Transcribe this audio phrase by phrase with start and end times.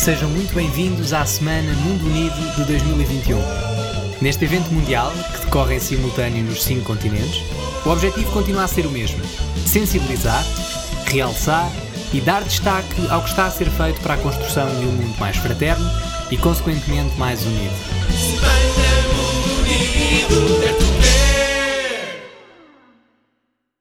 [0.00, 3.36] Sejam muito bem-vindos à Semana Mundo Unido de 2021.
[4.22, 7.42] Neste evento mundial, que decorre em simultâneo nos cinco continentes,
[7.84, 9.22] o objetivo continua a ser o mesmo:
[9.66, 10.42] sensibilizar,
[11.04, 11.70] realçar
[12.14, 15.18] e dar destaque ao que está a ser feito para a construção de um mundo
[15.18, 15.84] mais fraterno
[16.30, 17.74] e, consequentemente, mais unido.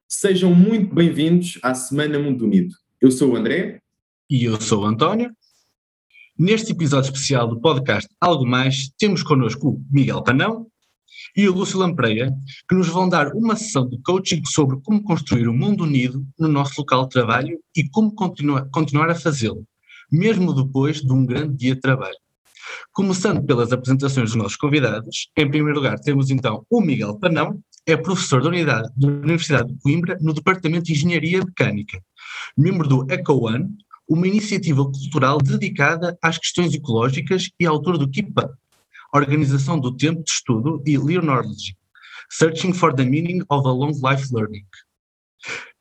[0.06, 2.76] Sejam muito bem-vindos à Semana Mundo Unido.
[3.00, 3.80] Eu sou o André.
[4.30, 5.32] E eu sou o António.
[6.40, 10.68] Neste episódio especial do podcast Algo Mais, temos connosco o Miguel Panão
[11.36, 12.32] e o Lúcio Lampreia,
[12.66, 16.48] que nos vão dar uma sessão de coaching sobre como construir um mundo unido no
[16.48, 19.66] nosso local de trabalho e como continua, continuar a fazê-lo,
[20.10, 22.16] mesmo depois de um grande dia de trabalho.
[22.94, 27.98] Começando pelas apresentações dos nossos convidados, em primeiro lugar temos então o Miguel Panão, é
[27.98, 32.02] professor da, unidade, da Universidade de Coimbra no Departamento de Engenharia Mecânica,
[32.58, 33.68] membro do EcoOne,
[34.10, 38.34] uma iniciativa cultural dedicada às questões ecológicas e autor do Up,
[39.14, 41.78] Organização do Tempo de Estudo e Leonology,
[42.32, 44.66] Searching for the Meaning of a Long Life Learning.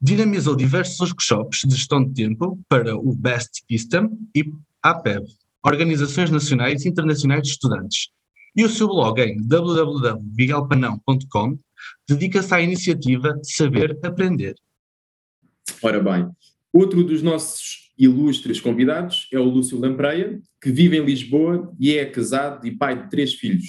[0.00, 4.44] Dinamizou diversos workshops de gestão de tempo para o Best System e
[4.82, 5.24] APEV,
[5.64, 8.10] Organizações Nacionais e Internacionais de Estudantes,
[8.54, 11.58] e o seu blog em www.miguelpanão.com
[12.08, 14.54] dedica-se à iniciativa Saber Aprender.
[15.82, 16.30] Ora bem,
[16.72, 22.04] outro dos nossos ilustres convidados é o Lúcio Lampreia, que vive em Lisboa e é
[22.04, 23.66] casado e pai de três filhos.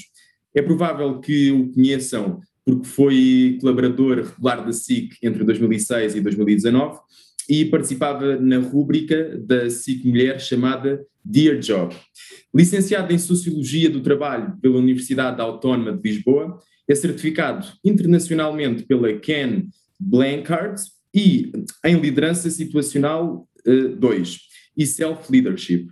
[0.54, 7.00] É provável que o conheçam porque foi colaborador regular da SIC entre 2006 e 2019
[7.50, 11.96] e participava na rúbrica da SIC Mulher chamada Dear Job.
[12.54, 19.68] Licenciado em Sociologia do Trabalho pela Universidade Autónoma de Lisboa, é certificado internacionalmente pela Ken
[20.00, 20.80] Blanchard
[21.14, 21.52] e
[21.84, 24.40] em Liderança Situacional 2 uh,
[24.78, 25.88] e Self-Leadership.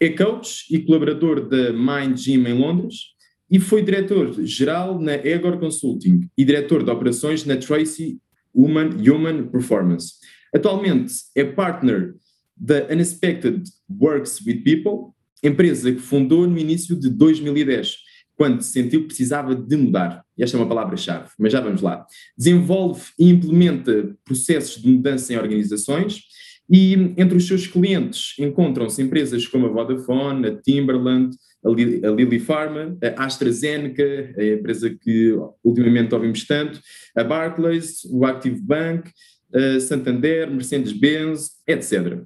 [0.00, 3.16] É coach e colaborador da Mind Gym em Londres
[3.50, 8.18] e foi diretor-geral na Egor Consulting e diretor de operações na Tracy
[8.54, 10.14] Human, Human Performance.
[10.54, 12.14] Atualmente é partner
[12.56, 15.12] da Unexpected Works with People,
[15.42, 17.96] empresa que fundou no início de 2010,
[18.34, 20.24] quando sentiu que precisava de mudar.
[20.38, 22.06] Esta é uma palavra-chave, mas já vamos lá.
[22.36, 26.22] Desenvolve e implementa processos de mudança em organizações
[26.70, 31.34] e entre os seus clientes encontram-se empresas como a Vodafone, a Timberland,
[31.64, 31.70] a
[32.10, 35.34] Lily Pharma, a AstraZeneca, a empresa que
[35.64, 36.80] ultimamente ouvimos tanto,
[37.16, 39.10] a Barclays, o Active Bank,
[39.52, 42.22] a Santander, Mercedes-Benz, etc.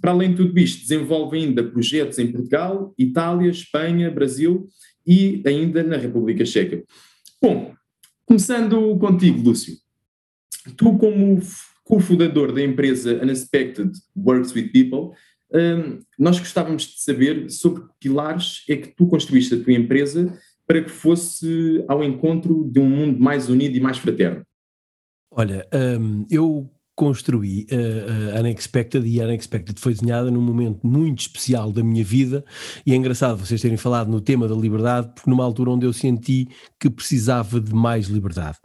[0.00, 4.68] Para além de tudo isto, desenvolve ainda projetos em Portugal, Itália, Espanha, Brasil
[5.06, 6.84] e ainda na República Checa.
[7.40, 7.74] Bom,
[8.26, 9.74] começando contigo, Lúcio.
[10.76, 11.40] Tu, como
[11.88, 15.16] cofundador da empresa Unexpected Works with People,
[15.50, 20.38] um, nós gostávamos de saber sobre que pilares é que tu construíste a tua empresa
[20.66, 24.42] para que fosse ao encontro de um mundo mais unido e mais fraterno.
[25.30, 25.66] Olha,
[25.98, 31.82] um, eu construí uh, uh, Unexpected e Unexpected foi desenhada num momento muito especial da
[31.82, 32.44] minha vida
[32.84, 35.92] e é engraçado vocês terem falado no tema da liberdade porque numa altura onde eu
[35.92, 38.58] senti que precisava de mais liberdade.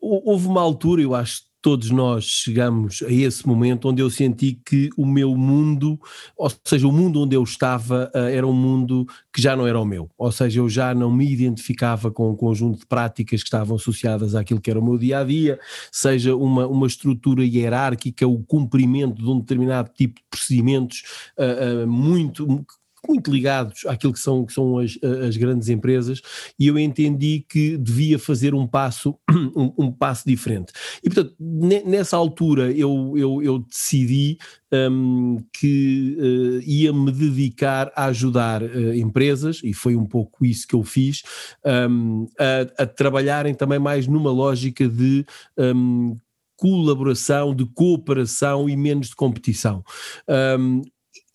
[0.00, 4.88] Houve uma altura, eu acho todos nós chegamos a esse momento onde eu senti que
[4.96, 5.98] o meu mundo,
[6.36, 9.04] ou seja, o mundo onde eu estava, uh, era um mundo
[9.34, 10.08] que já não era o meu.
[10.16, 14.36] Ou seja, eu já não me identificava com um conjunto de práticas que estavam associadas
[14.36, 15.58] àquilo que era o meu dia a dia,
[15.90, 21.02] seja uma, uma estrutura hierárquica, o cumprimento de um determinado tipo de procedimentos
[21.36, 22.64] uh, uh, muito
[23.06, 26.20] muito ligados àquilo que são, que são as, as grandes empresas
[26.58, 29.16] e eu entendi que devia fazer um passo,
[29.56, 30.72] um, um passo diferente.
[31.02, 34.38] E portanto, nessa altura eu, eu, eu decidi
[34.72, 40.66] um, que uh, ia me dedicar a ajudar uh, empresas, e foi um pouco isso
[40.66, 41.22] que eu fiz,
[41.90, 45.24] um, a, a, trabalharem também mais numa lógica de
[45.56, 46.16] um,
[46.56, 49.84] colaboração, de cooperação e menos de competição.
[50.58, 50.82] Um,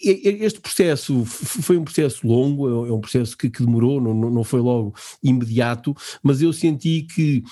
[0.04, 4.44] este processo foi um processo longo, é, é um processo que, que demorou, não, não
[4.44, 4.94] foi logo
[5.24, 7.44] imediato, mas eu senti que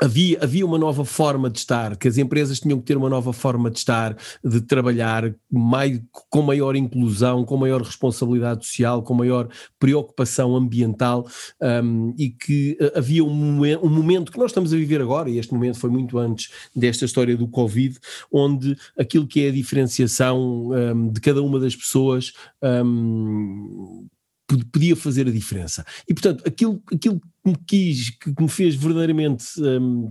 [0.00, 3.32] havia, havia uma nova forma de estar, que as empresas tinham que ter uma nova
[3.32, 6.00] forma de estar, de trabalhar mais,
[6.30, 9.48] com maior inclusão, com maior responsabilidade social, com maior
[9.78, 11.26] preocupação ambiental
[11.60, 15.38] um, e que eh, havia um, um, momento que nós estamos a viver agora, e
[15.38, 17.98] este momento foi muito antes desta história do Covid,
[18.32, 22.32] onde aquilo que é a diferenciação um, de cada uma das pessoas
[22.84, 24.06] hum,
[24.72, 25.84] podia fazer a diferença.
[26.08, 30.10] E, portanto, aquilo, aquilo que me quis, que, me fez verdadeiramente um,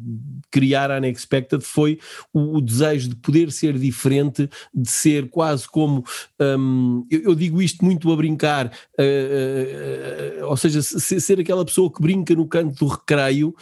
[0.52, 2.00] criar a Unexpected foi
[2.34, 6.04] o, o, desejo de poder ser diferente, de ser quase como,
[6.40, 11.66] um, eu, eu, digo isto muito a brincar, uh, uh, uh, ou seja, ser aquela
[11.66, 13.56] pessoa que brinca no canto do recreio,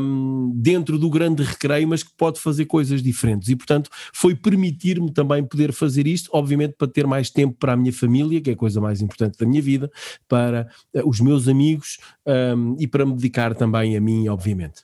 [0.00, 3.48] um, dentro do grande recreio, mas que pode fazer coisas diferentes.
[3.48, 7.76] E, portanto, foi permitir-me também poder fazer isto, obviamente para ter mais tempo para a
[7.76, 9.90] minha família, que é a coisa mais importante da minha vida,
[10.28, 10.68] para
[11.04, 14.82] os meus amigos um, e para me dedicar também a mim, obviamente.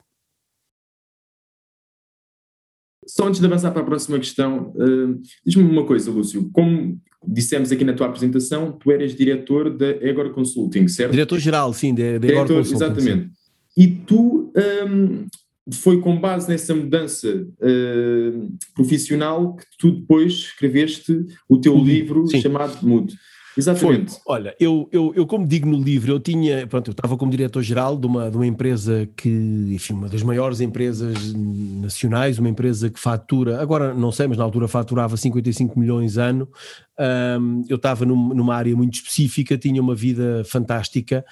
[3.07, 6.51] Só antes de avançar para a próxima questão, uh, diz-me uma coisa, Lúcio.
[6.53, 11.13] Como dissemos aqui na tua apresentação, tu eras diretor da Egor Consulting, certo?
[11.13, 12.75] Diretor-geral, sim, da Egor Consulting.
[12.75, 13.25] Exatamente.
[13.27, 13.31] Sim.
[13.77, 14.53] E tu
[14.87, 15.27] um,
[15.73, 22.41] foi com base nessa mudança uh, profissional que tu depois escreveste o teu livro sim.
[22.41, 23.13] chamado Mudo.
[23.59, 24.13] Exatamente.
[24.13, 24.21] Foi.
[24.27, 27.97] Olha, eu, eu, eu, como digo no livro, eu tinha, pronto, eu estava como diretor-geral
[27.97, 33.01] de uma, de uma empresa que, enfim, uma das maiores empresas nacionais, uma empresa que
[33.01, 36.49] fatura, agora não sei, mas na altura faturava 55 milhões ano,
[36.99, 41.25] um, eu estava num, numa área muito específica, tinha uma vida fantástica,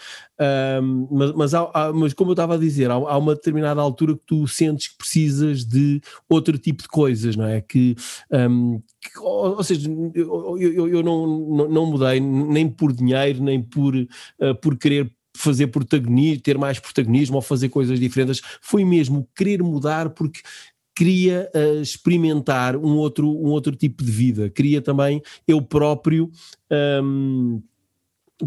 [0.81, 4.15] um, mas, mas, há, mas, como eu estava a dizer, há, há, uma determinada altura
[4.15, 7.61] que tu sentes que precisas de outro tipo de coisas, não é?
[7.61, 7.97] Que,
[8.31, 13.43] um, que ou, ou, seja, eu, eu, eu não, não, não, mudei nem por dinheiro,
[13.43, 18.85] nem por, uh, por querer fazer protagonismo, ter mais protagonismo ou fazer coisas diferentes, foi
[18.85, 20.41] mesmo querer mudar porque
[20.97, 26.31] queria uh, experimentar um outro, um outro tipo de vida, queria também eu próprio
[27.03, 27.63] um,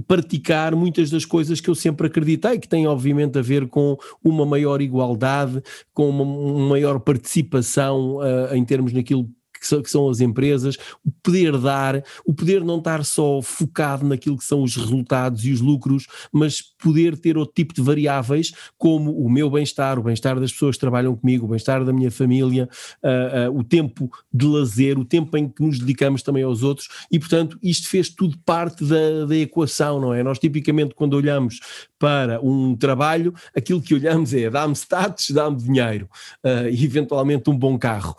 [0.07, 4.45] praticar muitas das coisas que eu sempre acreditei, que têm obviamente a ver com uma
[4.45, 5.61] maior igualdade,
[5.93, 11.57] com uma, uma maior participação uh, em termos naquilo que são as empresas, o poder
[11.57, 16.07] dar, o poder não estar só focado naquilo que são os resultados e os lucros,
[16.31, 20.75] mas poder ter outro tipo de variáveis, como o meu bem-estar, o bem-estar das pessoas
[20.75, 22.69] que trabalham comigo, o bem-estar da minha família,
[23.03, 26.87] uh, uh, o tempo de lazer, o tempo em que nos dedicamos também aos outros,
[27.11, 30.23] e portanto isto fez tudo parte da, da equação, não é?
[30.23, 31.59] Nós tipicamente quando olhamos
[31.99, 36.09] para um trabalho, aquilo que olhamos é dá-me status, dá-me dinheiro,
[36.43, 38.15] uh, e eventualmente um bom carro.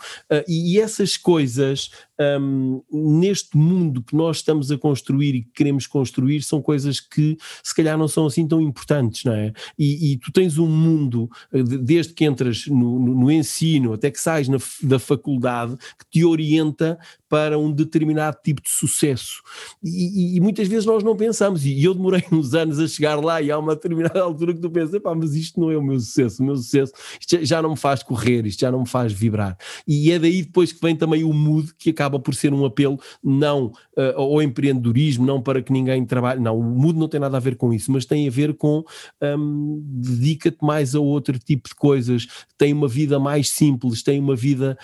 [0.46, 5.86] e, e essas coisas um, neste mundo que nós estamos a construir e que queremos
[5.86, 9.52] construir são coisas que se calhar não são assim tão importantes, não é?
[9.78, 14.10] E, e tu tens um mundo, eh, desde que entras no, no, no ensino até
[14.10, 16.98] que sais na, da faculdade, que te orienta
[17.30, 19.40] para um determinado tipo de sucesso.
[19.82, 23.40] E, e, muitas vezes nós não pensamos, e eu demorei uns anos a chegar lá,
[23.40, 26.00] e há uma determinada altura que tu pensas, pá, mas isto não é o meu
[26.00, 29.12] sucesso, o meu sucesso, isto já não me faz correr, isto já não me faz
[29.12, 29.56] vibrar.
[29.86, 32.98] E é daí depois que vem também o mood, que acaba por ser um apelo
[33.22, 33.66] não
[33.96, 37.40] uh, ao empreendedorismo, não para que ninguém trabalhe, não, o mood não tem nada a
[37.40, 38.82] ver com isso, mas tem a ver com
[39.22, 42.26] um, dedica-te mais a outro tipo de coisas,
[42.56, 44.76] tem uma vida mais simples, tem uma vida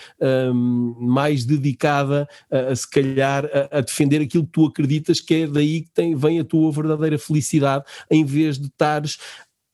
[0.53, 5.33] um, mais dedicada a, a se calhar a, a, defender aquilo que tu acreditas que
[5.33, 9.17] é daí que tem, vem a tua verdadeira felicidade, em vez de estares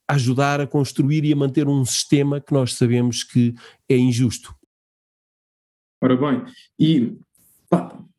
[0.07, 3.53] a ajudar a construir e a manter um sistema que nós sabemos que
[3.89, 4.53] é injusto.
[6.01, 6.43] Ora bem,
[6.77, 7.17] e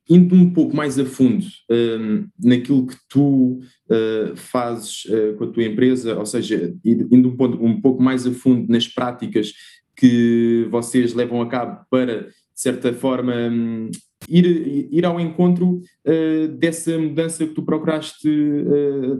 [0.08, 5.50] indo um pouco mais a fundo um, naquilo que tu uh, fazes uh, com a
[5.50, 9.52] tua empresa, ou seja, indo um, ponto, um pouco mais a fundo nas práticas
[9.96, 13.90] que vocês levam a cabo para, de certa forma, um,
[14.28, 18.28] ir, ir ao encontro uh, dessa mudança que tu procuraste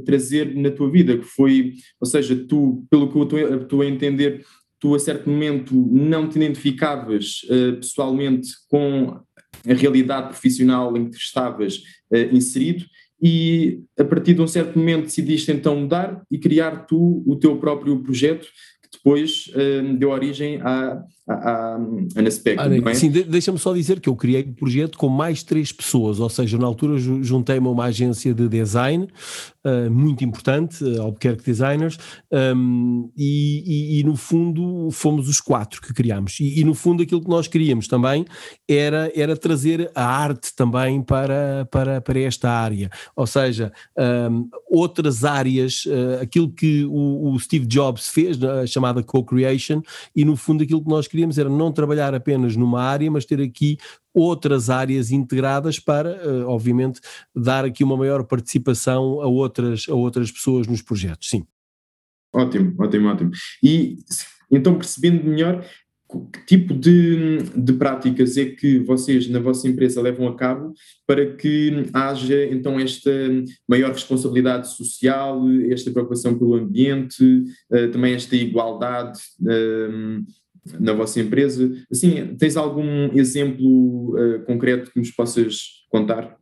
[0.05, 4.45] trazer na tua vida, que foi, ou seja, tu, pelo que eu estou a entender,
[4.79, 7.41] tu a certo momento não te identificavas
[7.81, 9.19] pessoalmente com
[9.69, 11.83] a realidade profissional em que estavas
[12.33, 12.85] inserido
[13.23, 17.57] e a partir de um certo momento decidiste então mudar e criar tu o teu
[17.57, 18.47] próprio projeto
[18.83, 19.51] que depois
[19.99, 21.79] deu origem à, a, a,
[22.91, 22.95] é?
[22.95, 26.29] Sim, deixa-me só dizer que eu criei o um projeto com mais três pessoas, ou
[26.29, 29.09] seja, na altura juntei-me a uma agência de design
[29.65, 31.99] uh, muito importante, uh, Albuquerque Designers,
[32.31, 36.39] um, e, e, e, no fundo fomos os quatro que criámos.
[36.41, 38.27] E, e, no fundo aquilo que nós queríamos também
[38.69, 43.73] era, era trazer a arte também para, para, para esta área, ou seja,
[44.31, 49.81] um, outras áreas, uh, aquilo que o, o, Steve Jobs fez, a chamada co-creation,
[50.15, 53.41] e no fundo aquilo que nós queríamos era não trabalhar apenas numa área, mas ter
[53.41, 53.79] aqui
[54.13, 57.01] outras áreas integradas para, uh, obviamente,
[57.33, 61.47] dar aqui uma maior participação a outras, a outras pessoas nos projetos, sim.
[62.35, 63.31] Ótimo, ótimo, ótimo.
[63.63, 63.97] E
[64.51, 65.65] então percebendo melhor,
[66.33, 70.75] que tipo de, de práticas é que vocês na vossa empresa levam a cabo
[71.07, 73.11] para que haja então esta
[73.69, 77.25] maior responsabilidade social, esta preocupação pelo ambiente,
[77.71, 80.25] uh, também esta igualdade uh,
[80.81, 81.71] na vossa empresa?
[81.91, 86.37] Assim, tens algum exemplo uh, concreto que nos possas contar?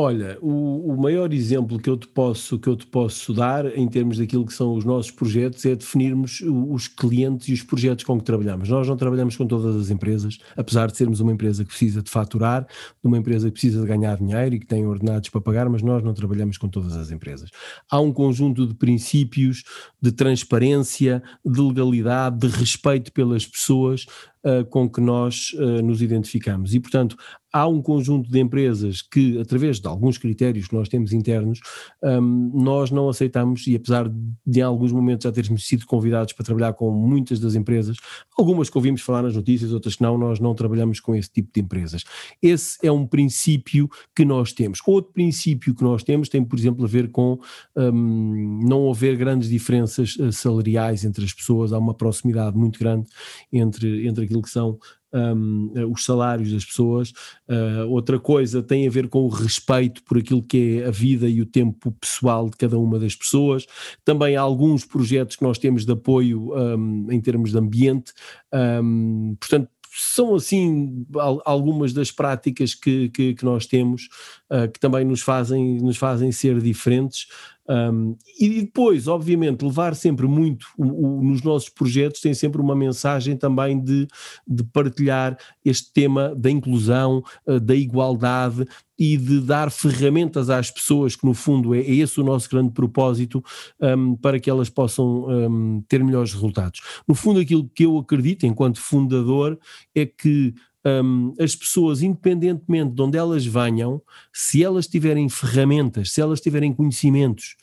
[0.00, 3.88] Olha, o, o, maior exemplo que eu, te posso, que eu te posso dar em
[3.88, 8.16] termos daquilo que são os nossos projetos é definirmos os clientes e os projetos com
[8.16, 8.68] que trabalhamos.
[8.68, 12.08] Nós não trabalhamos com todas as empresas, apesar de sermos uma empresa que precisa de
[12.08, 12.64] faturar,
[13.02, 16.00] uma empresa que precisa de ganhar dinheiro e que tem ordenados para pagar, mas nós
[16.04, 17.50] não trabalhamos com todas as empresas.
[17.90, 19.64] Há um conjunto de princípios
[20.00, 24.06] de transparência, de legalidade, de respeito pelas pessoas
[24.44, 26.74] uh, com que nós uh, nos identificamos.
[26.74, 27.16] E, portanto,
[27.52, 31.60] há um conjunto de empresas que, através de alguns critérios que nós temos internos,
[32.02, 34.08] um, nós não aceitamos, e apesar
[34.46, 37.96] de em alguns momentos já termos sido convidados para trabalhar com muitas das empresas,
[38.36, 41.50] algumas que ouvimos falar nas notícias, outras que não, nós não trabalhamos com esse tipo
[41.52, 42.04] de empresas.
[42.42, 44.80] Esse é um princípio que nós temos.
[44.86, 47.38] Outro princípio que nós temos tem, por exemplo, a ver com
[47.76, 53.06] um, não haver grandes diferenças uh, salariais entre as pessoas, há uma proximidade muito grande
[53.52, 54.78] entre, entre aquilo que são
[55.12, 57.12] um, os salários das pessoas.
[57.48, 61.28] Uh, outra coisa tem a ver com o respeito por aquilo que é a vida
[61.28, 63.66] e o tempo pessoal de cada uma das pessoas.
[64.04, 68.12] Também há alguns projetos que nós temos de apoio um, em termos de ambiente.
[68.52, 71.06] Um, portanto, são assim
[71.44, 74.08] algumas das práticas que, que, que nós temos
[74.50, 77.26] uh, que também nos fazem, nos fazem ser diferentes.
[77.68, 82.74] Um, e depois, obviamente, levar sempre muito o, o, nos nossos projetos tem sempre uma
[82.74, 84.08] mensagem também de,
[84.46, 88.66] de partilhar este tema da inclusão, uh, da igualdade
[88.98, 92.72] e de dar ferramentas às pessoas, que no fundo é, é esse o nosso grande
[92.72, 93.44] propósito,
[93.80, 96.80] um, para que elas possam um, ter melhores resultados.
[97.06, 99.58] No fundo, aquilo que eu acredito, enquanto fundador,
[99.94, 100.54] é que
[101.02, 104.02] um, as pessoas, independentemente de onde elas venham,
[104.32, 107.56] se elas tiverem ferramentas, se elas tiverem conhecimentos,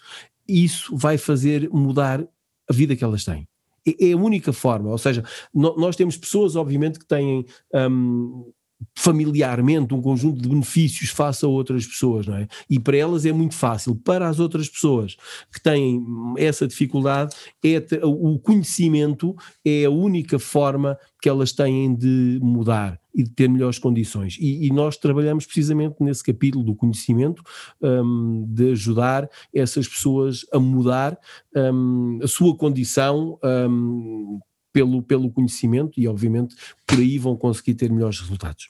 [0.47, 2.25] isso vai fazer mudar
[2.69, 3.47] a vida que elas têm.
[3.87, 8.51] É, é a única forma, ou seja, nós temos pessoas, obviamente, que têm um,
[8.97, 12.47] familiarmente um conjunto de benefícios face a outras pessoas, não é?
[12.69, 13.95] E para elas é muito fácil.
[13.95, 15.15] Para as outras pessoas
[15.51, 16.03] que têm
[16.37, 23.23] essa dificuldade, é o conhecimento é a única forma que elas têm de mudar e
[23.23, 24.37] de ter melhores condições.
[24.39, 27.41] E, e nós trabalhamos precisamente nesse capítulo do conhecimento,
[27.81, 31.17] um, de ajudar essas pessoas a mudar
[31.55, 33.39] um, a sua condição.
[33.43, 34.39] Um,
[34.75, 36.53] pelo, pelo conhecimento e, obviamente,
[36.85, 38.69] por aí vão conseguir ter melhores resultados.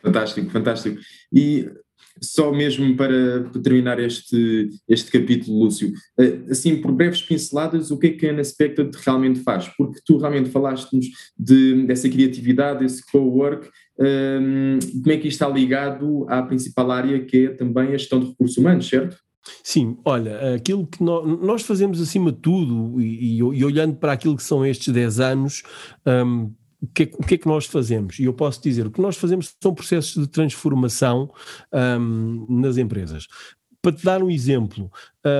[0.00, 1.00] Fantástico, fantástico.
[1.32, 1.68] E
[2.22, 8.06] só mesmo para terminar este, este capítulo, Lúcio, eh, assim, por breves pinceladas, o que
[8.06, 9.66] é que a Unexpected realmente faz?
[9.76, 11.06] Porque tu realmente falaste-nos
[11.36, 13.68] de, dessa criatividade, desse co-work,
[13.98, 17.98] um, ehm, como é que isto está ligado à principal área que é também a
[17.98, 19.23] gestão de recursos humanos, certo?
[19.62, 24.36] Sim, olha, aquilo que nós, fazemos acima de tudo, e, e, e, olhando para aquilo
[24.36, 25.62] que são estes 10 anos,
[26.06, 28.18] um, o que, é, o que, é, que nós fazemos?
[28.18, 31.30] E eu posso dizer, o que nós fazemos são processos de transformação
[31.72, 33.26] um, nas empresas.
[33.84, 34.90] Para te dar um exemplo,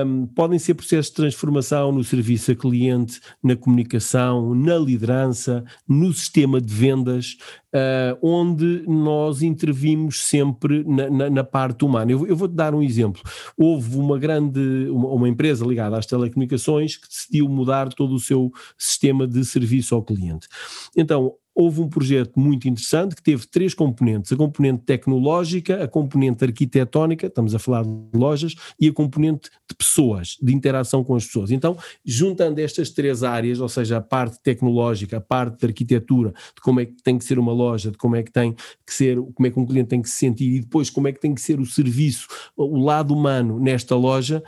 [0.05, 6.13] um, podem ser processos de transformação no serviço a cliente, na comunicação, na liderança, no
[6.13, 7.37] sistema de vendas,
[7.73, 12.11] uh, onde nós intervimos sempre na, na, na parte humana.
[12.11, 13.19] Eu, eu vou-te dar um exemplo.
[13.57, 14.59] Houve uma grande,
[14.91, 19.95] uma, uma, empresa ligada às telecomunicações que decidiu mudar todo o seu sistema de serviço
[19.95, 20.47] ao cliente.
[20.95, 26.43] Então, houve um projeto muito interessante que teve três componentes: a componente tecnológica, a componente
[26.43, 31.25] arquitetónica, estamos a falar de lojas, e a componente de pessoas, de interação com as
[31.25, 31.51] pessoas.
[31.51, 36.61] Então, juntando estas três áreas, ou seja, a parte tecnológica, a parte de arquitetura, de
[36.61, 38.53] como é que tem que ser uma loja, de como é que tem
[38.85, 41.13] que ser, como é que um cliente tem que se sentir e depois como é
[41.13, 44.43] que tem que ser o serviço, o lado humano nesta loja,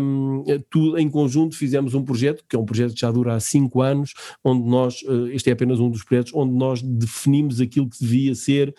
[0.00, 3.40] um, tudo em conjunto fizemos um projeto, que é um projeto que já dura há
[3.40, 7.88] cinco anos, onde nós, eh, este é apenas um dos projetos, onde nós definimos aquilo
[7.88, 8.74] que devia ser,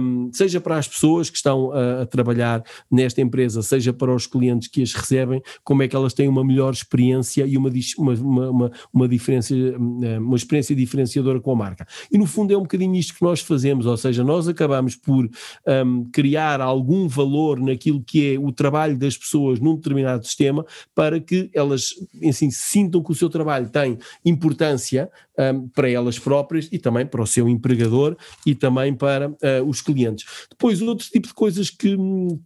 [0.00, 4.26] um, seja para as pessoas que estão a, a, trabalhar nesta empresa, seja para os
[4.26, 8.14] clientes que as recebem, como é que elas têm uma melhor experiência e uma, uma,
[8.50, 11.86] uma, uma, diferença, hum, uma experiência diferenciadora com a marca.
[12.10, 15.28] E no fundo é um bocadinho isto que nós fazemos, ou seja, nós acabamos por
[15.66, 20.64] um, criar algum valor naquilo que é o trabalho das pessoas num determinado sistema
[20.94, 21.90] para que elas
[22.28, 27.06] assim, sintam que o seu trabalho tem importância um, para elas próprias e também também
[27.06, 29.34] para o seu empregador e também para uh,
[29.66, 30.24] os clientes.
[30.50, 31.96] Depois, outro tipo de coisas que,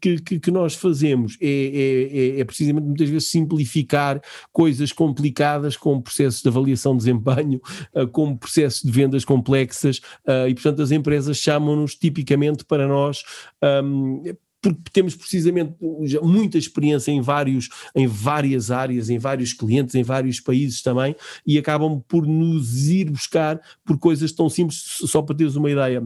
[0.01, 4.21] que, que nós fazemos é, é, é, é, precisamente muitas vezes simplificar
[4.53, 7.61] coisas complicadas como processos de avaliação de desempenho,
[7.95, 13.23] uh, como processos de vendas complexas uh, e, portanto, as empresas chamam-nos tipicamente para nós
[13.83, 14.23] um,
[14.73, 15.75] porque temos precisamente
[16.23, 21.15] muita experiência em, vários, em várias áreas, em vários clientes, em vários países também,
[21.47, 26.03] e acabam por nos ir buscar por coisas tão simples, só para teres uma ideia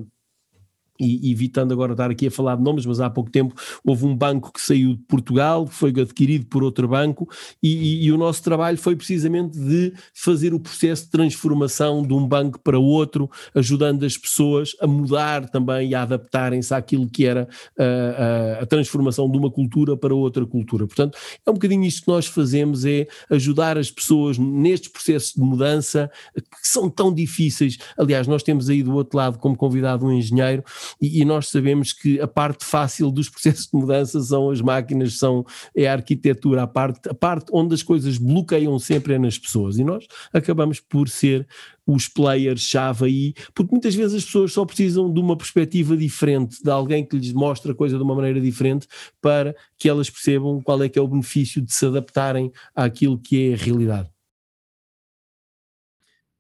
[0.99, 4.17] e evitando agora estar aqui a falar de nomes, mas há pouco tempo houve um
[4.17, 7.29] banco que saiu de Portugal, foi adquirido por outro banco,
[7.63, 12.13] e, e, e, o nosso trabalho foi precisamente de fazer o processo de transformação de
[12.13, 17.25] um banco para outro, ajudando as pessoas a mudar também e a adaptarem-se àquilo que
[17.25, 20.87] era a, a, a, transformação de uma cultura para outra cultura.
[20.87, 25.41] Portanto, é um bocadinho isto que nós fazemos, é ajudar as pessoas nestes processos de
[25.41, 27.79] mudança que são tão difíceis.
[27.97, 30.65] Aliás, nós temos aí do outro lado como convidado um engenheiro
[31.01, 35.19] e, e, nós sabemos que a parte fácil dos processos de mudança são as máquinas,
[35.19, 39.39] são, é a arquitetura, a parte, a parte onde as coisas bloqueiam sempre é nas
[39.39, 41.47] pessoas e nós acabamos por ser
[41.87, 46.71] os players-chave aí, porque muitas vezes as pessoas só precisam de uma perspectiva diferente, de
[46.71, 48.87] alguém que lhes mostre a coisa de uma maneira diferente
[49.23, 53.51] para que elas percebam qual é que é o benefício de se adaptarem àquilo que
[53.51, 54.18] é a realidade.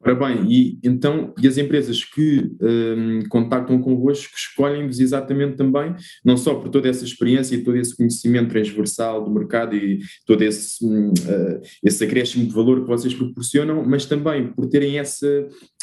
[0.00, 5.93] Ora bem, e então, e as empresas que um, contactam convosco escolhem-vos exatamente também,
[6.25, 10.43] não só por toda essa experiência e todo esse conhecimento transversal do mercado e todo
[10.43, 15.26] esse, um, uh, esse acréscimo de valor que vocês proporcionam, mas também por terem essa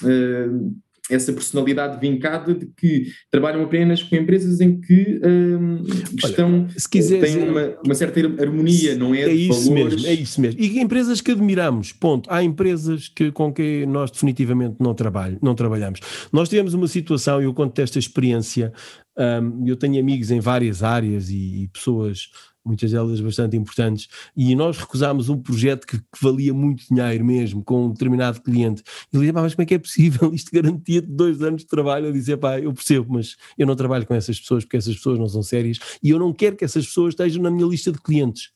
[0.04, 0.76] uh,
[1.10, 5.84] essa personalidade vincada de que trabalham apenas com empresas em que, um,
[6.24, 9.22] estão, se quiseres, têm uma, uma, certa harmonia, não é?
[9.22, 9.96] É isso valores.
[9.96, 10.60] mesmo, é isso mesmo.
[10.60, 12.30] E empresas que admiramos, ponto.
[12.32, 16.00] Há empresas que, com que nós definitivamente não, trabalho, não trabalhamos.
[16.32, 18.74] Nós tivemos uma situação, e eu conto esta experiência,
[19.18, 22.30] um, eu tenho amigos em várias áreas e, e pessoas
[22.66, 27.64] muitas delas bastante importantes, e nós recusámos um projeto que, que valia muito dinheiro mesmo,
[27.64, 28.82] com um determinado cliente.
[29.14, 30.34] E ele dizia, mas como é que é possível?
[30.34, 32.08] Isto garantia dois anos de trabalho.
[32.08, 35.20] Eu dizia, pá, eu percebo, mas eu não trabalho com essas pessoas porque essas pessoas
[35.20, 38.02] não são sérias e eu não quero que essas pessoas estejam na minha lista de
[38.02, 38.50] clientes.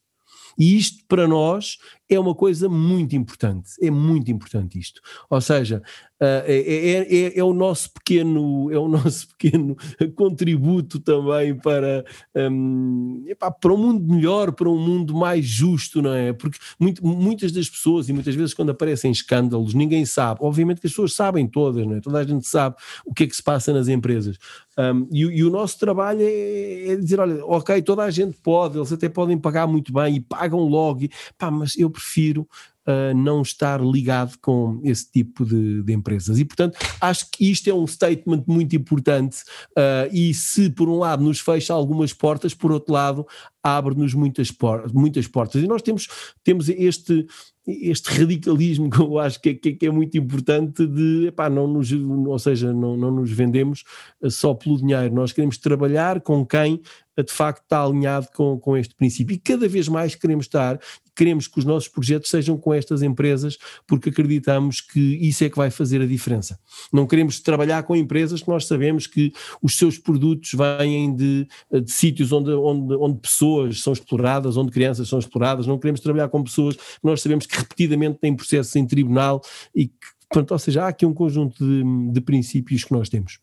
[0.58, 1.78] E isto para nós
[2.10, 5.02] é uma coisa muito importante, é muito importante isto.
[5.30, 5.82] Ou seja,
[6.22, 9.78] Uh, é, é, é, o nosso pequeno é o nosso pequeno
[10.16, 12.04] contributo também para
[12.36, 16.34] um, epá, para um mundo melhor para um mundo mais justo não é?
[16.34, 20.42] Porque muito, muitas das pessoas e muitas vezes quando aparecem escândalos ninguém sabe.
[20.44, 22.02] Obviamente que as pessoas sabem todas não é?
[22.02, 24.38] Toda a gente sabe o que é que se passa nas empresas.
[24.78, 28.78] Um, e, e, o nosso trabalho é, é, dizer olha ok toda a gente pode
[28.78, 32.48] eles até podem pagar muito bem e pagam logo e, pá, mas eu prefiro
[32.88, 36.40] uh, não estar ligado com esse tipo de, de, empresas.
[36.40, 40.98] E, portanto, acho que isto é um statement muito importante uh, e se, por um
[40.98, 43.28] lado, nos fecha algumas portas, por outro lado,
[43.62, 45.62] abre-nos muitas, por muitas portas.
[45.62, 46.08] E nós temos,
[46.44, 47.28] temos este
[47.68, 51.92] este radicalismo que eu acho que é, que é muito importante de, epá, não nos,
[51.92, 53.84] ou seja, não, não nos vendemos
[54.30, 56.82] só pelo dinheiro, nós queremos trabalhar com quem
[57.24, 60.80] de facto está alinhado com, com este princípio e cada vez mais queremos estar,
[61.14, 65.58] queremos que os nossos projetos sejam com estas empresas porque acreditamos que isso é que
[65.58, 66.58] vai fazer a diferença.
[66.94, 71.92] Não queremos trabalhar com empresas que nós sabemos que os seus produtos vêm de, de
[71.92, 76.44] sítios onde, onde, onde pessoas são exploradas, onde crianças são exploradas, não queremos trabalhar com
[76.44, 79.42] pessoas que nós sabemos que repetidamente têm processos em tribunal
[79.76, 79.94] e que,
[80.30, 83.40] portanto, ou seja, há aqui um conjunto de, de princípios que nós temos.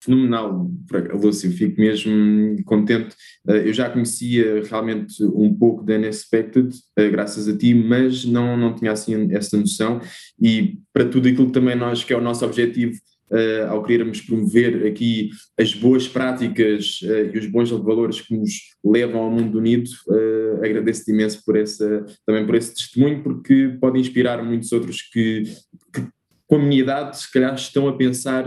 [0.00, 0.70] Fenomenal,
[1.14, 3.16] Lúcio, fico mesmo contente.
[3.48, 8.56] Eh, eu já conhecia realmente um pouco da Unexpected, eh, graças a ti, mas não,
[8.56, 10.00] não tinha assim essa noção.
[10.40, 12.94] E para tudo aquilo que também nós, que é o nosso objetivo,
[13.30, 18.52] uh, ao querermos promover aqui as boas práticas uh, e os bons valores que nos
[18.84, 23.98] levam ao mundo unido, uh, agradeço-te imenso por essa, também por esse testemunho, porque pode
[23.98, 25.44] inspirar muitos outros que,
[25.92, 26.06] que
[26.80, 28.44] idade, se calhar estão a pensar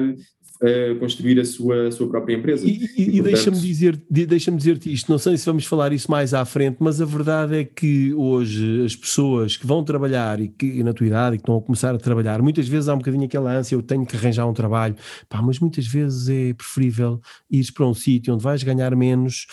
[0.62, 2.66] uh, construir a sua, a sua própria empresa.
[2.66, 6.10] E, e, e, e deixa-me dizer, deixa dizer-te isto, não sei se vamos falar isso
[6.10, 10.48] mais à frente, mas a verdade é que hoje as pessoas que vão trabalhar e
[10.48, 12.98] que na tua idade e que estão a começar a trabalhar, muitas vezes há um
[12.98, 14.96] bocadinho aquela ânsia, eu tenho que arranjar um trabalho,
[15.28, 17.20] pá, mas muitas vezes é preferível
[17.50, 19.48] ir para um sítio onde vais ganhar menos,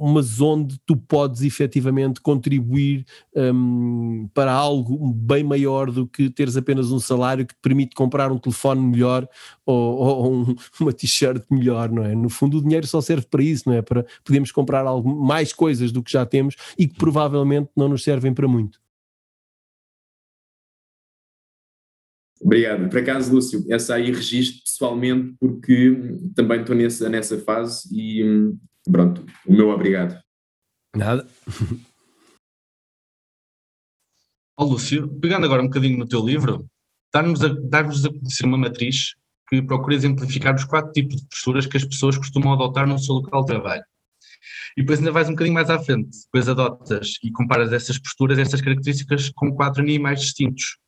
[0.00, 6.90] mas onde tu podes efetivamente contribuir um, para algo bem maior do que teres apenas
[6.90, 9.28] um salário que te permite comprar um telefone melhor
[9.64, 10.45] ou, ou um,
[10.80, 12.14] uma t-shirt melhor, não é?
[12.14, 13.82] No fundo, o dinheiro só serve para isso, não é?
[13.82, 18.02] Para podermos comprar algo, mais coisas do que já temos e que provavelmente não nos
[18.02, 18.80] servem para muito.
[22.40, 22.88] Obrigado.
[22.88, 25.96] Por acaso, Lúcio, essa aí registro pessoalmente porque
[26.34, 28.52] também estou nessa, nessa fase e
[28.90, 30.20] pronto, o meu obrigado.
[30.94, 31.26] Nada.
[34.58, 36.66] Ó oh, Lúcio, pegando agora um bocadinho no teu livro,
[37.12, 39.14] dar-nos a, dar a conhecer uma matriz
[39.48, 43.16] que procura exemplificar os quatro tipos de posturas que as pessoas costumam adotar no seu
[43.16, 43.84] local de trabalho.
[44.76, 48.38] E depois ainda vais um bocadinho mais à frente, depois adotas e comparas essas posturas,
[48.38, 50.78] essas características com quatro animais distintos.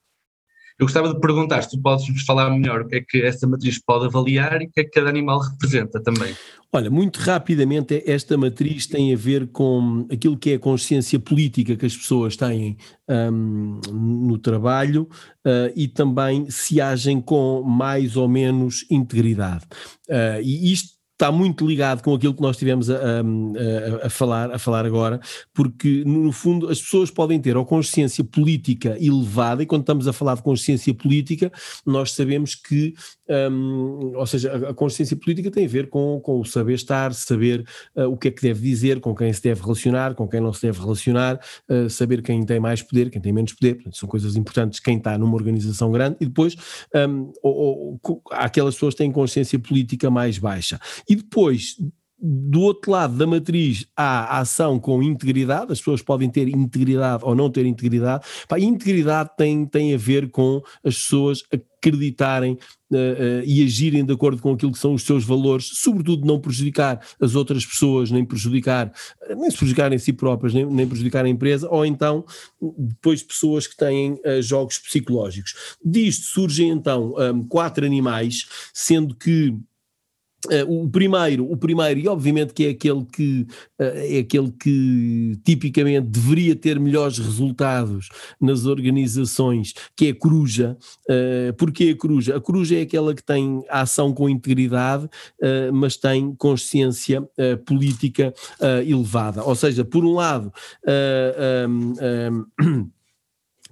[0.78, 3.48] Eu gostava de perguntar se tu podes nos falar melhor o que é que essa
[3.48, 6.32] matriz pode avaliar e o que é que cada animal representa também.
[6.72, 11.74] Olha, muito rapidamente, esta matriz tem a ver com aquilo que é a consciência política
[11.74, 12.76] que as pessoas têm
[13.08, 15.08] um, no trabalho
[15.46, 19.64] uh, e também se agem com mais ou menos integridade.
[20.08, 24.52] Uh, e isto está muito ligado com aquilo que nós tivemos a, a, a, falar,
[24.52, 25.20] a falar agora,
[25.52, 30.12] porque no fundo as pessoas podem ter a consciência política elevada, e quando estamos a
[30.12, 31.50] falar de consciência política,
[31.84, 32.94] nós sabemos que,
[34.14, 37.64] ou seja, a, consciência política tem a ver com, com o saber estar, saber
[37.96, 40.52] uh, o que é que deve dizer, com quem se deve relacionar, com quem não
[40.52, 44.08] se deve relacionar, uh, saber quem tem mais poder, quem tem menos poder, Portanto, são
[44.08, 46.56] coisas importantes quem está numa organização grande, e depois
[46.94, 50.78] um, ou, ou, aquelas pessoas que têm consciência política mais baixa.
[51.08, 51.76] E depois,
[52.20, 57.24] do outro lado da matriz há a ação com integridade, as pessoas podem ter integridade
[57.24, 58.24] ou não ter integridade.
[58.48, 62.54] Pá, integridade tem, tem a ver com as pessoas acreditarem
[62.90, 66.40] uh, uh, e agirem de acordo com aquilo que são os seus valores, sobretudo não
[66.40, 68.92] prejudicar as outras pessoas, nem prejudicar,
[69.36, 72.24] nem se prejudicar em si próprias, nem, nem prejudicar a empresa, ou então
[72.76, 75.54] depois pessoas que têm uh, jogos psicológicos.
[75.84, 79.56] Disto surgem então um, quatro animais, sendo que
[80.46, 83.44] Uh, o primeiro, o primeiro, e obviamente que é aquele que
[83.76, 88.08] uh, é aquele que tipicamente deveria ter melhores resultados
[88.40, 90.76] nas organizações, que é a coruja.
[91.10, 92.36] Uh, porquê a coruja?
[92.36, 97.28] A coruja é aquela que tem ação com integridade, uh, mas tem consciência
[97.66, 98.32] política
[98.86, 99.42] elevada.
[99.42, 100.52] Ou seja, por um lado,
[101.68, 102.90] um, um,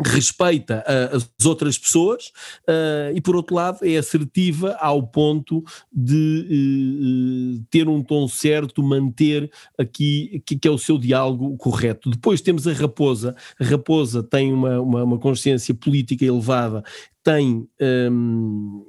[0.05, 2.27] respeita uh, as outras pessoas
[2.69, 8.83] uh, e por outro lado é assertiva ao ponto de uh, ter um tom certo,
[8.83, 12.11] manter aqui que, que, é o seu diálogo correto.
[12.11, 16.85] Depois temos a raposa, a raposa tem uma, uma, uma consciência política elevada,
[17.23, 18.87] tem um,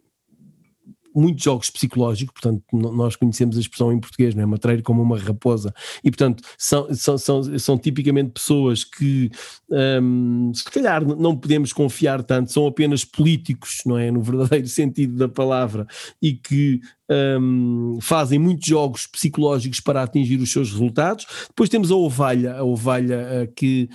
[1.17, 4.45] muitos jogos psicológicos, portanto, nós conhecemos a expressão em português, não é?
[4.45, 9.31] Matreiro como uma raposa, e portanto, são, são, são, são tipicamente pessoas que
[9.69, 14.11] um, se calhar não podemos confiar tanto, são apenas políticos, não é?
[14.11, 15.87] No verdadeiro sentido da palavra,
[16.21, 21.25] e que um, fazem muitos jogos psicológicos para atingir os seus resultados.
[21.47, 23.89] Depois temos a ovelha, a ovelha uh, que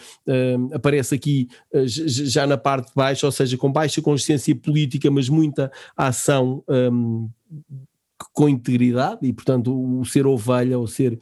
[0.73, 5.29] aparece aqui uh, já na parte de baixo, ou seja, com baixa consciência política, mas
[5.29, 6.63] muita ação.
[6.69, 7.29] Um,
[8.33, 11.19] com integridade e portanto o ser ovelha ou ser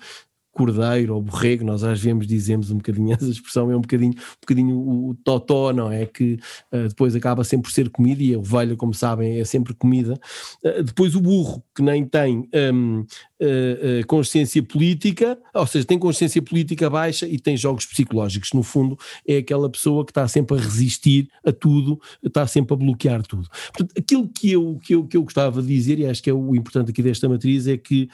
[0.52, 4.40] cordeiro ou borrego, nós às vezes dizemos um bocadinho essa expressão, é um bocadinho, um
[4.40, 6.06] bocadinho o totó, não é?
[6.06, 6.38] Que
[6.72, 10.18] uh, depois acaba sempre por ser comida e a ovelha, como sabem, é sempre comida.
[10.64, 16.42] Uh, depois o burro, que nem tem um, uh, consciência política, ou seja, tem consciência
[16.42, 18.52] política baixa e tem jogos psicológicos.
[18.52, 22.76] No fundo, é aquela pessoa que está sempre a resistir a tudo, está sempre a
[22.76, 23.48] bloquear tudo.
[23.72, 26.34] Portanto, aquilo que eu, que eu, que eu gostava de dizer, e acho que é
[26.34, 28.08] o importante aqui desta matriz, é que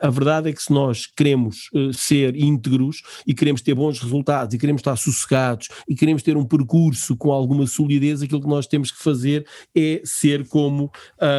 [0.00, 4.58] a verdade é que se nós queremos ser íntegros e queremos ter bons resultados e
[4.58, 8.90] queremos estar sossegados e queremos ter um percurso com alguma solidez, aquilo que nós temos
[8.90, 10.90] que fazer é ser como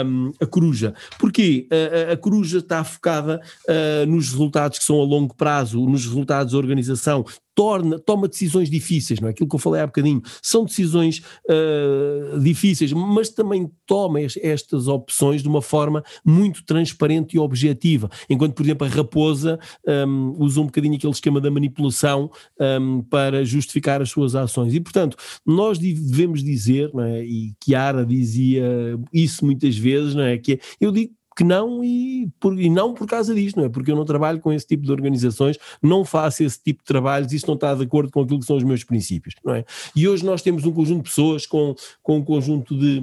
[0.05, 0.93] um, a coruja.
[1.19, 1.67] Porquê?
[1.71, 6.05] A, a, a coruja está focada uh, nos resultados que são a longo prazo, nos
[6.05, 9.31] resultados da organização, torna, toma decisões difíceis, não é?
[9.31, 15.41] Aquilo que eu falei há bocadinho, são decisões uh, difíceis, mas também toma estas opções
[15.41, 18.09] de uma forma muito transparente e objetiva.
[18.29, 19.59] Enquanto, por exemplo, a raposa
[20.07, 24.73] um, usa um bocadinho aquele esquema da manipulação um, para justificar as suas ações.
[24.73, 27.23] E, portanto, nós devemos dizer, não é?
[27.23, 28.63] e Chiara dizia
[29.11, 30.37] isso muitas vezes, não é?
[30.37, 33.69] Que é, eu digo que não e, por, e não por causa disto, não é?
[33.69, 37.31] Porque eu não trabalho com esse tipo de organizações, não faço esse tipo de trabalhos,
[37.33, 39.65] isso não está de acordo com aquilo que são os meus princípios, não é?
[39.95, 43.01] E hoje nós temos um conjunto de pessoas com, com um conjunto de,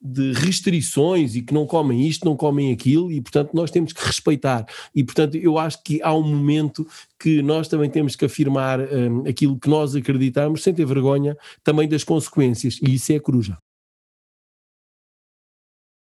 [0.00, 4.04] de restrições e que não comem isto, não comem aquilo e, portanto, nós temos que
[4.04, 4.66] respeitar.
[4.94, 6.86] E, portanto, eu acho que há um momento
[7.18, 11.88] que nós também temos que afirmar um, aquilo que nós acreditamos sem ter vergonha também
[11.88, 13.58] das consequências, e isso é a coruja.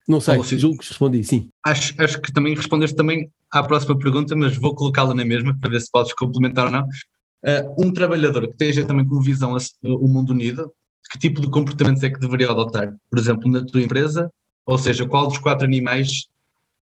[0.10, 1.50] Não sei, Paulo, julgo que respondi, sim.
[1.64, 5.70] Acho, acho que também respondeste também à próxima pergunta, mas vou colocá-la na mesma para
[5.70, 6.82] ver se podes complementar ou não.
[6.82, 10.74] Uh, um trabalhador que esteja também com visão a, o mundo unido
[11.12, 12.96] que tipo de comportamentos é que deveria adotar?
[13.08, 14.32] Por exemplo, na tua empresa,
[14.66, 16.28] ou seja, qual dos quatro animais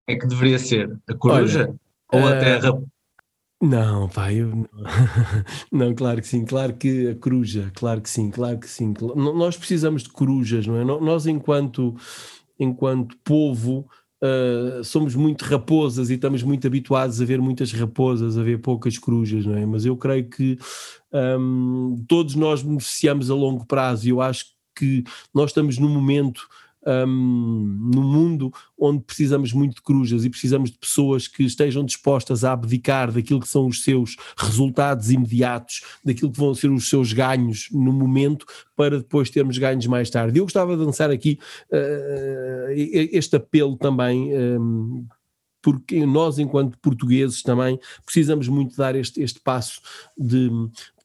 [0.06, 0.98] é que deveria ser?
[1.06, 1.74] A coruja
[2.10, 2.82] Olha, ou uh, a terra?
[3.60, 4.68] Não, pai, eu...
[5.70, 8.94] não, claro que sim, claro que a coruja, claro que sim, claro que sim.
[9.16, 10.84] Nós precisamos de corujas, não é?
[10.84, 11.94] Nós, enquanto,
[12.58, 13.88] enquanto povo,
[14.22, 18.98] uh, somos muito raposas e estamos muito habituados a ver muitas raposas, a ver poucas
[18.98, 19.64] corujas, não é?
[19.64, 20.58] Mas eu creio que
[21.12, 26.46] um, todos nós beneficiamos a longo prazo e eu acho que nós estamos num momento
[26.88, 32.44] um, no mundo onde precisamos muito de corujas e precisamos de pessoas que estejam dispostas
[32.44, 37.12] a abdicar daquilo que são os seus resultados imediatos, daquilo que vão ser os seus
[37.12, 40.38] ganhos no momento, para depois termos ganhos mais tarde.
[40.38, 41.38] Eu gostava de lançar aqui
[41.70, 44.32] uh, este apelo também.
[44.36, 45.06] Um,
[45.60, 49.80] porque nós, enquanto portugueses, também precisamos muito dar este, este passo
[50.16, 50.48] de,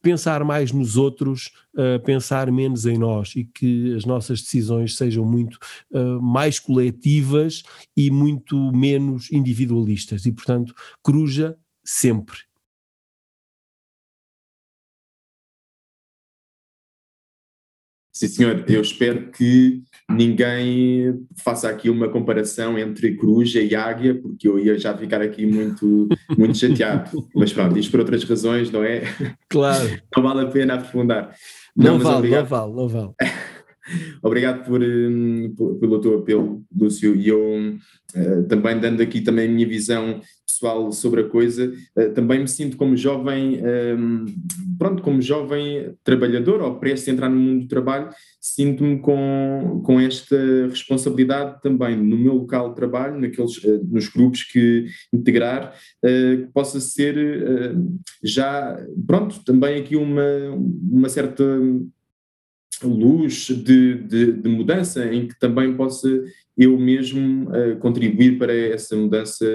[0.04, 5.26] pensar mais nos outros, uh, pensar menos em nós e que as nossas decisões sejam
[5.26, 5.58] muito
[5.92, 7.64] uh, mais coletivas
[7.96, 10.26] e muito menos individualistas.
[10.26, 12.38] E, portanto, Coruja sempre.
[18.14, 18.64] Sim, senhor.
[18.68, 24.78] Eu espero que ninguém faça aqui uma comparação entre coruja e águia, porque eu ia
[24.78, 27.28] já ficar aqui muito, muito chateado.
[27.36, 29.02] Mas pronto, isto por outras razões, não é?
[29.50, 29.90] Claro.
[30.16, 31.36] Não vale a pena aprofundar.
[31.76, 33.12] Não, não vale, não vale, não vale.
[34.22, 37.76] Obrigado por, hum, pelo teu apelo, Lúcio, e eu
[38.16, 42.48] uh, também dando aqui também a minha visão pessoal sobre a coisa, uh, também me
[42.48, 43.60] sinto como jovem,
[43.98, 44.26] um,
[44.78, 50.00] pronto, como jovem trabalhador ou prestes a entrar no mundo do trabalho, sinto-me com, com
[50.00, 50.38] esta
[50.70, 56.80] responsabilidade também no meu local de trabalho, naqueles, uh, nos grupos que integrar, que possa
[56.80, 57.16] ser
[58.24, 60.24] já, pronto, também aqui uma,
[60.90, 61.44] uma certa
[62.84, 66.08] luz de, de, de, mudança em que também possa
[66.58, 69.46] eu mesmo uh, contribuir para essa mudança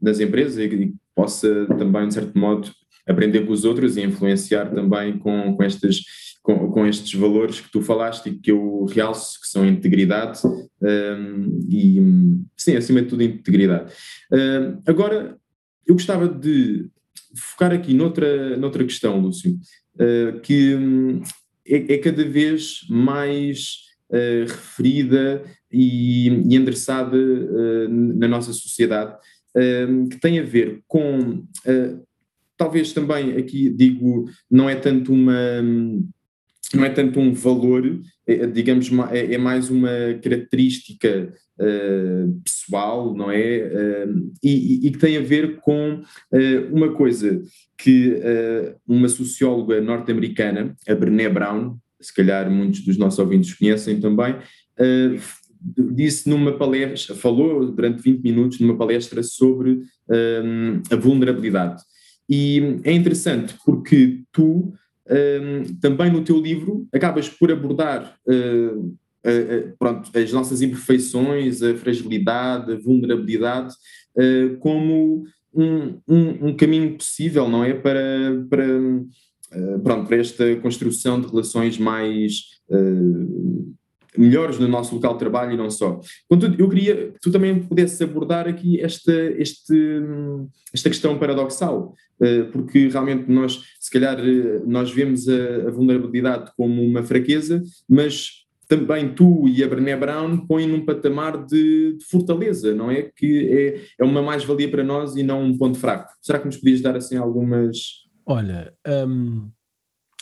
[0.00, 2.70] nas empresas e, possa também, de certo modo,
[3.06, 6.00] aprender com os outros e influenciar também com, com, estas,
[6.42, 10.68] com, com estes valores que tu falaste e que eu realço, que são integridade um,
[10.82, 12.00] ehm, e,
[12.56, 13.92] sim, acima de tudo, integridade.
[14.32, 15.36] Uh, agora,
[15.86, 16.88] eu gostava de
[17.36, 19.58] focar aqui noutra, noutra questão, Lúcio,
[19.96, 21.22] uh, que um,
[21.66, 23.78] é, é cada vez mais
[24.10, 29.16] uh, referida e, e endereçada uh, na nossa sociedade,
[29.56, 31.44] uh, que tem a ver com,
[32.56, 35.62] talvez também aqui digo, não é tanto uma
[36.72, 39.90] não é tanto um valor, é, digamos, é, é, mais uma
[40.22, 44.06] característica uh, pessoal, não é?
[44.06, 47.42] Uh, e, e, que tem a ver com uh, uma coisa
[47.76, 48.16] que
[48.86, 54.36] uma socióloga norte-americana, a Brené Brown, se calhar muitos dos nossos ouvintes conhecem também,
[55.92, 59.82] disse numa palestra, falou durante 20 minutos numa palestra sobre
[60.90, 61.82] a vulnerabilidade.
[62.28, 64.72] E é interessante porque tu
[65.10, 71.62] um, também no teu livro acabas por abordar uh, uh, uh, pronto, as nossas imperfeições,
[71.62, 73.74] a fragilidade, a vulnerabilidade,
[74.60, 77.74] como um, um, um, caminho possível, não é?
[77.74, 78.66] Para, para,
[79.82, 82.42] pronto, para esta construção de relações mais
[84.16, 86.00] melhores no nosso local de trabalho e não só.
[86.28, 89.74] Contudo, eu queria que tu também pudesses abordar aqui esta, este,
[90.72, 96.52] esta questão paradoxal, eh, porque realmente nós, se calhar, eh, nós vemos a, a vulnerabilidade
[96.56, 102.04] como uma fraqueza, mas também tu e a Brené Brown põem num patamar de, de
[102.04, 103.10] fortaleza, não é?
[103.14, 106.12] Que é, é uma mais-valia para nós e não um ponto fraco.
[106.22, 108.04] Será que nos podias dar assim algumas.
[108.26, 108.72] Olha,
[109.06, 109.50] hum,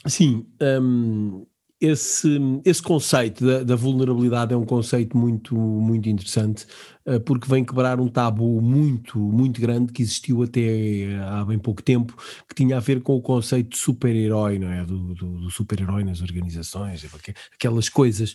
[0.07, 1.47] sim, hum,
[1.83, 6.65] esse, esse conceito da, da, vulnerabilidade é um conceito muito, muito interessante,
[7.05, 11.83] uh, porque vem quebrar um tabu muito, muito grande que existiu até há bem pouco
[11.83, 12.17] tempo,
[12.49, 14.85] que tinha a ver com o conceito de super-herói, não é?
[14.85, 17.05] Do, do, do super-herói nas organizações,
[17.53, 18.35] aquelas coisas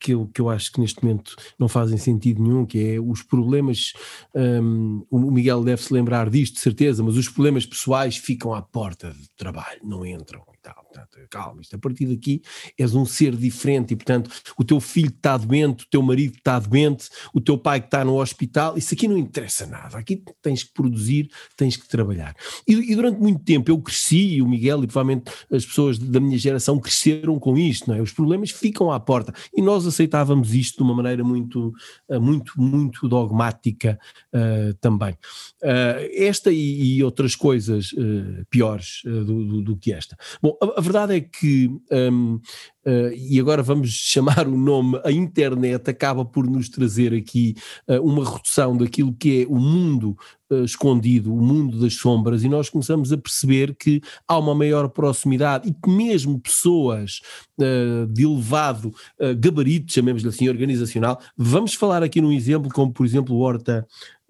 [0.00, 3.22] que eu, que eu acho que neste momento não fazem sentido nenhum, que é os
[3.22, 3.92] problemas,
[4.34, 8.62] um, o Miguel deve se lembrar disto, de certeza, mas os problemas pessoais ficam à
[8.62, 10.84] porta do trabalho, não entram e tal.
[10.84, 12.42] Portanto, calma, isto a partir daqui
[12.76, 16.58] és um ser diferente e, portanto, o teu filho está doente, o teu marido está
[16.58, 19.98] doente, o teu pai que está no hospital, isso aqui não interessa nada.
[19.98, 22.34] Aqui tens que produzir, tens que trabalhar.
[22.66, 26.18] E, e durante muito tempo eu cresci, e o Miguel e provavelmente as pessoas da
[26.20, 28.00] minha geração cresceram com isto, não é?
[28.00, 31.72] Os problemas ficam à porta e nós aceitávamos isto de uma maneira muito,
[32.08, 33.98] eh, muito, muito dogmática
[34.34, 35.12] uh, também.
[35.62, 40.16] Uh, esta e, e, outras coisas uh, piores do, do, do, que esta.
[40.42, 42.40] Bom, a, a verdade é que, um,
[42.86, 47.54] uh, e agora vamos chamar o nome, a internet acaba por nos trazer aqui
[47.88, 50.16] uh, uma redução daquilo que é o mundo
[50.50, 54.88] uh, escondido, o mundo das sombras, e nós começamos a perceber que há uma maior
[54.88, 57.20] proximidade e que mesmo pessoas
[58.12, 58.90] de elevado
[59.36, 63.86] gabarito, chamemos-lhe assim, organizacional, vamos falar aqui num exemplo como, por exemplo, o Horta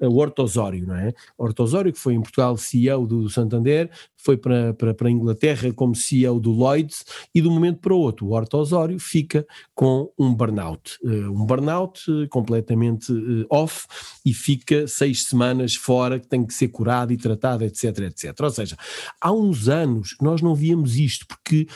[0.09, 1.13] o Horto Osório, não é?
[1.37, 5.73] Horto Osório, que foi em Portugal CEO do Santander, foi para, para, para a Inglaterra
[5.73, 9.47] como CEO do Lloyds e de um momento para o outro o Horto Osório fica
[9.75, 13.87] com um burnout, uh, um burnout uh, completamente uh, off
[14.25, 18.39] e fica seis semanas fora que tem que ser curado e tratado, etc, etc.
[18.41, 18.77] Ou seja,
[19.21, 21.67] há uns anos nós não víamos isto porque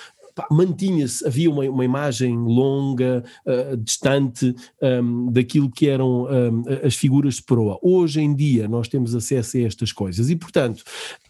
[0.51, 7.37] mantinha-se, havia uma, uma, imagem longa, uh, distante um, daquilo que eram um, as figuras
[7.37, 7.79] de proa.
[7.83, 10.83] Hoje em dia nós temos acesso a estas coisas e, portanto,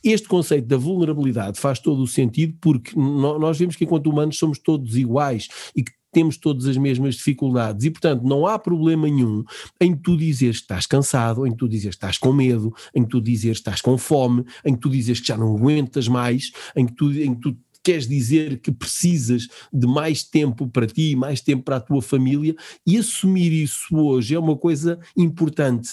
[0.03, 4.59] este conceito da vulnerabilidade faz todo o sentido porque nós vemos que enquanto humanos somos
[4.59, 9.43] todos iguais e que temos todas as mesmas dificuldades e, portanto, não há problema nenhum
[9.81, 13.21] em tu dizeres que estás cansado, em tu dizeres que estás com medo, em tu
[13.21, 17.13] dizeres que estás com fome, em tu dizeres que já não aguentas mais, em tu,
[17.13, 21.81] em tu queres dizer que precisas de mais tempo para ti, mais tempo para a
[21.81, 25.91] tua família, e assumir isso hoje é uma coisa importante.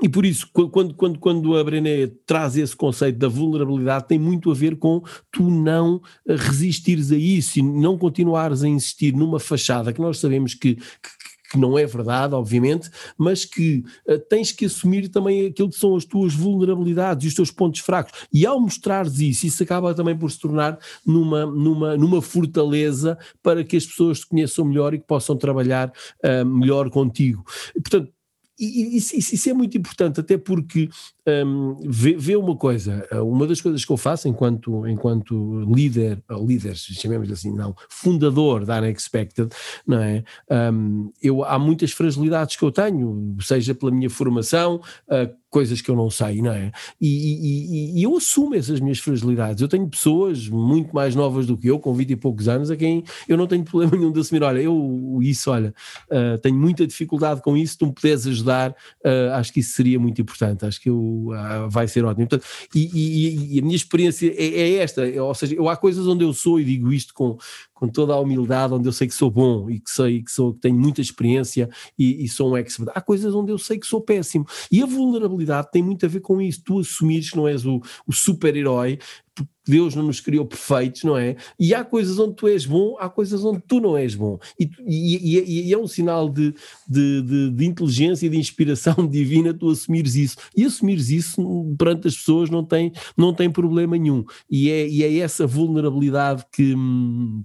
[0.00, 4.48] E por isso, quando, quando, quando a Brené traz esse conceito da vulnerabilidade, tem muito
[4.48, 9.92] a ver com tu não resistires a isso e não continuares a insistir numa fachada
[9.92, 11.17] que nós sabemos que, que
[11.48, 15.96] que não é verdade, obviamente, mas que uh, tens que assumir também aquilo que são
[15.96, 18.12] as tuas vulnerabilidades e os teus pontos fracos.
[18.32, 23.64] E ao mostrares isso, isso acaba também por se tornar numa, numa, numa fortaleza para
[23.64, 25.92] que as pessoas te conheçam melhor e que possam trabalhar
[26.24, 27.44] uh, melhor contigo.
[27.74, 28.12] Portanto,
[28.58, 30.88] e isso, isso, é muito importante, até porque
[31.26, 36.74] um, vê, vê, uma coisa, uma das coisas que eu faço enquanto, enquanto líder, líder,
[36.76, 39.48] chamemos assim, não, fundador da Unexpected,
[39.86, 40.24] não é?
[40.50, 45.90] Um, eu, há muitas fragilidades que eu tenho, seja pela minha formação, uh, coisas que
[45.90, 46.70] eu não sei, não é?
[47.00, 49.62] E, e, e, eu assumo essas minhas fragilidades.
[49.62, 52.76] Eu tenho pessoas muito mais novas do que eu, com 20 e poucos anos, a
[52.76, 55.74] quem eu não tenho problema nenhum de assumir, olha, eu isso, olha,
[56.10, 59.98] uh, tenho muita dificuldade com isso, tu me puderes ajudar, uh, acho que isso seria
[59.98, 62.28] muito importante, acho que eu, uh, vai ser ótimo.
[62.28, 66.24] Portanto, e, e, a minha experiência é, é esta, ou seja, eu, há coisas onde
[66.24, 67.38] eu sou, e digo isto com,
[67.78, 70.52] com toda a humildade, onde eu sei que sou bom e que sei que sou
[70.52, 72.90] que tenho muita experiência e, e, sou um expert.
[72.92, 74.44] Há coisas onde eu sei que sou péssimo.
[74.70, 76.60] E a vulnerabilidade tem muito a ver com isso.
[76.64, 78.98] Tu assumires que não és o, o super-herói,
[79.32, 81.36] porque Deus não nos criou perfeitos, não é?
[81.60, 84.40] E há coisas onde tu és bom, há coisas onde tu não és bom.
[84.58, 86.52] E, e, e é um sinal de,
[86.88, 90.36] de, de, de, inteligência e de inspiração divina tu assumires isso.
[90.56, 91.40] E assumires isso
[91.78, 94.24] perante as pessoas não tem, não tem problema nenhum.
[94.50, 97.44] E é, e é essa vulnerabilidade que hum,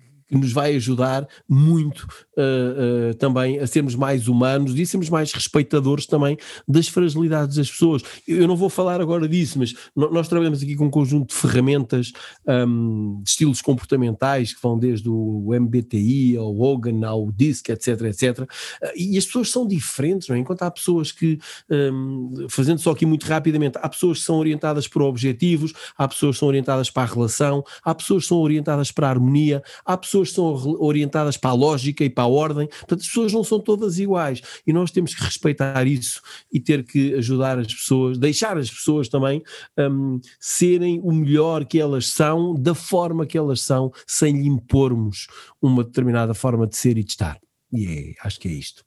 [0.31, 5.09] que nos vai ajudar muito uh, uh, também a sermos mais humanos e a sermos
[5.09, 8.01] mais respeitadores também das fragilidades das pessoas.
[8.25, 12.13] Eu não vou falar agora disso, mas nós trabalhamos aqui com um conjunto de ferramentas
[12.47, 18.49] um, de estilos comportamentais que vão desde o MBTI ao Hogan ao DISC, etc, etc.
[18.95, 20.39] E as pessoas são diferentes, não é?
[20.39, 21.39] Enquanto há pessoas que,
[21.69, 26.35] um, fazendo só aqui muito rapidamente, há pessoas que são orientadas para objetivos, há pessoas
[26.35, 29.97] que são orientadas para a relação, há pessoas que são orientadas para a harmonia, há
[29.97, 33.43] pessoas pessoas são orientadas para a lógica e para a ordem, portanto, as pessoas não
[33.43, 38.17] são todas iguais e nós temos que respeitar isso e ter que ajudar as pessoas,
[38.17, 39.41] deixar as pessoas também
[39.77, 45.27] um, serem o melhor que elas são, da forma que elas são, sem lhe impormos
[45.61, 47.39] uma determinada forma de ser e de estar.
[47.73, 48.83] E é, acho que é isto.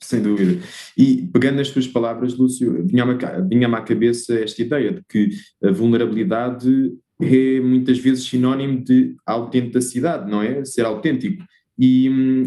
[0.00, 0.62] Sem dúvida.
[0.96, 3.14] E pegando nas tuas palavras, Lúcio, vinha-me
[3.48, 5.30] vinha à cabeça esta ideia de que
[5.62, 10.64] a vulnerabilidade é muitas vezes sinónimo de autenticidade, não é?
[10.64, 11.42] Ser autêntico.
[11.78, 12.06] E,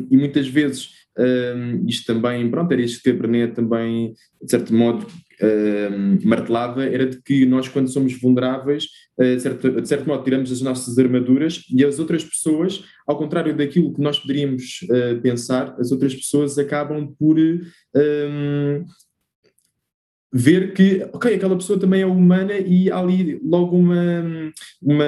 [0.09, 4.73] e muitas vezes um, isto também, pronto, era isto que a Brené também, de certo
[4.73, 5.05] modo,
[5.41, 8.85] um, martelava, era de que nós, quando somos vulneráveis,
[9.19, 13.55] uh, certo, de certo modo, tiramos as nossas armaduras e as outras pessoas, ao contrário
[13.55, 18.85] daquilo que nós poderíamos uh, pensar, as outras pessoas acabam por um,
[20.31, 25.05] ver que, ok, aquela pessoa também é humana e há ali logo uma, uma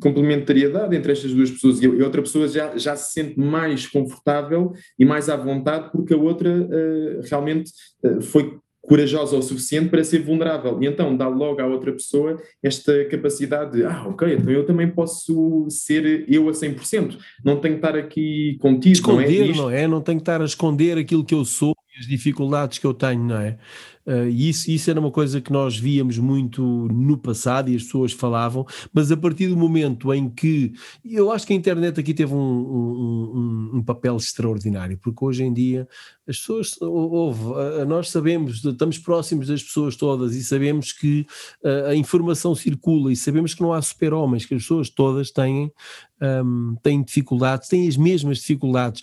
[0.00, 5.04] complementariedade entre estas duas pessoas e outra pessoa já, já se sente mais confortável e
[5.04, 7.70] mais à vontade porque a outra uh, realmente
[8.02, 12.40] uh, foi corajosa o suficiente para ser vulnerável e então dá logo à outra pessoa
[12.62, 17.74] esta capacidade de, ah, ok, então eu também posso ser eu a 100%, não tenho
[17.74, 19.56] que estar aqui contigo, esconder, não é?
[19.56, 19.88] Não é?
[19.88, 23.24] Não tenho que estar a esconder aquilo que eu sou as dificuldades que eu tenho,
[23.24, 23.58] não é?
[24.06, 27.84] Uh, e isso, isso era uma coisa que nós víamos muito no passado e as
[27.84, 32.12] pessoas falavam, mas a partir do momento em que eu acho que a internet aqui
[32.12, 35.88] teve um, um, um, um papel extraordinário, porque hoje em dia
[36.28, 37.42] as pessoas, ouve,
[37.86, 41.26] nós sabemos, estamos próximos das pessoas todas e sabemos que
[41.64, 45.72] uh, a informação circula e sabemos que não há super-homens, que as pessoas todas têm,
[46.20, 49.00] um, têm dificuldades, têm as mesmas dificuldades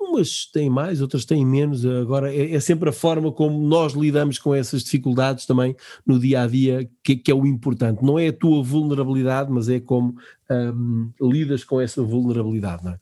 [0.00, 1.84] umas têm mais, outras têm menos.
[1.84, 5.74] Agora é, é, sempre a forma como nós lidamos com essas dificuldades também
[6.06, 8.02] no dia a dia que, é o importante.
[8.02, 10.14] Não é a tua vulnerabilidade, mas é como
[10.50, 12.86] um, lidas com essa vulnerabilidade.
[12.86, 12.98] É?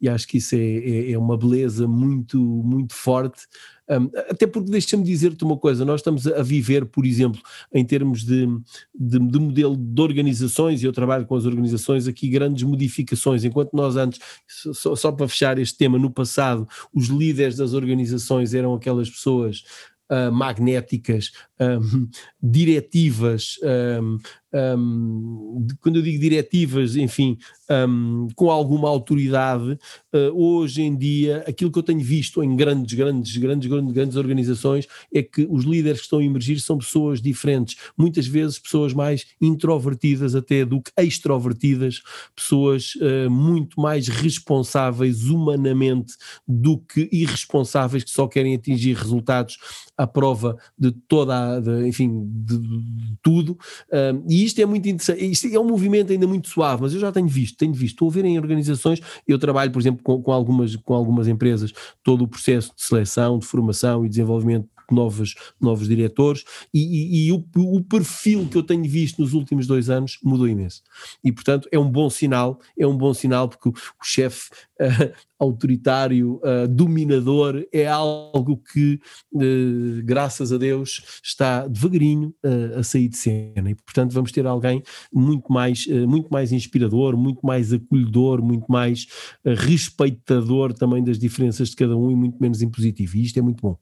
[0.00, 3.42] E acho que isso é, é, é, uma beleza muito, muito forte.
[3.90, 7.40] Um, até porque deixa-me dizer-te uma coisa: nós estamos a viver, por exemplo,
[7.72, 8.46] em termos de,
[8.94, 13.44] de, de, modelo de organizações, e eu trabalho com as organizações aqui, grandes modificações.
[13.44, 18.54] Enquanto nós antes, só, só para fechar este tema, no passado, os líderes das organizações
[18.54, 19.64] eram aquelas pessoas
[20.10, 22.06] Uh, magnéticas, um,
[22.42, 24.18] diretivas, um,
[24.54, 27.38] um, quando eu digo diretivas, enfim,
[27.70, 29.78] um, com alguma autoridade,
[30.12, 34.16] uh, hoje em dia, aquilo que eu tenho visto em grandes, grandes, grandes, grandes, grandes
[34.16, 38.92] organizações é que os líderes que estão a emergir são pessoas diferentes, muitas vezes pessoas
[38.92, 42.02] mais introvertidas até do que extrovertidas,
[42.36, 46.14] pessoas uh, muito mais responsáveis humanamente
[46.46, 49.56] do que irresponsáveis que só querem atingir resultados
[49.96, 53.58] à prova de toda a, de, enfim, de, de tudo.
[53.90, 57.00] Um, e isto é muito interessante, isto é um movimento ainda muito suave, mas eu
[57.00, 60.22] já tenho visto, tenho visto, estou a ver em organizações, eu trabalho, por exemplo, com,
[60.22, 61.72] com, algumas, com algumas empresas,
[62.02, 67.26] todo o processo de seleção, de formação e desenvolvimento de novos, novos diretores e, e,
[67.28, 70.82] e o, o, perfil que eu tenho visto nos últimos dois anos mudou imenso.
[71.22, 75.12] E, portanto, é um bom sinal, é um bom sinal porque o, o chefe uh,
[75.38, 79.00] autoritário, uh, dominador, é algo que,
[79.32, 82.32] uh, graças a Deus, está devagarinho
[82.78, 83.70] a sair de cena.
[83.70, 89.06] E, portanto, vamos ter alguém muito mais, muito mais inspirador, muito mais acolhedor, muito mais
[89.44, 93.16] respeitador também das diferenças de cada um e muito menos impositivo.
[93.16, 93.76] E isto é muito bom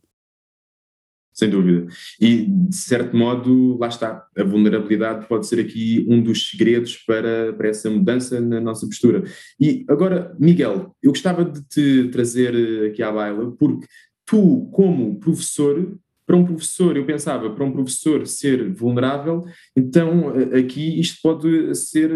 [1.33, 1.87] sem dúvida.
[2.21, 7.53] E, de certo modo, lá está, a vulnerabilidade pode ser aqui um dos segredos para,
[7.53, 9.25] para essa mudança na nossa postura.
[9.59, 13.87] E agora, Miguel, eu gostava de te trazer aqui à baila, porque
[14.27, 15.99] tu, como professor,
[16.31, 19.45] para um professor, eu pensava, para um professor ser vulnerável,
[19.77, 22.09] então eh, aqui isto pode ser,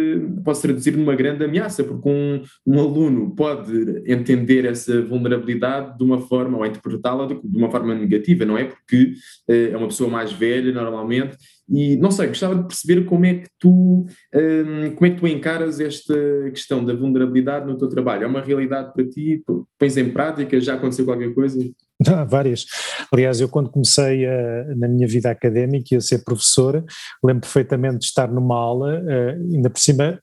[0.44, 6.20] pode traduzir numa grande ameaça, porque um, um aluno pode entender essa vulnerabilidade de uma
[6.20, 8.66] forma, ou interpretá-la de, de, uma forma negativa, não é?
[8.66, 9.14] Porque
[9.50, 11.36] uh, é uma pessoa mais velha, normalmente,
[11.68, 15.26] e não sei, gostava de perceber como é que tu, um, como é que tu
[15.26, 16.14] encaras esta
[16.50, 18.24] questão da vulnerabilidade no teu trabalho.
[18.24, 19.42] É uma realidade para ti?
[19.78, 20.60] Pões em prática?
[20.60, 21.58] Já aconteceu qualquer coisa?
[22.08, 22.66] Ah, várias.
[23.12, 26.84] Aliás, eu quando comecei a, na minha vida académica a ser professor,
[27.22, 30.20] lembro perfeitamente de estar numa aula, uh, ainda por cima,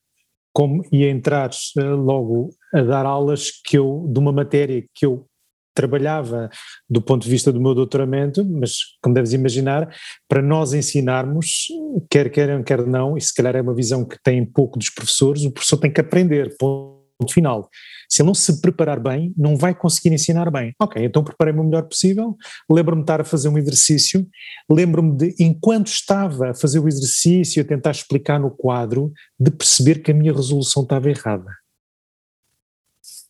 [0.54, 5.26] como ia entrar uh, logo a dar aulas que eu, de uma matéria que eu
[5.74, 6.50] trabalhava
[6.90, 9.90] do ponto de vista do meu doutoramento, mas como deves imaginar,
[10.28, 11.68] para nós ensinarmos,
[12.10, 15.44] quer queiram, quer não, e se calhar é uma visão que tem pouco dos professores,
[15.44, 17.70] o professor tem que aprender, ponto final.
[18.10, 20.74] Se ele não se preparar bem, não vai conseguir ensinar bem.
[20.80, 22.36] Ok, então preparei-me o melhor possível,
[22.70, 24.28] lembro-me de estar a fazer um exercício,
[24.70, 30.02] lembro-me de, enquanto estava a fazer o exercício, a tentar explicar no quadro, de perceber
[30.02, 31.52] que a minha resolução estava errada.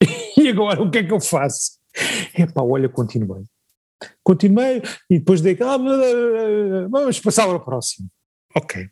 [0.37, 1.79] e agora o que é que eu faço?
[2.37, 3.43] Epá, olha, continuei.
[4.23, 5.77] Continuei e depois dei ah,
[6.89, 8.09] vamos passar para o próximo.
[8.55, 8.89] Ok.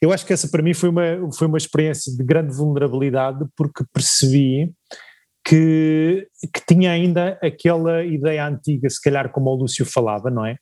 [0.00, 1.02] Eu acho que essa para mim foi uma,
[1.36, 4.72] foi uma experiência de grande vulnerabilidade porque percebi
[5.44, 10.56] que, que tinha ainda aquela ideia antiga, se calhar como o Lúcio falava, não é?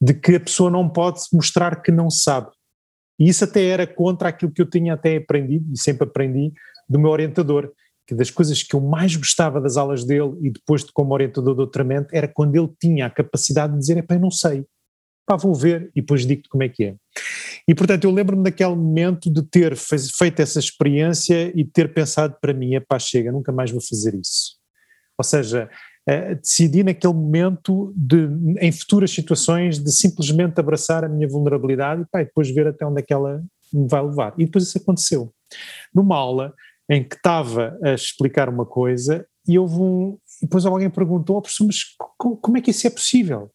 [0.00, 2.50] De que a pessoa não pode mostrar que não sabe.
[3.18, 6.52] E isso até era contra aquilo que eu tinha até aprendido, e sempre aprendi,
[6.88, 7.70] do meu orientador,
[8.06, 11.52] que das coisas que eu mais gostava das aulas dele e depois de como orientador
[11.52, 14.64] de doutoramento era quando ele tinha a capacidade de dizer, epá, eu não sei,
[15.30, 16.94] pá, vou ver e depois digo-te como é que é.
[17.68, 22.52] E portanto eu lembro-me daquele momento de ter feito essa experiência e ter pensado para
[22.52, 24.56] mim, epá, chega, nunca mais vou fazer isso.
[25.16, 25.70] Ou seja,
[26.08, 28.28] uh, decidi naquele momento, de,
[28.60, 32.84] em futuras situações, de simplesmente abraçar a minha vulnerabilidade e, pá, e depois ver até
[32.84, 33.40] onde é que ela
[33.72, 34.34] me vai levar.
[34.36, 35.32] E depois isso aconteceu.
[35.94, 36.52] Numa aula
[36.90, 40.18] em que estava a explicar uma coisa e houve um.
[40.42, 41.84] Depois alguém perguntou, oh, professor, mas
[42.18, 43.52] como é que isso é possível?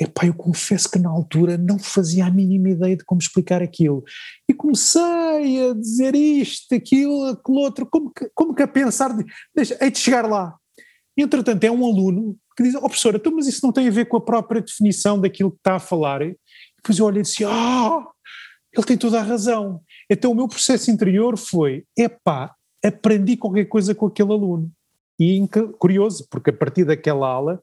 [0.00, 4.04] Epá, eu confesso que na altura não fazia a mínima ideia de como explicar aquilo.
[4.48, 9.24] E comecei a dizer isto, aquilo, aquilo outro, como que, como que a pensar, de,
[9.54, 10.56] deixa, hei de chegar lá.
[11.16, 14.06] Entretanto, é um aluno que diz, oh professora, então, mas isso não tem a ver
[14.06, 16.22] com a própria definição daquilo que está a falar.
[16.22, 16.36] E
[16.76, 18.06] depois eu olhei e disse, ah,
[18.72, 19.80] ele tem toda a razão.
[20.08, 24.70] Então o meu processo interior foi, epá, aprendi qualquer coisa com aquele aluno.
[25.18, 25.44] E
[25.78, 27.60] curioso, porque a partir daquela aula,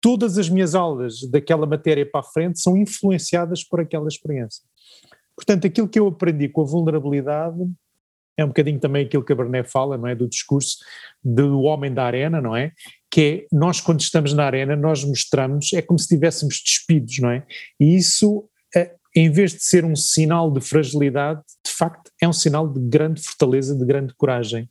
[0.00, 4.62] todas as minhas aulas daquela matéria para a frente são influenciadas por aquela experiência.
[5.34, 7.58] Portanto, aquilo que eu aprendi com a vulnerabilidade
[8.38, 10.78] é um bocadinho também aquilo que a Berné fala, não é, do discurso
[11.22, 12.72] do homem da arena, não é?
[13.10, 17.30] Que é, nós quando estamos na arena, nós mostramos, é como se estivéssemos despidos, não
[17.30, 17.44] é?
[17.80, 22.32] E isso, é, em vez de ser um sinal de fragilidade, de facto é um
[22.32, 24.70] sinal de grande fortaleza, de grande coragem.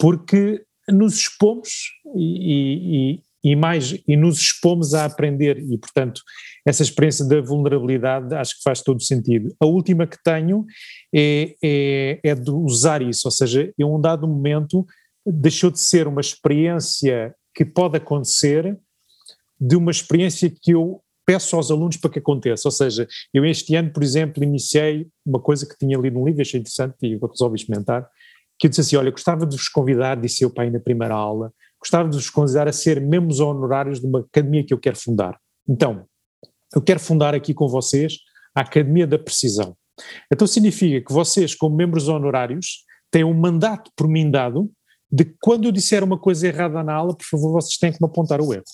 [0.00, 6.22] Porque nos expomos e, e, e mais, e nos expomos a aprender e, portanto,
[6.66, 9.54] essa experiência da vulnerabilidade acho que faz todo sentido.
[9.58, 10.66] A última que tenho
[11.14, 14.86] é, é, é de usar isso, ou seja, em um dado momento
[15.26, 18.78] deixou de ser uma experiência que pode acontecer
[19.60, 23.76] de uma experiência que eu peço aos alunos para que aconteça, ou seja, eu este
[23.76, 27.56] ano, por exemplo, iniciei uma coisa que tinha lido num livro, achei interessante e resolvi
[27.56, 28.08] experimentar,
[28.58, 31.14] que eu disse assim, olha, gostava de vos convidar, disse eu para ir na primeira
[31.14, 34.96] aula, gostava de vos convidar a ser membros honorários de uma academia que eu quero
[34.96, 35.38] fundar.
[35.68, 36.04] Então,
[36.74, 38.18] eu quero fundar aqui com vocês
[38.54, 39.76] a Academia da Precisão.
[40.32, 44.70] Então significa que vocês, como membros honorários, têm um mandato por mim dado
[45.10, 47.98] de que quando eu disser uma coisa errada na aula, por favor, vocês têm que
[48.00, 48.64] me apontar o erro.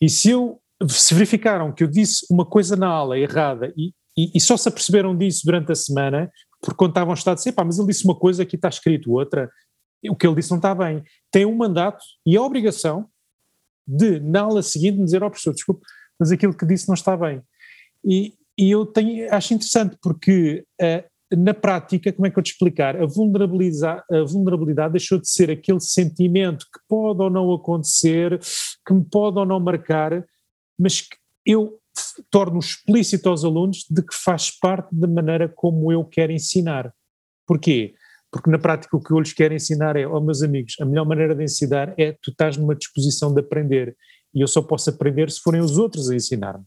[0.00, 4.32] E se eu se verificaram que eu disse uma coisa na aula errada e, e,
[4.34, 6.30] e só se aperceberam disso durante a semana,
[6.60, 9.50] porque quando estavam a dizer, pá, mas ele disse uma coisa, aqui está escrito outra,
[10.10, 11.02] o que ele disse não está bem.
[11.30, 13.08] Tem um mandato e a obrigação
[13.86, 15.84] de, na aula seguinte, dizer ao oh, professor, desculpe,
[16.18, 17.42] mas aquilo que disse não está bem.
[18.04, 22.52] E, e eu tenho, acho interessante porque uh, na prática, como é que eu te
[22.52, 22.96] explicar?
[22.96, 28.38] A a vulnerabilidade deixou de ser aquele sentimento que pode ou não acontecer,
[28.86, 30.24] que me pode ou não marcar,
[30.78, 31.78] mas que eu
[32.30, 36.92] torno explícito aos alunos de que faz parte da maneira como eu quero ensinar.
[37.46, 37.94] Porquê?
[38.32, 40.86] Porque na prática o que eu lhes quero ensinar é, ó oh, meus amigos, a
[40.86, 43.94] melhor maneira de ensinar é tu estás numa disposição de aprender
[44.34, 46.64] e eu só posso aprender se forem os outros a ensinar-me.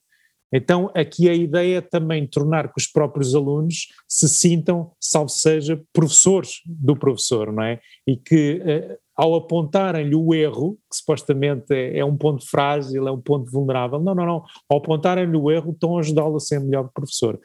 [0.53, 5.82] Então aqui a ideia é também tornar que os próprios alunos se sintam, salvo seja,
[5.91, 7.80] professores do professor, não é?
[8.07, 13.11] E que eh, ao apontarem-lhe o erro, que supostamente é, é, um ponto frágil, é
[13.11, 16.59] um ponto vulnerável, não, não, não, ao apontarem-lhe o erro estão a ajudá-lo a ser
[16.59, 17.39] melhor professor.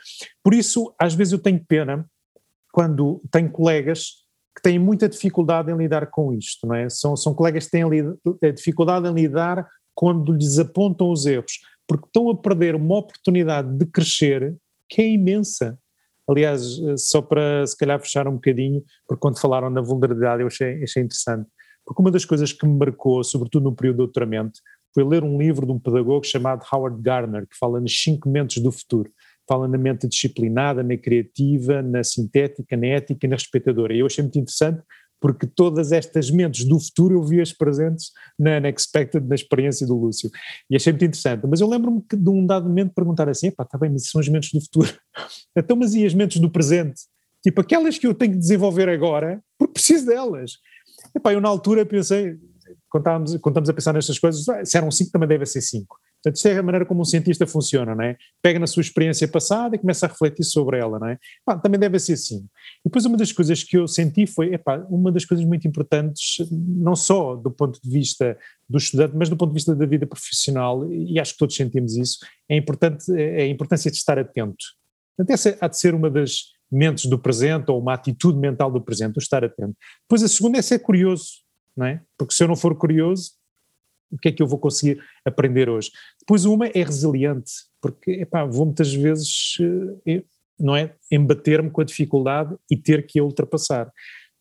[0.45, 2.07] Por isso, às vezes eu tenho pena
[2.73, 4.21] quando tenho colegas
[4.55, 6.89] que têm muita dificuldade em lidar com isto, não é?
[6.89, 7.83] São, são colegas que têm
[8.43, 13.77] eh, dificuldade em lidar quando lhes apontam os erros, porque estão a perder uma oportunidade
[13.77, 14.57] de crescer
[14.89, 15.79] que é imensa.
[16.29, 20.49] Aliás, eh, só para se calhar fechar um bocadinho, porque quando falaram da vulnerabilidade eu
[20.49, 21.49] achei, achei interessante,
[21.85, 24.61] porque uma das coisas que me marcou, sobretudo no período de doutoramento,
[24.93, 28.63] foi ler um livro de um pedagogo chamado Howard Gardner, que fala nos cinco mentes
[28.63, 29.11] do futuro
[29.51, 33.93] fala na mente disciplinada, na criativa, na sintética, na ética e na respeitadora.
[33.93, 34.81] E eu achei muito interessante
[35.21, 40.31] porque todas estas mentes do futuro eu vi-as presentes na Unexpected, na experiência do Lúcio.
[40.71, 41.47] E achei muito interessante.
[41.49, 44.29] Mas eu lembro-me de um dado momento perguntar assim: pá, está bem, mas são as
[44.29, 44.89] mentes do futuro.
[45.59, 47.03] então, mas e as mentes do presente?
[47.43, 50.53] Tipo, aquelas que eu tenho que desenvolver agora, porque preciso delas.
[51.15, 52.37] Epá, eu na altura pensei,
[52.89, 55.99] quando estávamos, a pensar nestas coisas, ah, se eram cinco também deve ser cinco.
[56.23, 58.17] Portanto, isto é a maneira como um cientista funciona, não é?
[58.43, 61.19] Pega na sua experiência passada e começa a refletir sobre ela, não é?
[61.45, 62.47] Pá, também deve ser assim.
[62.85, 66.47] E depois uma das coisas que eu senti foi, epá, uma das coisas muito importantes,
[66.51, 68.37] não só do ponto de vista
[68.69, 71.97] do estudante, mas do ponto de vista da vida profissional, e acho que todos sentimos
[71.97, 72.19] isso,
[72.49, 74.65] é importante é a importância de estar atento.
[75.17, 78.81] Portanto, essa há de ser uma das mentes do presente, ou uma atitude mental do
[78.81, 79.75] presente, o estar atento.
[80.03, 81.41] Depois a segunda é ser curioso,
[81.77, 82.03] não é?
[82.19, 83.33] Porque se eu não for curioso,
[84.11, 85.91] o que é que eu vou conseguir aprender hoje?
[86.19, 89.57] Depois uma é resiliente, porque epá, vou muitas vezes
[90.07, 90.23] eh,
[90.59, 93.91] não é, embater-me com a dificuldade e ter que a ultrapassar.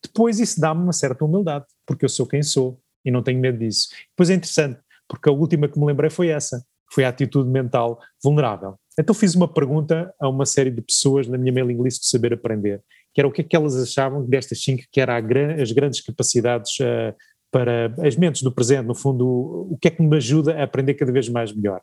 [0.03, 3.57] Depois isso dá-me uma certa humildade, porque eu sou quem sou e não tenho medo
[3.57, 3.89] disso.
[4.09, 7.99] Depois é interessante, porque a última que me lembrei foi essa, foi a atitude mental
[8.23, 8.75] vulnerável.
[8.99, 12.33] Então fiz uma pergunta a uma série de pessoas na minha mailing list de saber
[12.33, 15.15] aprender, que era o que é que elas achavam destas cinco, que eram
[15.61, 17.15] as grandes capacidades uh,
[17.51, 19.25] para as mentes do presente, no fundo,
[19.71, 21.81] o que é que me ajuda a aprender cada vez mais melhor?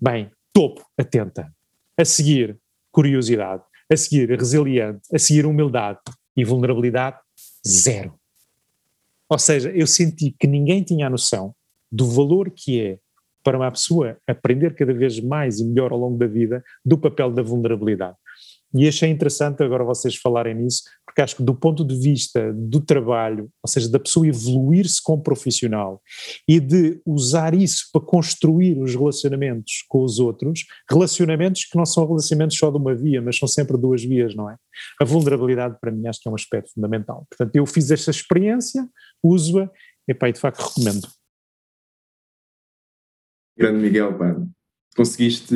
[0.00, 1.50] Bem, topo, atenta.
[1.96, 2.58] A seguir,
[2.92, 3.62] curiosidade.
[3.90, 5.00] A seguir, resiliente.
[5.12, 6.00] A seguir, humildade.
[6.36, 7.16] E vulnerabilidade,
[7.66, 8.14] zero.
[9.28, 11.54] Ou seja, eu senti que ninguém tinha a noção
[11.90, 12.98] do valor que é
[13.42, 17.30] para uma pessoa aprender cada vez mais e melhor ao longo da vida do papel
[17.30, 18.16] da vulnerabilidade.
[18.74, 20.82] E achei interessante agora vocês falarem nisso,
[21.16, 25.22] porque acho que do ponto de vista do trabalho, ou seja, da pessoa evoluir-se como
[25.22, 26.02] profissional
[26.46, 32.06] e de usar isso para construir os relacionamentos com os outros, relacionamentos que não são
[32.06, 34.56] relacionamentos só de uma via, mas são sempre duas vias, não é?
[35.00, 37.26] A vulnerabilidade para mim acho que é um aspecto fundamental.
[37.30, 38.86] Portanto, eu fiz esta experiência,
[39.22, 39.70] uso-a
[40.06, 41.08] e, pá, e de facto recomendo.
[43.56, 44.36] Grande Miguel, pá,
[44.96, 45.54] conseguiste,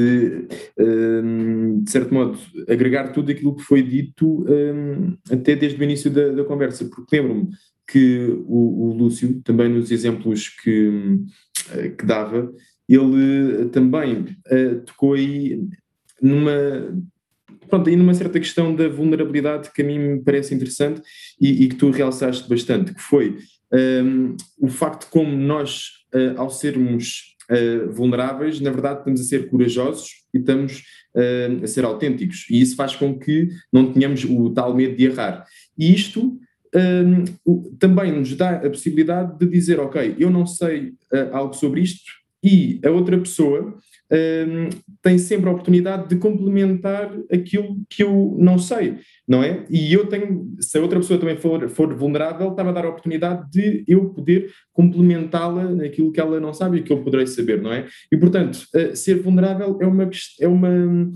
[0.78, 2.38] um, de certo modo,
[2.68, 7.16] agregar tudo aquilo que foi dito um, até desde o início da, da conversa, porque
[7.16, 7.48] lembro-me
[7.90, 11.26] que o, o, Lúcio, também nos exemplos que, hum,
[11.98, 12.52] que dava,
[12.88, 15.60] ele também uh, tocou aí
[16.20, 16.52] numa,
[17.68, 21.00] pronto, aí numa certa questão da vulnerabilidade que a mim me parece interessante
[21.40, 23.38] e, e que tu realçaste bastante, que foi
[24.04, 25.90] um, o facto como nós,
[26.36, 30.84] ao sermos uh, vulneráveis, na verdade estamos a ser corajosos e estamos
[31.14, 32.46] uh, a ser autênticos.
[32.50, 35.44] E isso faz com que não tenhamos o tal medo de errar.
[35.78, 36.38] E isto
[36.74, 41.80] um, também nos dá a possibilidade de dizer, ok, eu não sei uh, algo sobre
[41.80, 42.10] isto
[42.42, 43.78] e a outra pessoa
[44.12, 44.68] um,
[45.02, 48.96] tem sempre a oportunidade de complementar aquilo que eu não sei,
[49.26, 49.64] não é?
[49.70, 52.88] E eu tenho, se a outra pessoa também for, for vulnerável, está-me a dar a
[52.88, 57.62] oportunidade de eu poder complementá-la naquilo que ela não sabe e que eu poderei saber,
[57.62, 57.86] não é?
[58.10, 61.12] E portanto, uh, ser vulnerável é uma, é uma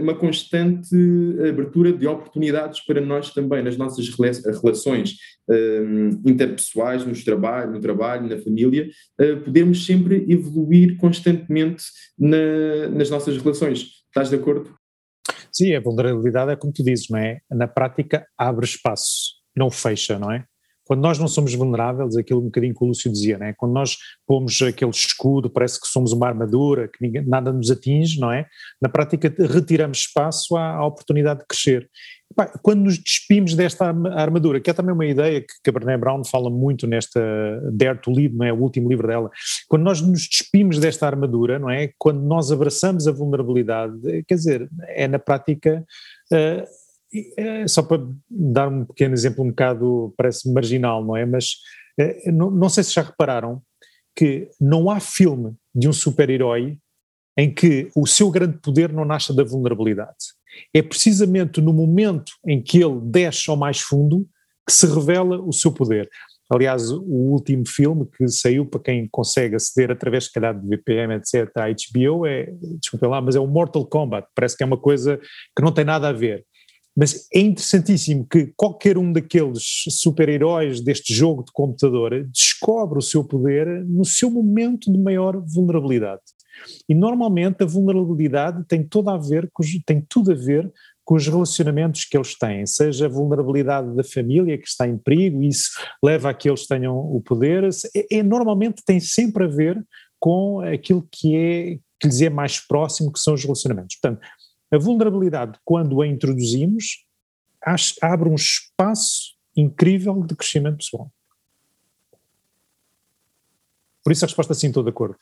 [0.00, 0.96] uma constante
[1.48, 5.16] abertura de oportunidades para nós também, nas nossas relações
[5.50, 5.82] eh,
[6.24, 8.88] interpessoais, nos trabalho, no trabalho, na família,
[9.44, 11.84] podermos sempre evoluir constantemente
[12.18, 14.04] na, nas nossas relações.
[14.08, 14.74] Estás de acordo?
[15.52, 17.40] Sim, a vulnerabilidade é como tu dizes, não é?
[17.50, 20.44] Na prática abre espaço, não fecha, não é?
[20.88, 23.52] Quando nós não somos vulneráveis, aquilo um bocadinho que o Lúcio dizia, né?
[23.58, 28.18] quando nós pomos aquele escudo, parece que somos uma armadura, que ninguém, nada nos atinge,
[28.18, 28.46] não é?
[28.80, 31.90] Na prática retiramos espaço à, à oportunidade de crescer.
[32.62, 36.48] quando nos despimos desta armadura, que é também uma ideia que a Brené Brown fala
[36.48, 37.20] muito nesta
[37.70, 38.52] Dare to Lead, não é?
[38.52, 39.30] o último livro dela,
[39.68, 41.90] quando nós nos despimos desta armadura, não é?
[41.98, 45.84] Quando nós abraçamos a vulnerabilidade, quer dizer, é na prática...
[46.32, 46.77] Uh,
[47.36, 51.24] é, só para dar um pequeno exemplo, um bocado parece marginal, não é?
[51.24, 51.56] Mas
[51.98, 53.62] é, não, não sei se já repararam
[54.14, 56.78] que não há filme de um super-herói
[57.36, 60.16] em que o seu grande poder não nasce da vulnerabilidade.
[60.74, 64.26] É precisamente no momento em que ele desce ao mais fundo
[64.66, 66.10] que se revela o seu poder.
[66.50, 71.14] Aliás, o último filme que saiu, para quem consegue aceder através, se calhar, de VPN,
[71.14, 72.50] etc., à HBO, é,
[72.80, 74.26] desculpem lá, mas é o Mortal Kombat.
[74.34, 75.18] Parece que é uma coisa
[75.54, 76.44] que não tem nada a ver.
[76.98, 83.22] Mas é interessantíssimo que qualquer um daqueles super-heróis deste jogo de computador descobre o seu
[83.22, 86.22] poder no seu momento de maior vulnerabilidade.
[86.88, 90.72] E normalmente a vulnerabilidade tem tudo a ver com, tem tudo a ver
[91.04, 95.40] com os relacionamentos que eles têm, seja a vulnerabilidade da família que está em perigo,
[95.44, 95.70] isso
[96.02, 99.80] leva a que eles tenham o poder, é, é normalmente tem sempre a ver
[100.18, 103.96] com aquilo que é que lhes é mais próximo, que são os relacionamentos.
[103.96, 104.20] Portanto,
[104.70, 107.06] a vulnerabilidade, quando a introduzimos,
[108.02, 111.12] abre um espaço incrível de crescimento pessoal.
[114.04, 115.18] Por isso a resposta sim, estou de acordo.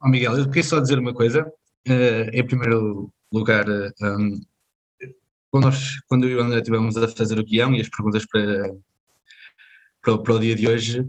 [0.00, 1.50] Oh, Miguel, eu queria só dizer uma coisa.
[1.88, 4.40] Uh, em primeiro lugar, uh, um,
[5.50, 8.26] quando, nós, quando eu e o André estivemos a fazer o guião e as perguntas
[8.26, 8.74] para,
[10.02, 11.06] para, para o dia de hoje,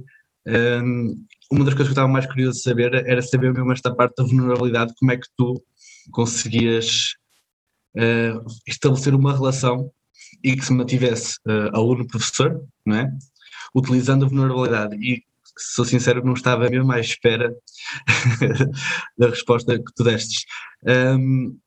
[0.48, 3.94] um, uma das coisas que eu estava mais curioso de saber era saber mesmo esta
[3.94, 5.62] parte da vulnerabilidade, como é que tu
[6.12, 7.14] conseguias
[7.96, 9.92] uh, estabelecer uma relação
[10.44, 13.12] e que se mantivesse uh, aluno-professor, não é?
[13.76, 14.96] Utilizando a vulnerabilidade.
[14.98, 15.24] E,
[15.58, 17.54] sou sincero, não estava mesmo à espera
[19.18, 20.46] da resposta que tu destes.
[20.86, 21.58] Um,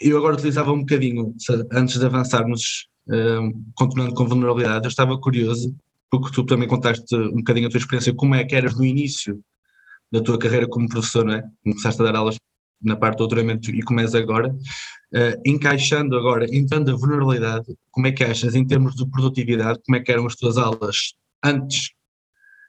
[0.00, 1.34] eu agora utilizava um bocadinho,
[1.72, 5.74] antes de avançarmos, um, continuando com vulnerabilidade, eu estava curioso
[6.10, 9.40] porque tu também contaste um bocadinho a tua experiência, como é que eras no início
[10.10, 11.42] da tua carreira como professor, não é?
[11.62, 12.36] Começaste a dar aulas
[12.80, 18.06] na parte do doutoramento e como és agora, uh, encaixando agora, entrando a vulnerabilidade, como
[18.06, 21.90] é que achas em termos de produtividade, como é que eram as tuas aulas antes,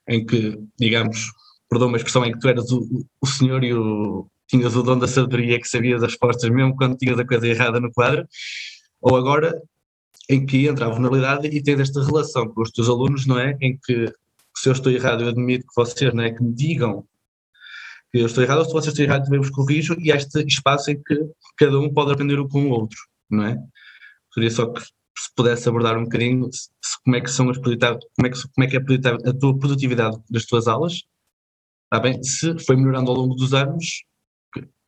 [0.07, 1.31] em que, digamos,
[1.69, 4.97] perdão uma expressão, em que tu eras o, o senhor e o, tinhas o dom
[4.97, 8.27] da sabedoria que sabias as respostas mesmo quando tinhas a coisa errada no quadro,
[8.99, 9.53] ou agora
[10.29, 13.57] em que entra a vulnerabilidade e tens esta relação com os teus alunos, não é?
[13.59, 14.13] Em que
[14.55, 16.31] se eu estou errado, eu admito que vocês, não é?
[16.31, 17.03] Que me digam
[18.11, 20.91] que eu estou errado, ou se vocês estão errados, também vos corrijo, e este espaço
[20.91, 21.15] em que
[21.57, 22.97] cada um pode aprender um com o outro,
[23.29, 23.57] não é?
[24.33, 26.69] Queria só que se pudesse abordar um bocadinho se,
[27.03, 28.79] como é que são as como é que, como é que é
[29.29, 31.03] a tua produtividade das tuas aulas,
[31.85, 32.21] está bem?
[32.23, 34.03] Se foi melhorando ao longo dos anos,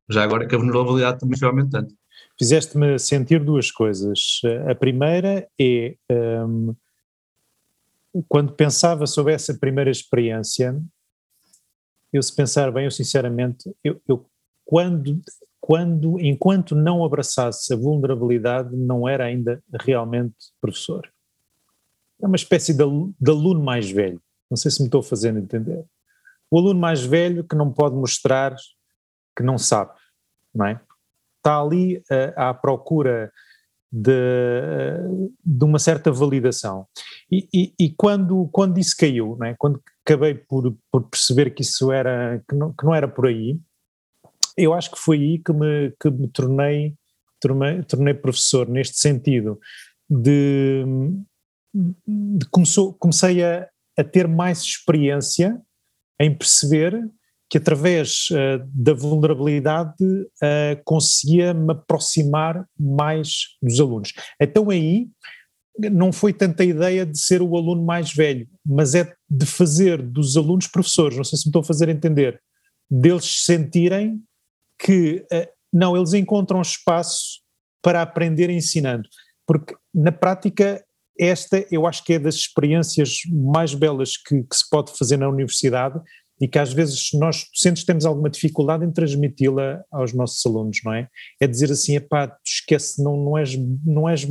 [0.10, 1.94] já agora que a vulnerabilidade também foi aumentando.
[2.42, 4.42] Fizeste-me sentir duas coisas.
[4.68, 5.96] A primeira é
[6.44, 6.76] um,
[8.28, 10.76] quando pensava sobre essa primeira experiência,
[12.12, 14.26] eu se pensar bem, eu sinceramente, eu, eu
[14.66, 15.22] quando,
[15.60, 21.08] quando, enquanto não abraçasse a vulnerabilidade, não era ainda realmente professor.
[22.20, 22.84] É uma espécie de,
[23.20, 24.20] de aluno mais velho.
[24.50, 25.86] Não sei se me estou fazendo entender.
[26.50, 28.56] O aluno mais velho que não pode mostrar
[29.38, 29.94] que não sabe,
[30.52, 30.82] não é?
[31.42, 33.32] Está ali uh, à procura
[33.92, 34.12] de,
[35.44, 36.88] de uma certa validação.
[37.30, 39.56] E, e, e, quando, quando isso caiu, não é?
[39.58, 43.60] quando acabei por, por perceber que isso era, que não, que não era por aí,
[44.58, 46.96] eu acho que foi aí que me, que me tornei,
[47.39, 49.60] tornei, tornei professor, neste sentido,
[50.10, 50.84] de,
[51.74, 53.68] de começou, comecei a,
[53.98, 55.62] a ter mais experiência
[56.20, 57.02] em perceber
[57.52, 64.14] que através uh, da vulnerabilidade uh, conseguia me aproximar mais dos alunos.
[64.41, 65.10] Então aí
[65.91, 70.02] não foi tanta a ideia de ser o aluno mais velho, mas é de fazer
[70.02, 72.41] dos alunos professores, não sei se me estou a fazer entender,
[72.89, 74.24] deles sentirem
[74.80, 77.41] que uh, não, eles encontram espaço
[77.82, 79.10] para aprender ensinando,
[79.45, 80.82] porque na prática
[81.20, 85.28] esta eu acho que é das experiências mais belas que, que se pode fazer na
[85.28, 85.99] universidade,
[86.42, 90.92] e que às vezes nós docentes temos alguma dificuldade em transmiti-la aos nossos alunos, não
[90.92, 91.08] é?
[91.39, 94.28] É dizer assim, epá, tu esquece, não, não és, não és,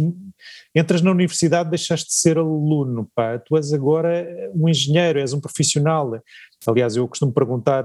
[0.74, 5.40] entras na universidade deixaste de ser aluno, pá, tu és agora um engenheiro, és um
[5.40, 6.20] profissional,
[6.66, 7.84] aliás eu costumo perguntar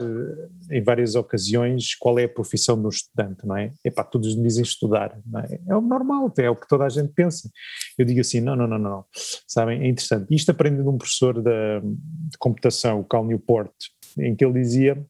[0.71, 3.71] em várias ocasiões qual é a profissão do estudante, não é?
[3.84, 5.59] Epá, todos me dizem estudar, não é?
[5.67, 7.49] É o normal, é o que toda a gente pensa.
[7.95, 9.05] Eu digo assim, não, não, não, não,
[9.47, 13.71] sabem, é interessante, isto aprendi de um professor de computação, o Cal Newport,
[14.18, 15.03] em que ele dizia: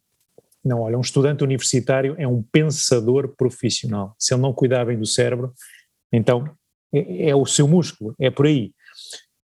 [0.64, 4.16] não, olha, um estudante universitário é um pensador profissional.
[4.18, 5.54] Se ele não cuidar bem do cérebro,
[6.12, 6.50] então
[6.94, 8.72] é, é o seu músculo, é por aí.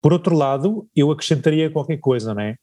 [0.01, 2.55] Por outro lado, eu acrescentaria qualquer coisa, não é?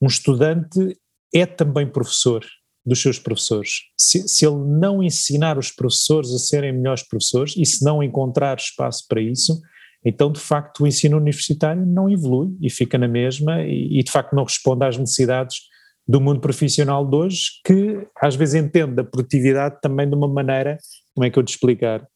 [0.00, 0.98] Um estudante
[1.32, 2.44] é também professor
[2.84, 3.82] dos seus professores.
[3.96, 8.58] Se, se, ele não ensinar os professores a serem melhores professores e se não encontrar
[8.58, 9.60] espaço para isso,
[10.04, 14.10] então de facto o ensino universitário não evolui e fica na mesma e, e de
[14.10, 15.60] facto não responde às necessidades
[16.06, 20.78] do mundo profissional de hoje que às vezes entende a produtividade também de uma maneira,
[21.14, 22.06] como é que eu te explicar,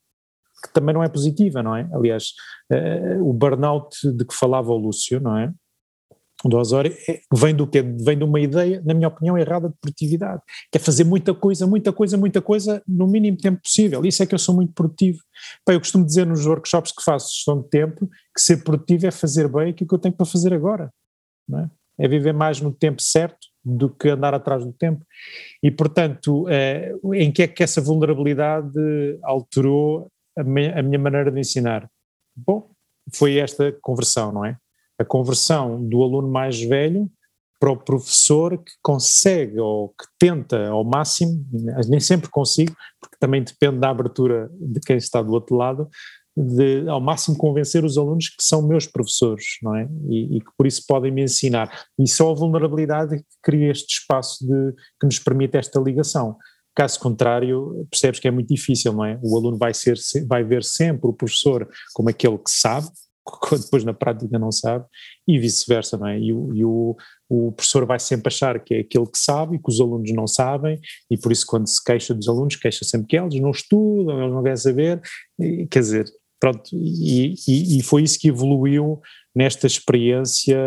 [0.65, 1.89] que também não é positiva, não é?
[1.93, 2.33] Aliás,
[2.73, 5.53] uh, o burnout de que falava o Lúcio, não é?
[6.45, 7.83] Do Osório, é, vem do quê?
[7.83, 11.67] Vem de uma ideia, na minha opinião, errada de produtividade, que é fazer muita coisa,
[11.67, 14.05] muita coisa, muita coisa no mínimo tempo possível.
[14.05, 15.19] Isso é que eu sou muito produtivo.
[15.67, 19.11] Bem, eu costumo dizer nos workshops que faço gestão de tempo que ser produtivo é
[19.11, 20.91] fazer bem aquilo que eu tenho para fazer agora,
[21.49, 21.71] não é?
[21.99, 25.05] É viver mais no tempo certo do que andar atrás do tempo.
[25.61, 28.79] E, portanto, eh, em que é que essa vulnerabilidade
[29.25, 30.09] alterou
[30.39, 31.91] a minha, a minha maneira de ensinar?
[32.37, 32.71] Bom,
[33.13, 34.57] foi esta conversão, não é?
[34.99, 37.11] A conversão do aluno mais velho
[37.59, 41.45] para o professor que consegue ou que tenta ao máximo,
[41.89, 45.89] nem sempre consigo, porque também depende da abertura de quem está do outro lado,
[46.37, 49.89] de ao máximo convencer os alunos que são meus professores, não é?
[50.09, 51.87] E, e, que por isso podem me ensinar.
[51.99, 56.37] E só a vulnerabilidade que cria este espaço de, que nos permite esta ligação.
[56.75, 59.19] Caso contrário, percebes que é muito difícil, não é?
[59.23, 59.97] O aluno vai, ser,
[60.29, 62.87] vai ver sempre o professor como aquele que sabe,
[63.51, 64.85] depois na prática não sabe,
[65.27, 66.19] e vice-versa, não é?
[66.19, 66.95] E, e o,
[67.31, 70.27] o, professor vai sempre achar que é aquele que sabe e que os alunos não
[70.27, 70.79] sabem,
[71.11, 74.35] e por isso quando se queixa dos alunos, queixa sempre que eles não estudam, eles
[74.35, 75.01] não querem saber,
[75.41, 76.07] e, quer dizer,
[76.39, 79.01] Pronto, e, e, e, foi isso que evoluiu
[79.35, 80.59] nesta experiência,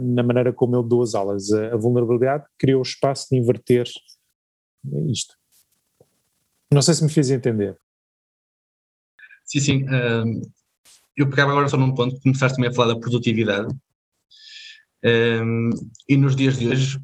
[0.00, 1.52] na maneira como eu dou as aulas.
[1.52, 3.86] A, a vulnerabilidade criou o espaço de inverter
[5.08, 5.34] isto.
[6.72, 7.76] Não sei se me fiz entender.
[9.44, 9.86] Sim, sim.
[9.88, 10.40] Um,
[11.16, 13.74] eu pegava agora só num ponto, começaste também a falar da produtividade.
[15.04, 15.70] Um,
[16.08, 17.00] e nos dias de hoje,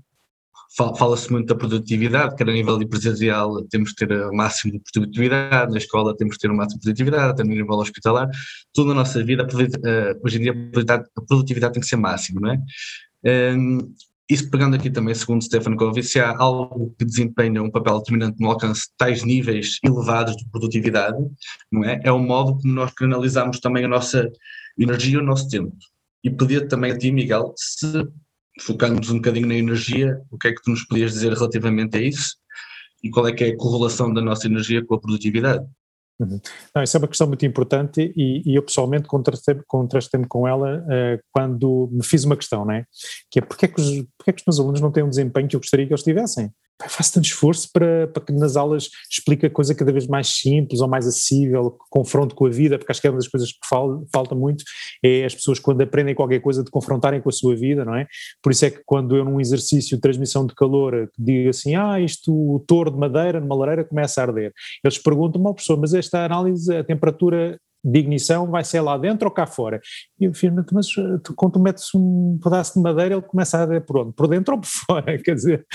[0.77, 5.73] Fala-se muito da produtividade, quer a nível empresarial temos que ter o máximo de produtividade,
[5.73, 8.29] na escola temos que ter o máximo de produtividade, até no nível hospitalar,
[8.75, 9.47] tudo na nossa vida,
[9.85, 13.55] eh, hoje em dia a produtividade tem que ser máxima, não é?
[13.57, 13.95] Um,
[14.29, 18.41] isso pegando aqui também, segundo Stefano Covey, se há algo que desempenha um papel determinante
[18.41, 21.17] no alcance de tais níveis elevados de produtividade,
[21.71, 22.01] não é?
[22.03, 24.29] É o modo como nós canalizamos também a nossa
[24.77, 25.75] energia e o nosso tempo.
[26.25, 28.05] E pedir também a ti, Miguel, se
[28.61, 32.01] focando-nos um bocadinho na energia, o que é que tu nos podias dizer relativamente a
[32.01, 32.37] isso?
[33.03, 35.65] E qual é que é a correlação da nossa energia com a produtividade?
[36.19, 36.41] Uhum.
[36.75, 40.79] Não, isso é uma questão muito importante e, e eu pessoalmente contrastei-me contrastei com ela
[40.79, 42.85] uh, quando me fiz uma questão, não é?
[43.31, 45.11] Que é porque é que, os, porque é que os meus alunos não têm um
[45.11, 46.51] desempenho que eu gostaria que eles tivessem?
[46.89, 50.81] Faço tanto esforço para, para que nas aulas explique a coisa cada vez mais simples
[50.81, 53.67] ou mais acessível, confronto com a vida, porque acho que é uma das coisas que
[53.67, 54.65] fal, falta muito,
[55.03, 58.07] é as pessoas quando aprendem qualquer coisa de confrontarem com a sua vida, não é?
[58.43, 62.01] Por isso é que quando eu num exercício de transmissão de calor digo assim, ah,
[62.01, 64.53] isto, o touro de madeira numa lareira começa a arder,
[64.85, 69.29] eles perguntam-me, oh, professor, mas esta análise, a temperatura de ignição vai ser lá dentro
[69.29, 69.81] ou cá fora?
[70.19, 73.57] E eu afirmo, mas eh, tu, quando tu metes um pedaço de madeira ele começa
[73.57, 74.13] a arder por onde?
[74.13, 75.19] Por dentro ou por fora?
[75.23, 75.67] Quer dizer,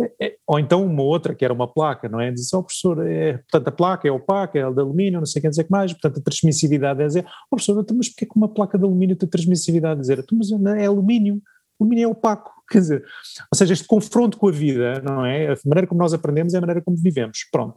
[0.00, 2.30] é, é, ou então uma outra que era uma placa, não é?
[2.30, 5.50] Diz, oh professor, é, portanto a placa é opaca, é de alumínio, não sei quem
[5.50, 8.48] dizer que mais, portanto a transmissividade é dizer, oh professor, então, mas porquê que uma
[8.48, 10.00] placa de alumínio tem transmissividade?
[10.00, 11.42] Dizer, então, mas é alumínio,
[11.80, 13.04] alumínio é opaco, quer dizer,
[13.52, 15.52] ou seja, este confronto com a vida, não é?
[15.52, 17.76] A maneira como nós aprendemos é a maneira como vivemos, pronto.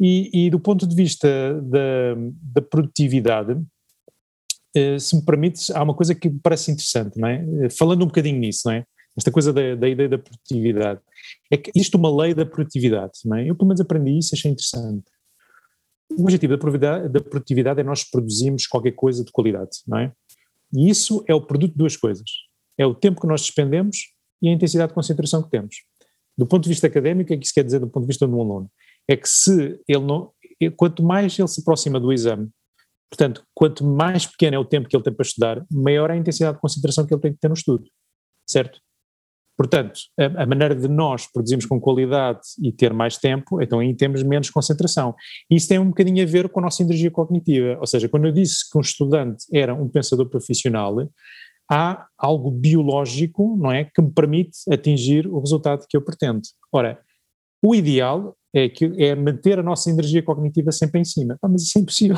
[0.00, 1.28] E, e do ponto de vista
[1.62, 2.14] da,
[2.54, 3.60] da produtividade,
[4.74, 7.44] eh, se me permites, há uma coisa que me parece interessante, não é?
[7.64, 8.84] Eh, falando um bocadinho nisso, não é?
[9.16, 11.00] Esta coisa da, da ideia da produtividade.
[11.50, 13.50] É que existe uma lei da produtividade, não é?
[13.50, 15.04] Eu pelo menos aprendi isso, achei interessante.
[16.16, 20.12] O objetivo da produtividade, da produtividade é nós produzirmos qualquer coisa de qualidade, não é?
[20.72, 22.30] E isso é o produto de duas coisas.
[22.78, 23.98] É o tempo que nós despendemos
[24.40, 25.76] e a intensidade de concentração que temos.
[26.38, 28.26] Do ponto de vista académico, o é que isso quer dizer do ponto de vista
[28.26, 28.70] de um aluno?
[29.10, 30.30] É que se ele não,
[30.76, 32.48] quanto mais ele se aproxima do exame,
[33.10, 36.16] portanto, quanto mais pequeno é o tempo que ele tem para estudar, maior é a
[36.16, 37.84] intensidade de concentração que ele tem que ter no estudo,
[38.48, 38.78] certo?
[39.56, 43.94] Portanto, a, a maneira de nós produzirmos com qualidade e ter mais tempo, então aí
[43.96, 45.14] temos menos concentração.
[45.50, 48.32] Isso tem um bocadinho a ver com a nossa energia cognitiva, ou seja, quando eu
[48.32, 50.96] disse que um estudante era um pensador profissional,
[51.68, 56.42] há algo biológico, não é, que me permite atingir o resultado que eu pretendo.
[56.72, 57.00] Ora,
[57.62, 61.38] o ideal é, que, é manter a nossa energia cognitiva sempre em cima.
[61.42, 62.16] Ah, mas isso é impossível.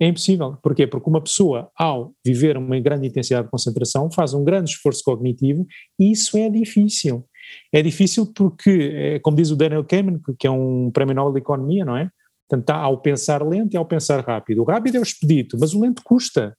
[0.00, 0.56] É impossível.
[0.62, 0.86] Porquê?
[0.86, 5.64] Porque uma pessoa, ao viver uma grande intensidade de concentração, faz um grande esforço cognitivo
[5.98, 7.24] e isso é difícil.
[7.72, 11.38] É difícil porque, é, como diz o Daniel Kahneman, que é um prémio Nobel de
[11.38, 12.10] Economia, não é?
[12.48, 14.62] Portanto, ao pensar lento e ao pensar rápido.
[14.62, 16.56] O rápido é o expedito, mas o lento custa.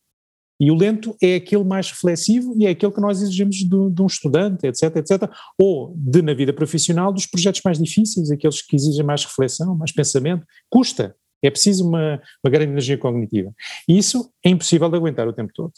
[0.61, 4.01] E o lento é aquele mais reflexivo e é aquele que nós exigimos de, de,
[4.01, 5.27] um estudante, etc, etc.
[5.57, 9.91] Ou de, na vida profissional, dos projetos mais difíceis, aqueles que exigem mais reflexão, mais
[9.91, 10.45] pensamento.
[10.69, 11.15] Custa.
[11.43, 13.51] É preciso uma, uma grande energia cognitiva.
[13.89, 15.73] E isso é impossível de aguentar o tempo todo.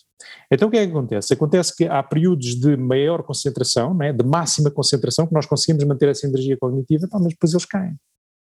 [0.51, 1.33] Então o que é que acontece?
[1.33, 6.09] Acontece que há períodos de maior concentração, né, de máxima concentração, que nós conseguimos manter
[6.09, 7.95] essa energia cognitiva, mas depois eles caem.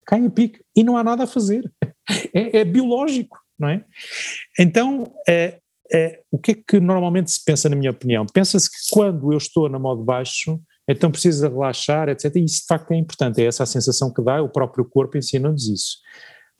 [0.05, 0.59] Caem a pique.
[0.75, 1.71] E não há nada a fazer.
[2.35, 3.85] É, é biológico, não é?
[4.59, 5.61] Então, é,
[5.91, 8.25] é, o que é que normalmente se pensa, na minha opinião?
[8.25, 12.35] Pensa-se que quando eu estou na modo baixo, então precisa relaxar, etc.
[12.35, 15.17] E isso de facto é importante, é essa a sensação que dá, o próprio corpo
[15.17, 15.97] ensina-nos isso.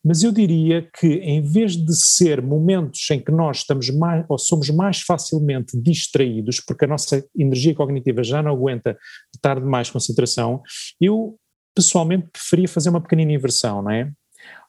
[0.06, 4.38] Mas eu diria que em vez de ser momentos em que nós estamos mais, ou
[4.38, 8.98] somos mais facilmente distraídos, porque a nossa energia cognitiva já não aguenta
[9.34, 10.62] estar de mais concentração,
[11.00, 11.38] eu
[11.74, 14.12] pessoalmente preferia fazer uma pequenina inversão, não é?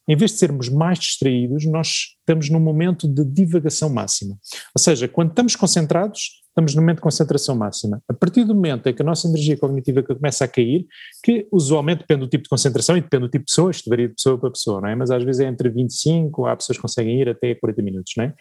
[0.08, 4.36] Em vez de sermos mais distraídos, nós estamos num momento de divagação máxima.
[4.76, 8.00] Ou seja, quando estamos concentrados, estamos no momento de concentração máxima.
[8.08, 10.86] A partir do momento em que a nossa energia cognitiva começa a cair,
[11.22, 14.08] que usualmente depende do tipo de concentração e depende do tipo de pessoa, isto varia
[14.08, 14.94] de pessoa para pessoa, não é?
[14.94, 18.24] Mas às vezes é entre 25, há pessoas que conseguem ir até 40 minutos, não
[18.24, 18.34] é?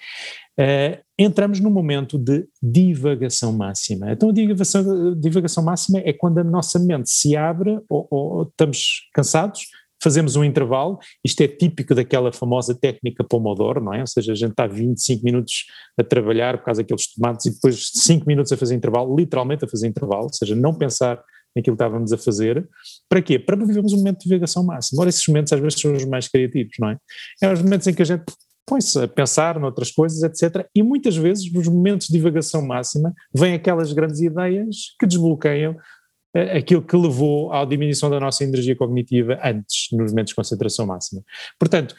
[0.60, 4.12] Uh, entramos num momento de divagação máxima.
[4.12, 9.10] Então a divagação, divagação máxima é quando a nossa mente se abre ou, ou estamos
[9.14, 9.62] cansados,
[10.04, 14.02] fazemos um intervalo, isto é típico daquela famosa técnica Pomodoro, não é?
[14.02, 15.66] Ou seja, a gente está 25 minutos
[15.98, 19.68] a trabalhar por causa daqueles tomates e depois 5 minutos a fazer intervalo, literalmente a
[19.68, 21.24] fazer intervalo, ou seja, não pensar
[21.56, 22.68] naquilo que estávamos a fazer.
[23.08, 23.40] Para quê?
[23.40, 25.02] Para vivermos um momento de divagação máxima.
[25.02, 26.98] Ora, esses momentos às vezes são os mais criativos, não é?
[27.42, 28.24] É os momentos em que a gente
[28.66, 30.66] põe-se a pensar noutras coisas, etc.
[30.76, 35.76] E muitas vezes, nos momentos de divagação máxima, vêm aquelas grandes ideias que desbloqueiam
[36.34, 41.22] aquilo que levou à diminuição da nossa energia cognitiva antes, nos momentos de concentração máxima.
[41.60, 41.96] Portanto,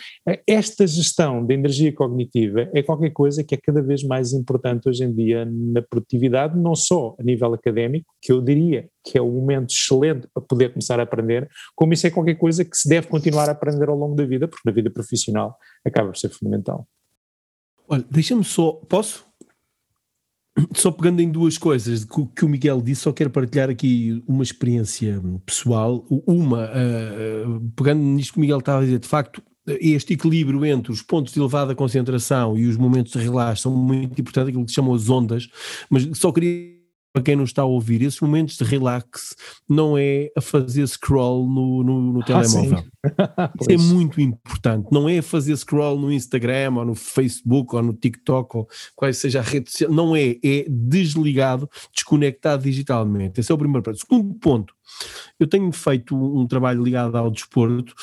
[0.47, 5.05] esta gestão da energia cognitiva é qualquer coisa que é cada vez mais importante hoje
[5.05, 9.31] em dia na produtividade, não só a nível académico, que eu diria que é um
[9.31, 13.07] momento excelente para poder começar a aprender, como isso é qualquer coisa que se deve
[13.07, 16.89] continuar a aprender ao longo da vida, porque na vida profissional acaba por ser fundamental.
[17.87, 19.27] Olha, deixa-me só, posso?
[20.75, 25.21] Só pegando em duas coisas que, o Miguel disse, só quero partilhar aqui uma experiência
[25.45, 26.07] pessoal.
[26.09, 30.93] Uma, uh, pegando nisto que o Miguel estava a dizer, de facto, este equilíbrio entre
[30.93, 34.73] os pontos de elevada concentração e os momentos de relaxo são muito importantes, aquilo que
[34.73, 35.49] chamam as ondas,
[35.91, 36.84] mas só queria
[37.15, 39.37] para quem não está a ouvir, esses momentos de relax
[39.69, 42.85] não é a fazer scroll no, no, no telemóvel.
[43.17, 44.89] Ah, Isso é muito importante.
[44.91, 49.39] Não é fazer scroll no Instagram ou no Facebook ou no TikTok ou qual seja
[49.39, 49.93] a rede social.
[49.93, 50.35] Não é.
[50.43, 53.39] É desligado, desconectado digitalmente.
[53.39, 53.99] Esse é o primeiro ponto.
[54.01, 54.75] Segundo ponto,
[55.39, 57.95] eu tenho feito um trabalho ligado ao desporto.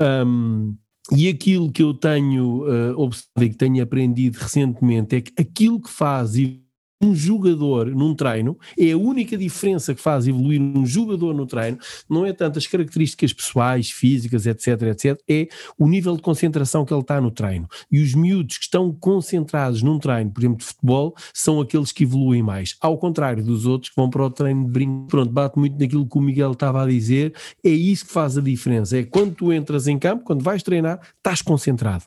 [0.00, 0.76] Um,
[1.10, 5.80] e aquilo que eu tenho uh, observado e que tenho aprendido recentemente é que aquilo
[5.80, 6.63] que faz e
[7.04, 11.78] um jogador num treino, é a única diferença que faz evoluir um jogador no treino,
[12.08, 15.48] não é tanto as características pessoais, físicas, etc, etc, é
[15.78, 17.68] o nível de concentração que ele está no treino.
[17.90, 22.04] E os miúdos que estão concentrados num treino, por exemplo, de futebol, são aqueles que
[22.04, 22.76] evoluem mais.
[22.80, 25.06] Ao contrário dos outros que vão para o treino de brinco.
[25.08, 28.40] Pronto, bate muito naquilo que o Miguel estava a dizer, é isso que faz a
[28.40, 28.98] diferença.
[28.98, 32.04] É quando tu entras em campo, quando vais treinar, estás concentrado.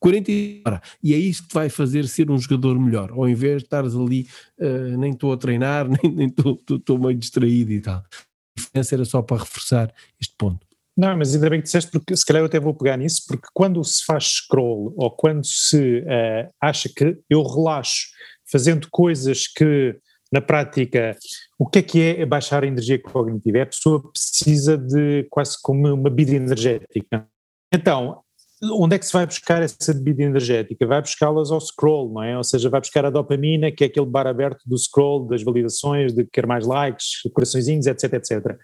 [0.00, 0.32] 40
[0.66, 0.80] horas.
[1.02, 4.26] E é isso que vai fazer ser um jogador melhor, ao invés de estares ali,
[4.58, 7.98] uh, nem estou a treinar, nem estou meio distraído e tal.
[7.98, 10.66] A diferença era só para reforçar este ponto.
[10.96, 13.46] Não, mas ainda bem que disseste, porque se calhar eu até vou pegar nisso, porque
[13.54, 18.08] quando se faz scroll ou quando se uh, acha que eu relaxo
[18.50, 19.96] fazendo coisas que
[20.32, 21.16] na prática,
[21.58, 23.58] o que é que é baixar a energia cognitiva?
[23.58, 27.26] É a pessoa precisa de quase como uma bebida energética.
[27.72, 28.22] Então,
[28.62, 30.86] onde é que se vai buscar essa bebida energética?
[30.86, 32.36] Vai buscá-las ao scroll, não é?
[32.36, 36.12] Ou seja, vai buscar a dopamina, que é aquele bar aberto do scroll, das validações,
[36.12, 38.58] de quer mais likes, coraçõezinhos, etc, etc.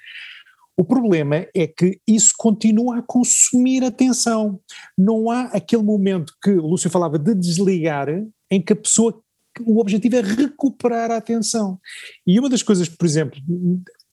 [0.76, 4.60] O problema é que isso continua a consumir atenção.
[4.96, 8.08] Não há aquele momento que o Lúcio falava de desligar,
[8.50, 9.18] em que a pessoa
[9.64, 11.78] o objetivo é recuperar a atenção.
[12.26, 13.40] E uma das coisas, por exemplo,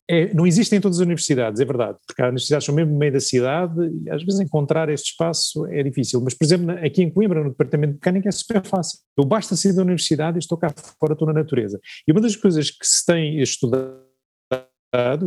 [0.09, 2.99] é, não existem em todas as universidades, é verdade, porque as universidades são mesmo no
[2.99, 3.73] meio da cidade
[4.03, 6.21] e às vezes encontrar este espaço é difícil.
[6.21, 8.99] Mas, por exemplo, aqui em Coimbra, no departamento de mecânica, é super fácil.
[9.17, 11.79] Eu basta sair da universidade e estou cá fora, estou na natureza.
[12.05, 14.03] E uma das coisas que se tem estudado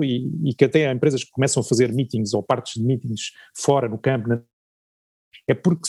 [0.03, 3.33] e, e que até há empresas que começam a fazer meetings ou partes de meetings
[3.57, 4.43] fora, no campo, na,
[5.49, 5.89] é porque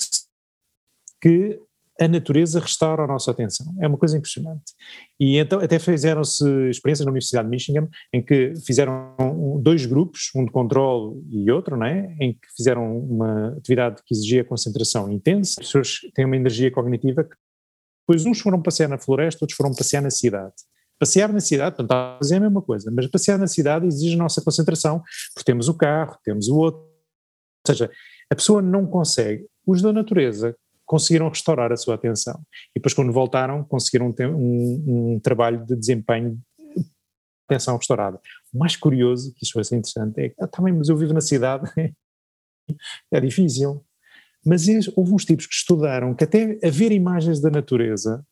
[1.22, 1.60] que
[2.00, 3.76] a natureza restaura a nossa atenção.
[3.82, 4.74] É uma coisa impressionante.
[5.20, 9.16] E então até fizeram-se experiências na Universidade de Michigan em que fizeram
[9.62, 12.16] dois grupos, um de controle e outro, não é?
[12.20, 15.56] em que fizeram uma atividade que exigia concentração intensa.
[15.60, 17.36] As pessoas têm uma energia cognitiva que
[18.08, 20.54] depois uns foram passear na floresta, outros foram passear na cidade.
[21.00, 24.42] Passear na cidade, portanto, fazer a mesma coisa, mas passear na cidade exige a nossa
[24.42, 26.80] concentração, porque temos o carro, temos o outro.
[26.80, 27.92] Ou seja,
[28.30, 29.46] a pessoa não consegue.
[29.66, 30.56] Os da natureza
[30.88, 32.42] conseguiram restaurar a sua atenção.
[32.72, 36.42] E depois, quando voltaram, conseguiram ter um, um trabalho de desempenho
[37.48, 38.20] atenção restaurada.
[38.54, 41.22] O mais curioso, que isto ser interessante, é que ah, também, mas eu vivo na
[41.22, 41.70] cidade,
[43.12, 43.84] é difícil.
[44.46, 44.66] Mas
[44.96, 48.26] houve uns tipos que estudaram que até a ver imagens da natureza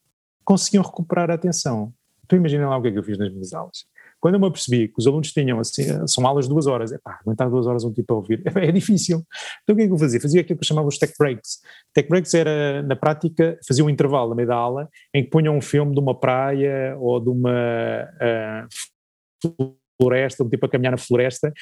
[0.43, 1.93] conseguiam recuperar a atenção.
[2.23, 3.85] Então imaginem lá o que é que eu fiz nas minhas aulas.
[4.25, 6.97] Quando eu me apercebi que os alunos tinham assim, são aulas de duas horas, é
[6.97, 9.23] pá, aguentar duas horas um tipo a ouvir, é, é difícil.
[9.61, 10.19] Então o que é que eu fazia?
[10.19, 11.59] Fazia aquilo que eu chamava os tech breaks.
[11.93, 15.55] Tech breaks era, na prática, fazia um intervalo na meio da aula em que punham
[15.55, 19.63] um filme de uma praia ou de uma uh,
[20.01, 21.53] floresta, um tipo a caminhar na floresta,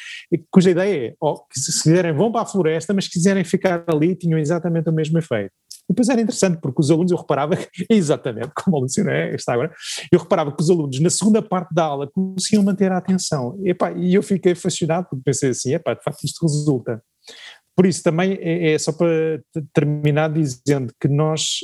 [0.49, 4.16] cuja ideia é, oh, se quiserem vão para a floresta, mas se quiserem ficar ali
[4.16, 5.51] tinham exatamente o mesmo efeito.
[5.89, 7.55] Depois era interessante, porque os alunos, eu reparava,
[7.89, 9.73] exatamente como a Luciana é, está agora,
[10.11, 13.59] eu reparava que os alunos, na segunda parte da aula, conseguiam manter a atenção.
[13.63, 17.03] E, epá, e eu fiquei fascinado, porque pensei assim, epá, de facto isto resulta.
[17.75, 19.41] Por isso, também é, é só para
[19.73, 21.57] terminar dizendo que nós,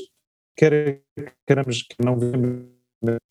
[0.56, 1.02] quer
[1.48, 2.80] queremos que não vemos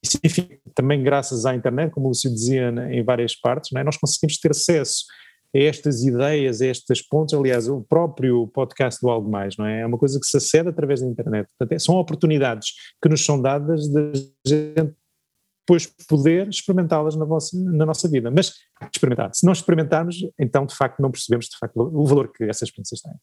[0.05, 3.85] significa também graças à internet, como o Lúcio dizia em várias partes, é?
[3.85, 5.05] nós conseguimos ter acesso
[5.55, 9.81] estas ideias, a estas pontes, aliás, o próprio podcast do Algo Mais, não é?
[9.81, 11.49] É uma coisa que se acede através da internet.
[11.49, 12.73] Portanto, é, são oportunidades
[13.03, 14.13] que nos são dadas de
[14.47, 14.95] gente
[15.69, 18.31] depois poder experimentá-las na, na nossa vida.
[18.31, 18.55] Mas
[18.93, 19.31] experimentar.
[19.35, 23.03] Se não experimentarmos, então de facto não percebemos de facto o valor que essas experiências
[23.03, 23.15] têm.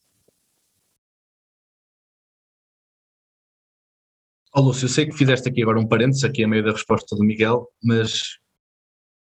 [4.57, 7.13] Oh, Lúcio, eu sei que fizeste aqui agora um parênteses, aqui a meio da resposta
[7.15, 8.37] do Miguel, mas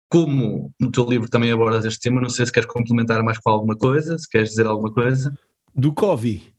[0.08, 3.50] como no teu livro também abordas este tema, não sei se queres complementar mais com
[3.50, 5.32] alguma coisa, se queres dizer alguma coisa.
[5.74, 6.58] Do Covid?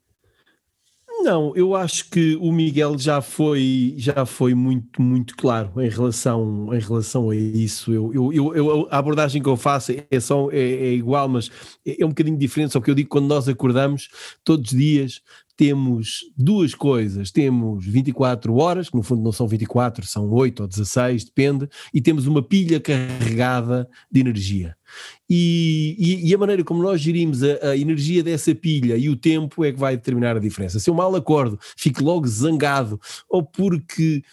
[1.21, 6.69] Não, eu acho que o Miguel já foi, já foi muito, muito claro em relação,
[6.73, 7.91] em relação a isso.
[7.91, 11.51] Eu, eu, eu, a abordagem que eu faço é, só, é, é, igual, mas
[11.85, 12.71] é, é um bocadinho diferente.
[12.71, 14.09] Só que eu digo quando nós acordamos,
[14.45, 15.21] todos os dias,
[15.59, 17.31] temos duas coisas.
[17.31, 21.99] Temos 24 horas, que no fundo não são 24, são 8 ou 16, depende, e
[21.99, 24.77] temos uma pilha carregada de energia.
[25.29, 29.17] E, e, e a maneira como nós gerimos a, a, energia dessa pilha e o
[29.17, 30.79] tempo é que vai determinar a diferença.
[30.79, 32.97] Se eu mal acordo, fico logo zangado,
[33.29, 34.23] ou porque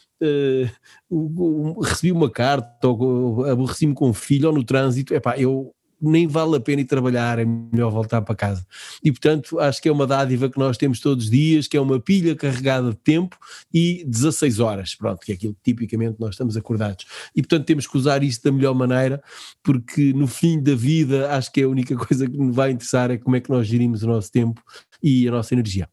[1.10, 6.26] uh, recebi uma carta ou aborreci-me com um filho ou no trânsito, epá, eu nem
[6.26, 8.66] vale a pena ir trabalhar, é melhor voltar para casa.
[9.02, 11.80] E portanto, acho que é uma dádiva que nós temos todos os dias, que é
[11.80, 13.36] uma pilha carregada de tempo
[13.72, 17.06] e 16 horas, pronto, que é aquilo que tipicamente nós estamos acordados.
[17.34, 19.22] E portanto, temos que usar isto da melhor maneira,
[19.62, 23.10] porque no fim da vida, acho que é a única coisa que nos vai interessar
[23.10, 24.62] é como é que nós gerimos o nosso tempo
[25.02, 25.88] e a nossa energia.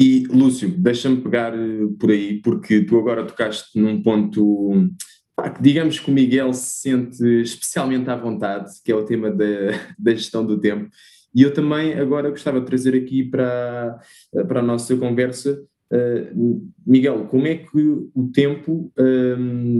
[0.00, 4.72] E, Lúcio, deixa-me pegar eh, por aí, porque tu agora tocaste num ponto
[5.54, 9.44] que digamos que o Miguel se sente especialmente à vontade, que é o tema da,
[9.98, 10.88] da gestão do tempo.
[11.34, 14.00] E eu também agora gostava de trazer aqui para,
[14.48, 15.62] para a nossa conversa
[15.92, 17.82] Uh, Miguel, como é que
[18.14, 18.92] o tempo,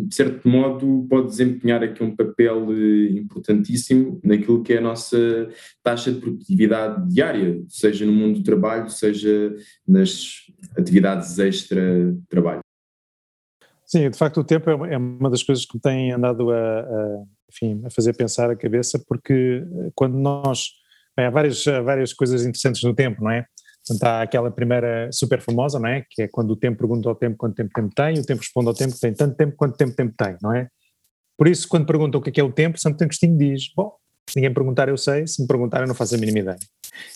[0.06, 5.48] de certo modo, pode desempenhar aqui um papel uh, importantíssimo naquilo que é a nossa
[5.84, 9.54] taxa de produtividade diária, seja no mundo do trabalho, seja
[9.86, 10.46] nas
[10.76, 12.60] atividades extra-trabalho?
[13.86, 17.24] Sim, de facto o tempo é uma das coisas que me tem andado a, a,
[17.50, 20.70] enfim, a fazer pensar a cabeça, porque quando nós...
[21.16, 23.44] Bem, há várias, várias coisas interessantes no tempo, não é?
[23.86, 26.04] Portanto, há aquela primeira super famosa, não é?
[26.08, 28.68] Que é quando o tempo pergunta ao tempo quanto tempo tempo tem, o tempo responde
[28.68, 30.68] ao tempo que tem tanto tempo quanto tempo tempo tem, não é?
[31.36, 33.94] Por isso, quando perguntam o que é, que é o tempo, Santo Agostinho diz: Bom,
[34.28, 36.58] se ninguém perguntar, eu sei, se me perguntar, eu não faço a mínima ideia.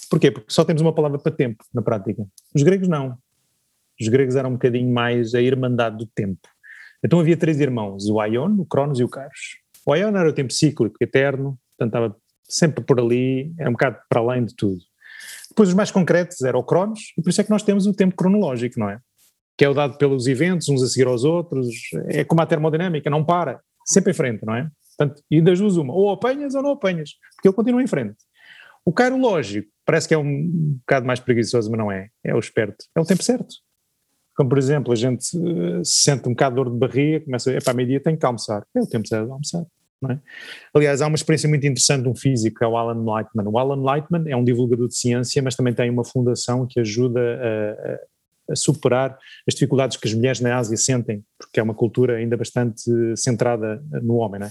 [0.08, 0.30] Porquê?
[0.30, 2.24] Porque só temos uma palavra para tempo na prática.
[2.54, 3.18] Os gregos não.
[4.00, 6.40] Os gregos eram um bocadinho mais a irmandade do tempo.
[7.04, 9.58] Então havia três irmãos: o Aion, o Cronos e o Kairos.
[9.86, 12.16] O Aion era o tempo cíclico, eterno, portanto estava
[12.48, 14.80] sempre por ali, era um bocado para além de tudo.
[15.54, 17.94] Depois os mais concretos eram o Cronos, e por isso é que nós temos o
[17.94, 18.98] tempo cronológico, não é?
[19.56, 21.68] Que é o dado pelos eventos, uns a seguir aos outros,
[22.08, 24.68] é como a termodinâmica, não para, sempre em frente, não é?
[24.98, 28.16] Portanto, e das duas uma, ou apanhas ou não apanhas, porque ele continua em frente.
[28.84, 32.84] O lógico parece que é um bocado mais preguiçoso, mas não é, é o esperto,
[32.96, 33.54] é o tempo certo.
[34.36, 35.38] Como por exemplo, a gente se
[35.84, 38.80] sente um bocado de dor de barriga, começa, é para meio-dia tem que almoçar, é
[38.80, 39.64] o tempo certo de almoçar.
[40.10, 40.18] É?
[40.72, 43.46] Aliás, há uma experiência muito interessante de um físico, é o Alan Lightman.
[43.48, 47.20] O Alan Lightman é um divulgador de ciência, mas também tem uma fundação que ajuda
[47.20, 52.16] a, a superar as dificuldades que as mulheres na Ásia sentem, porque é uma cultura
[52.16, 52.82] ainda bastante
[53.16, 54.42] centrada no homem.
[54.42, 54.50] É?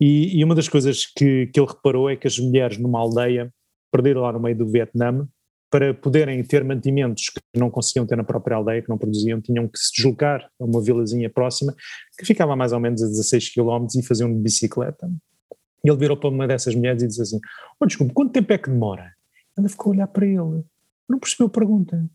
[0.00, 3.52] E, e, uma das coisas que, que ele reparou é que as mulheres numa aldeia
[3.92, 5.26] perderam lá no meio do Vietnã
[5.74, 9.66] para poderem ter mantimentos que não conseguiam ter na própria aldeia, que não produziam, tinham
[9.66, 11.74] que se deslocar a uma vilazinha próxima,
[12.16, 15.10] que ficava mais ou menos a 16 km e faziam de bicicleta.
[15.84, 17.40] E ele virou para uma dessas mulheres e disse assim:
[17.80, 19.14] oh, desculpe, quanto tempo é que demora?
[19.58, 20.62] Ela ficou a olhar para ele,
[21.08, 22.08] não percebeu a pergunta.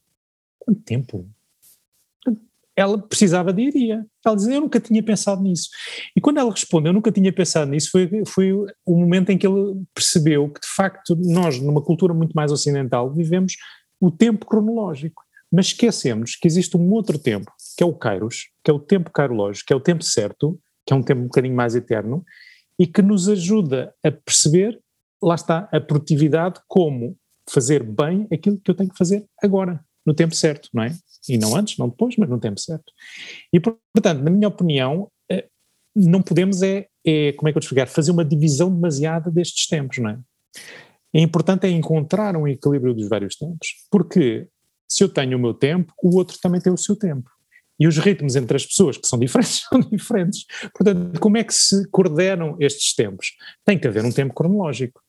[0.57, 1.29] Quanto tempo?
[2.79, 4.05] Ela precisava de iria.
[4.25, 5.67] Ela dizia, eu nunca tinha pensado nisso.
[6.15, 8.53] E quando ela respondeu, eu nunca tinha pensado nisso, foi, foi
[8.85, 13.13] o momento em que ele percebeu que, de facto, nós, numa cultura muito mais ocidental,
[13.13, 13.57] vivemos
[13.99, 15.21] o tempo cronológico.
[15.51, 19.11] Mas esquecemos que existe um outro tempo, que é o Kairos, que é o tempo
[19.11, 22.23] cairológico, que é o tempo certo, que é um tempo um bocadinho mais eterno,
[22.77, 24.79] e que nos ajuda a perceber,
[25.21, 27.17] lá está, a produtividade como
[27.49, 30.95] fazer bem aquilo que eu tenho que fazer agora, no tempo certo, não é?
[31.27, 32.91] E não antes, não depois, mas no tempo certo.
[33.53, 35.47] E, portanto, na minha opinião, eh,
[35.95, 39.97] não podemos é, é como é que eu explicar, fazer uma divisão demasiada destes tempos,
[39.97, 40.19] não é?
[41.13, 44.47] É importante é encontrar um equilíbrio dos vários tempos, porque
[44.89, 47.29] se eu tenho o meu tempo, o outro também tem o seu tempo.
[47.79, 50.45] E os ritmos entre as pessoas que são diferentes são diferentes.
[50.75, 53.33] Portanto, como é que se coordenam estes tempos?
[53.65, 55.01] Tem que haver um tempo cronológico.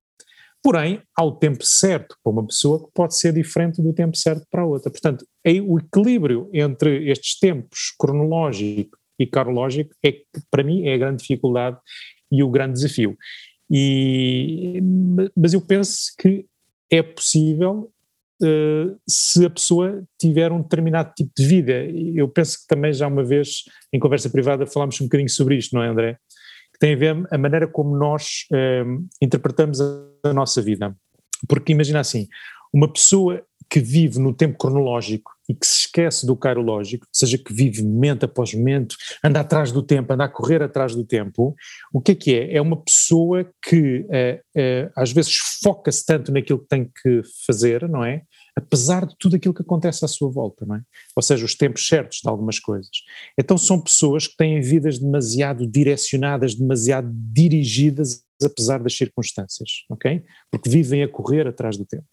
[0.63, 4.47] Porém, há o tempo certo para uma pessoa que pode ser diferente do tempo certo
[4.51, 4.91] para a outra.
[4.91, 10.95] Portanto, aí o equilíbrio entre estes tempos cronológico e carológico é que, para mim, é
[10.95, 11.79] a grande dificuldade
[12.31, 13.17] e o grande desafio.
[13.71, 14.81] E,
[15.37, 16.45] mas eu penso que
[16.91, 17.91] é possível
[18.43, 21.85] uh, se a pessoa tiver um determinado tipo de vida.
[22.15, 25.75] Eu penso que também já uma vez, em conversa privada, falámos um bocadinho sobre isto,
[25.75, 26.19] não é, André?
[26.81, 29.85] Tem a ver a maneira como nós um, interpretamos a,
[30.25, 30.97] a, nossa vida.
[31.47, 32.27] Porque imagina assim,
[32.73, 37.53] uma pessoa que vive no tempo cronológico e que se esquece do cairológico, seja que
[37.53, 41.55] vive momento após momento, anda atrás do tempo, anda a correr atrás do tempo,
[41.93, 42.57] o que é que é?
[42.57, 47.89] É uma pessoa que uh, uh, às vezes foca-se tanto naquilo que tem que fazer,
[47.89, 48.23] não é?
[48.57, 50.83] Apesar de tudo aquilo que acontece à sua volta, não é?
[51.17, 52.91] Ou seja, os tempos certos de algumas coisas.
[53.39, 60.23] Então são pessoas que têm vidas demasiado direcionadas, demasiado dirigidas, apesar das circunstâncias, ok?
[60.51, 62.07] Porque vivem a correr atrás do tempo.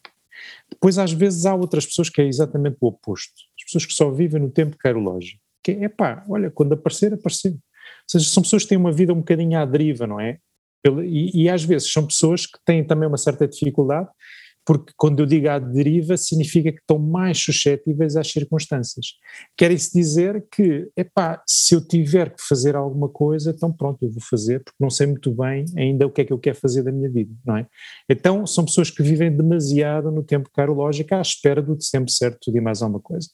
[0.70, 3.34] Depois, às vezes, há outras pessoas que é exatamente o oposto.
[3.58, 5.40] As pessoas que só vivem no tempo cairológico.
[5.62, 7.52] Que é, pá, olha, quando aparecer, aparecer.
[7.52, 7.58] Ou
[8.06, 10.38] seja, são pessoas que têm uma vida um bocadinho à deriva, não é?
[11.04, 14.08] E, e às vezes são pessoas que têm também uma certa dificuldade
[14.68, 19.14] porque quando eu digo à deriva, significa que estão mais suscetíveis às circunstâncias.
[19.56, 24.10] Quer isso dizer que, epá, se eu tiver que fazer alguma coisa, então pronto, eu
[24.10, 26.82] vou fazer, porque não sei muito bem ainda o que é que eu quero fazer
[26.82, 27.66] da minha vida, não é?
[28.10, 32.60] Então são pessoas que vivem demasiado no tempo carológico à espera do tempo certo de
[32.60, 33.26] mais alguma coisa.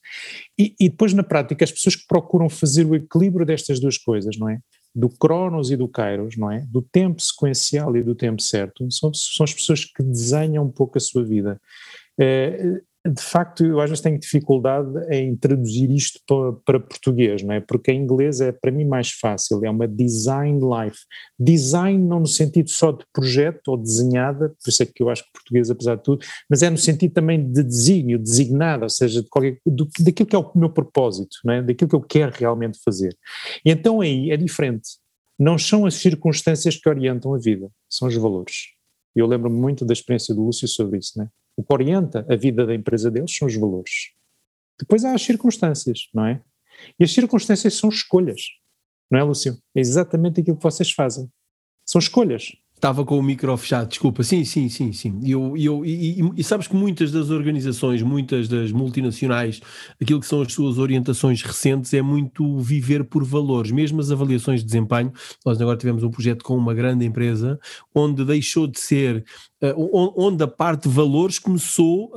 [0.57, 4.39] E, e depois, na prática, as pessoas que procuram fazer o equilíbrio destas duas coisas,
[4.39, 4.61] não é?
[4.95, 6.61] Do Cronos e do Kairos, não é?
[6.71, 10.97] Do tempo sequencial e do tempo certo, são, são as pessoas que desenham um pouco
[10.97, 11.61] a sua vida.
[12.19, 17.53] É, de facto, eu às vezes tenho dificuldade em traduzir isto para, para, português, não
[17.53, 17.61] é?
[17.61, 21.01] Porque em inglês é para mim mais fácil, é uma design life.
[21.39, 25.23] Design não no sentido só de projeto ou desenhada, por isso é que eu acho
[25.23, 29.23] que português, apesar de tudo, mas é no sentido também de desígnio, designada, ou seja,
[29.23, 31.63] de qualquer, do, daquilo que é o meu propósito, não é?
[31.63, 33.15] Daquilo que eu quero realmente fazer.
[33.67, 34.89] E então aí é diferente.
[35.39, 38.69] Não são as circunstâncias que orientam a vida, são os valores.
[39.15, 41.29] Eu lembro-me muito da experiência do Lúcio sobre isso, não é?
[41.57, 44.13] O que orienta a vida da empresa deles são os valores.
[44.79, 46.43] Depois há as circunstâncias, não é?
[46.99, 48.43] E as circunstâncias são escolhas,
[49.11, 49.57] não é, Lúcio?
[49.75, 51.31] É exatamente aquilo que vocês fazem.
[51.85, 52.53] São escolhas.
[52.75, 54.23] Estava com o micro fechado, desculpa.
[54.23, 55.19] Sim, sim, sim, sim.
[55.23, 59.61] E, eu, eu, e, e, e, sabes que muitas das organizações, muitas das multinacionais,
[60.01, 64.61] aquilo que são as suas orientações recentes é muito viver por valores, mesmo as avaliações
[64.61, 65.13] de desempenho.
[65.47, 67.59] Nós agora tivemos um projeto com uma grande empresa
[67.95, 69.25] onde deixou de ser
[69.77, 72.13] onde a parte de valores começou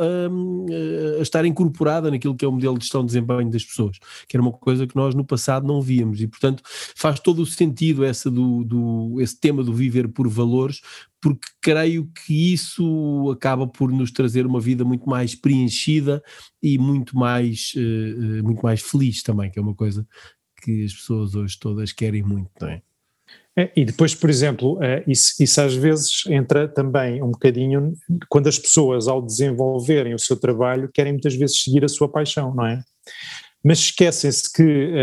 [1.18, 3.98] a estar incorporada naquilo que é o modelo de gestão de desempenho das pessoas,
[4.28, 6.64] que era uma coisa que nós no passado não víamos e portanto
[6.96, 10.82] faz todo o sentido essa do, do esse tema do viver por valores,
[11.22, 16.24] porque creio que isso acaba por nos trazer uma vida muito mais preenchida
[16.62, 20.08] e muito mais, uh, muito mais feliz também, que é uma coisa
[20.62, 22.82] que as pessoas hoje todas querem muito, não é?
[23.58, 27.94] É, e depois, por exemplo, é, isso, isso, às vezes entra também um bocadinho
[28.30, 32.54] quando as pessoas, ao desenvolverem o seu trabalho, querem muitas vezes seguir a sua paixão,
[32.54, 32.80] não é?
[33.64, 34.94] Mas esquecem-se que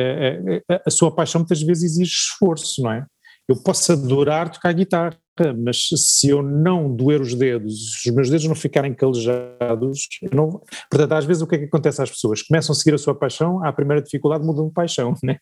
[0.69, 3.05] a, a, sua paixão muitas vezes exige esforço, não é?
[3.49, 5.19] Eu posso adorar tocar guitarra,
[5.59, 11.13] mas se eu não doer os dedos, os meus dedos não ficarem calejados, não, portanto,
[11.13, 12.43] às vezes o que é que acontece às pessoas?
[12.43, 15.37] Começam a seguir a sua paixão, à primeira dificuldade mudam de paixão, né?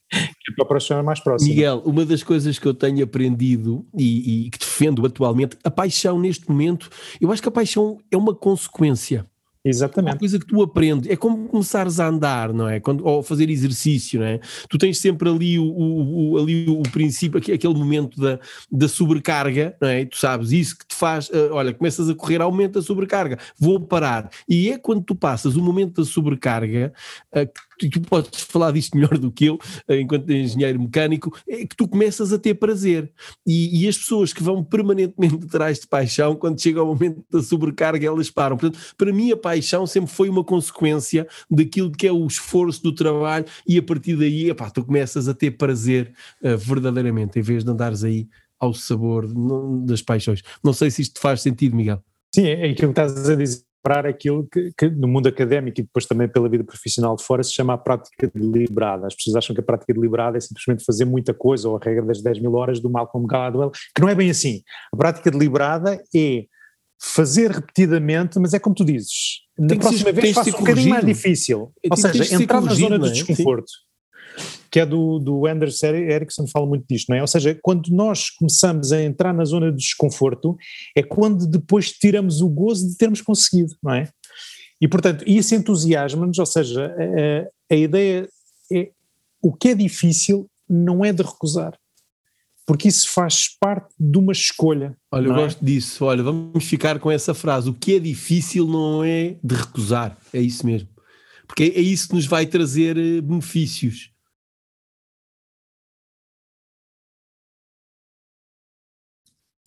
[0.60, 1.48] a paixão é mais próxima.
[1.48, 6.18] Miguel, uma das coisas que eu tenho aprendido e, e que defendo atualmente, a paixão
[6.18, 9.26] neste momento, eu acho que a paixão é uma consequência.
[9.64, 10.14] Exatamente.
[10.14, 12.80] Uma coisa que tu aprendes, é como começares a andar, não é?
[12.80, 14.40] Quando, ou fazer exercício, não é?
[14.68, 18.40] Tu tens sempre ali o, o, o ali o princípio, aquele momento da,
[18.70, 20.04] da sobrecarga, não é?
[20.04, 23.78] Tu sabes isso que te faz, uh, olha, começas a correr, aumenta a sobrecarga, vou
[23.78, 24.30] parar.
[24.48, 26.92] E é quando tu passas o momento da sobrecarga,
[27.86, 29.54] uh, tu podes falar disto melhor do que eu,
[29.88, 33.10] uh, enquanto engenheiro mecânico, é que tu começas a ter prazer.
[33.46, 37.42] E, e as pessoas que vão permanentemente atrás de paixão, quando chega o momento da
[37.42, 38.56] sobrecarga, elas param.
[38.56, 42.94] Portanto, para mim a paixão sempre foi uma consequência daquilo que é o esforço do
[42.94, 47.64] trabalho e a partir daí, epá, tu começas a ter prazer uh, verdadeiramente, em vez
[47.64, 48.28] de andares aí
[48.58, 49.26] ao sabor
[49.84, 50.40] das paixões.
[50.62, 52.00] Não sei se isto faz sentido, Miguel.
[52.32, 55.82] Sim, é aquilo que estás a dizer para aquilo que, que, no mundo académico e
[55.82, 59.06] depois também pela vida profissional de fora se chama a prática deliberada.
[59.06, 62.04] As pessoas acham que a prática deliberada é simplesmente fazer muita coisa, ou a regra
[62.04, 64.62] das 10 mil horas do Malcolm Gladwell, que não é bem assim.
[64.92, 66.44] A prática deliberada é
[67.00, 71.04] fazer repetidamente, mas é como tu dizes, na próxima ser, vez faço um bocadinho mais
[71.04, 71.72] difícil.
[71.90, 73.12] Ou seja, entrar na zona de é?
[73.12, 73.68] desconforto.
[73.68, 73.91] Sim.
[74.72, 77.20] Que é do, do Anders Ericsson, fala muito disto, não é?
[77.20, 80.56] Ou seja, quando nós começamos a entrar na zona de desconforto,
[80.96, 84.08] é quando depois tiramos o gozo de termos conseguido, não é?
[84.80, 86.86] E portanto, isso entusiasma-nos, ou seja,
[87.70, 88.28] a, a ideia
[88.72, 88.90] é
[89.42, 91.78] o que é difícil não é de recusar
[92.66, 94.96] porque isso faz parte de uma escolha.
[95.10, 95.36] Olha, eu é?
[95.36, 96.04] gosto disso.
[96.04, 97.68] Olha, vamos ficar com essa frase.
[97.68, 100.88] O que é difícil não é de recusar, é isso mesmo.
[101.46, 104.10] Porque é isso que nos vai trazer eh, benefícios.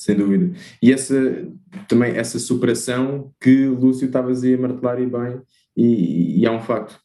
[0.06, 0.56] Sem dúvida.
[0.84, 1.48] E essa
[1.88, 5.42] também essa superação que Lúcio estava a martelar e bem,
[5.76, 6.96] e, e é um facto.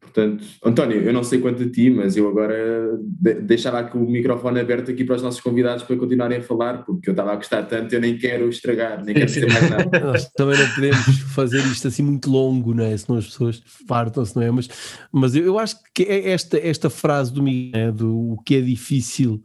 [0.00, 2.96] Portanto, António, eu não sei quanto a ti, mas eu agora
[3.42, 7.10] deixava aqui o microfone aberto aqui para os nossos convidados para continuarem a falar, porque
[7.10, 9.90] eu estava a gostar tanto, eu nem quero estragar, nem quero dizer mais nada.
[9.98, 12.96] Nós também não podemos fazer isto assim muito longo, não é?
[12.96, 14.50] Senão as pessoas fartam-se, não é?
[14.52, 14.68] Mas,
[15.10, 18.54] mas eu, eu acho que é esta, esta frase do Miguel, né, do o que
[18.54, 19.42] é difícil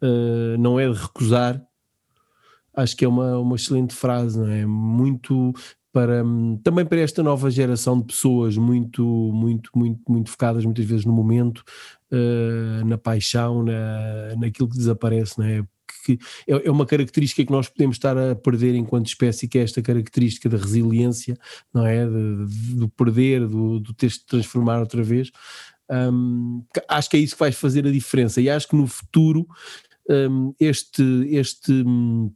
[0.00, 1.60] uh, não é de recusar,
[2.74, 4.66] acho que é uma, uma excelente frase, não é?
[4.66, 5.52] Muito
[5.92, 6.24] para
[6.64, 11.12] também para esta nova geração de pessoas muito, muito, muito, muito focadas muitas vezes no
[11.12, 11.62] momento,
[12.10, 15.62] uh, na paixão, na, naquilo que desaparece, não é?
[16.04, 16.18] que
[16.48, 19.80] é, é, uma característica que nós podemos estar a perder enquanto espécie, que é esta
[19.80, 21.36] característica da resiliência,
[21.72, 22.06] não é?
[22.06, 25.30] Do perder, do, do ter de transformar outra vez.
[25.88, 29.46] Um, acho que é isso que vai fazer a diferença e acho que no futuro
[30.08, 32.32] um, este, este hum,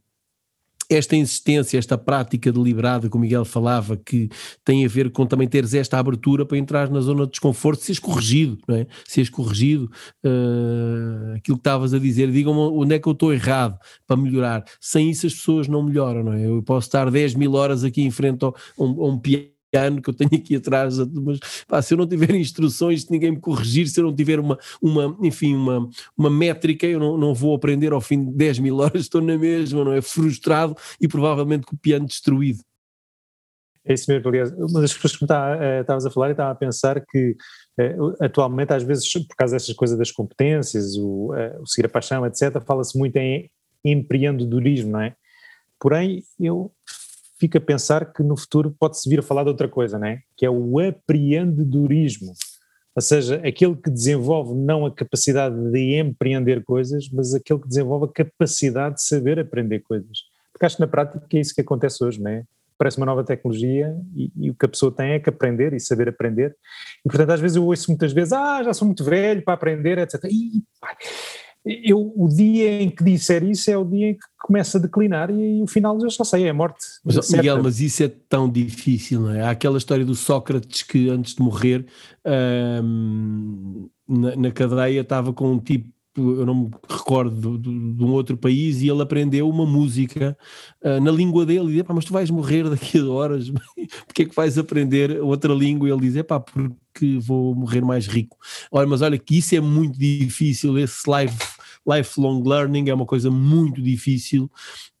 [0.89, 4.29] esta insistência, esta prática deliberada que o Miguel falava, que
[4.63, 7.99] tem a ver com também teres esta abertura para entrar na zona de desconforto, seres
[7.99, 8.87] corrigido, não é?
[9.05, 9.91] Seres corrigido,
[10.25, 14.63] uh, aquilo que estavas a dizer, digam-me onde é que eu estou errado para melhorar.
[14.79, 16.45] Sem isso as pessoas não melhoram, não é?
[16.45, 20.01] Eu posso estar 10 mil horas aqui em frente a um, a um piano ano
[20.01, 23.39] que eu tenho aqui atrás, mas pá, se eu não tiver instruções, se ninguém me
[23.39, 27.55] corrigir, se eu não tiver uma, uma enfim, uma, uma métrica, eu não, não vou
[27.55, 30.01] aprender ao fim de 10 mil horas, estou na mesma, não é?
[30.01, 32.63] Frustrado e provavelmente com o piano destruído.
[33.87, 36.55] É isso mesmo, aliás, uma das coisas que eh, estavas a falar, e estava a
[36.55, 37.37] pensar que
[37.79, 41.89] eh, atualmente, às vezes, por causa dessas coisas das competências, o, eh, o seguir a
[41.89, 43.49] paixão, etc., fala-se muito em
[43.85, 45.15] empreendedorismo, não é?
[45.79, 46.69] Porém, eu
[47.39, 50.21] fica a pensar que no futuro pode-se vir a falar de outra coisa, né?
[50.35, 52.33] que é o apreendedorismo,
[52.97, 58.05] ou seja, aquele que desenvolve não a capacidade de empreender coisas, mas aquele que desenvolve
[58.05, 60.23] a capacidade de saber aprender coisas.
[60.51, 62.43] Porque acho que na prática é isso que acontece hoje, não é?
[62.75, 65.79] Parece uma nova tecnologia e, e, o que a pessoa tem é que aprender e
[65.79, 66.55] saber aprender.
[67.05, 69.99] E portanto, às vezes eu ouço muitas vezes, ah, já sou muito velho para aprender,
[69.99, 70.23] etc.
[70.23, 70.63] E,
[71.85, 75.29] eu, o dia em que disser isso é o dia em que começa a declinar
[75.29, 76.85] e, e o final já só sei, é a morte.
[77.03, 79.43] Mas, Miguel, mas isso é tão difícil, não é?
[79.43, 81.85] Há aquela história do Sócrates que antes de morrer
[82.81, 88.35] hum, na, na cadeia estava com um tipo eu não me recordo de, um outro
[88.35, 90.35] país e ele aprendeu uma música
[90.83, 93.51] uh, na língua dele e diz, mas tu vais morrer daqui a horas,
[94.07, 95.87] porque é que vais aprender outra língua?
[95.87, 98.35] E ele diz, pá, porque vou morrer mais rico.
[98.71, 101.35] Olha, mas olha que isso é muito difícil, esse live
[101.87, 104.51] lifelong learning é uma coisa muito difícil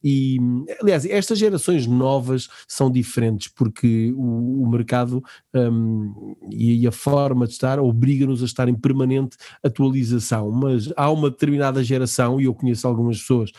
[0.03, 0.37] e,
[0.81, 5.23] aliás, estas gerações novas são diferentes porque o, o mercado
[5.53, 11.11] um, e, e, a forma de estar obriga-nos a estar em permanente atualização, mas há
[11.11, 13.51] uma determinada geração, e eu conheço algumas pessoas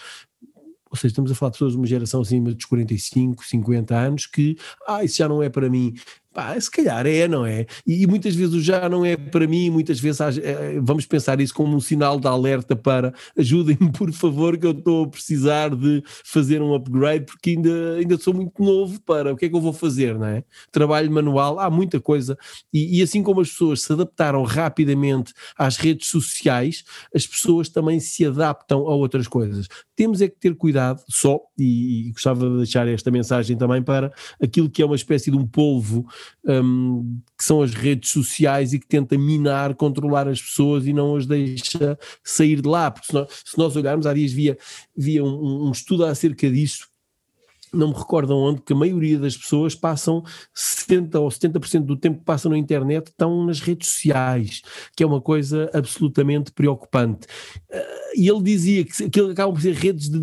[0.90, 4.26] ou seja, estamos a falar de pessoas de uma geração acima dos 45, 50 anos
[4.26, 4.56] que,
[4.86, 5.94] ah, isso já não é para mim.
[6.39, 7.66] Pá, se calhar é, não é?
[7.85, 11.40] E, e, muitas vezes o já não é para mim, muitas vezes é, vamos pensar
[11.40, 15.74] isso como um sinal de alerta para ajudem-me, por favor, que eu estou a precisar
[15.74, 19.56] de fazer um upgrade, porque ainda, ainda sou muito novo para o que é que
[19.56, 20.44] eu vou fazer, não é?
[20.70, 22.39] Trabalho manual, há muita coisa.
[22.73, 27.98] E, e assim como as pessoas se adaptaram rapidamente às redes sociais, as pessoas também
[27.98, 29.66] se adaptam a outras coisas.
[29.97, 34.12] Temos é que ter cuidado só, e, e gostava de deixar esta mensagem também para
[34.40, 36.06] aquilo que é uma espécie de um polvo
[36.44, 41.16] um, que são as redes sociais e que tenta minar, controlar as pessoas e não
[41.16, 42.90] as deixa sair de lá.
[42.90, 44.56] Porque se nós, se nós olharmos, há dias via,
[44.96, 46.88] via um, um estudo acerca disso
[47.72, 50.22] não me recordo onde, que a maioria das pessoas passam
[50.54, 54.62] 70% ou 70% do tempo que passam na internet estão nas redes sociais,
[54.96, 57.26] que é uma coisa absolutamente preocupante.
[57.70, 60.20] Eh, e ele dizia que aquilo acabam por ser redes de,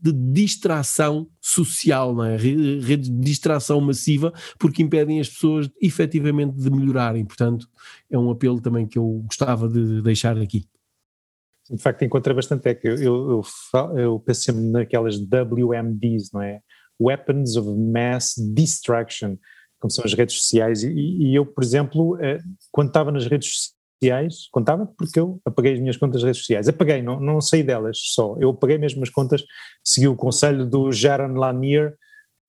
[0.00, 2.36] de distração social, não é?
[2.36, 7.24] redes de distração massiva, porque impedem as pessoas efetivamente de melhorarem.
[7.24, 7.68] Portanto,
[8.10, 10.64] é um apelo também que eu gostava de deixar aqui.
[11.70, 13.42] De facto, encontra bastante é que eu, eu,
[13.74, 16.60] eu, eu penso sempre naquelas WMDs, não é?
[17.00, 19.36] Weapons of Mass Distraction,
[19.80, 20.82] como são as redes sociais.
[20.84, 22.40] E, e eu, por exemplo, eh,
[22.70, 26.68] quando estava nas redes sociais, contava porque eu apaguei as minhas contas de redes sociais.
[26.68, 28.36] Apaguei, não, não saí delas só.
[28.38, 29.44] Eu apaguei mesmo as contas,
[29.84, 31.96] segui o conselho do Jaron Lanier,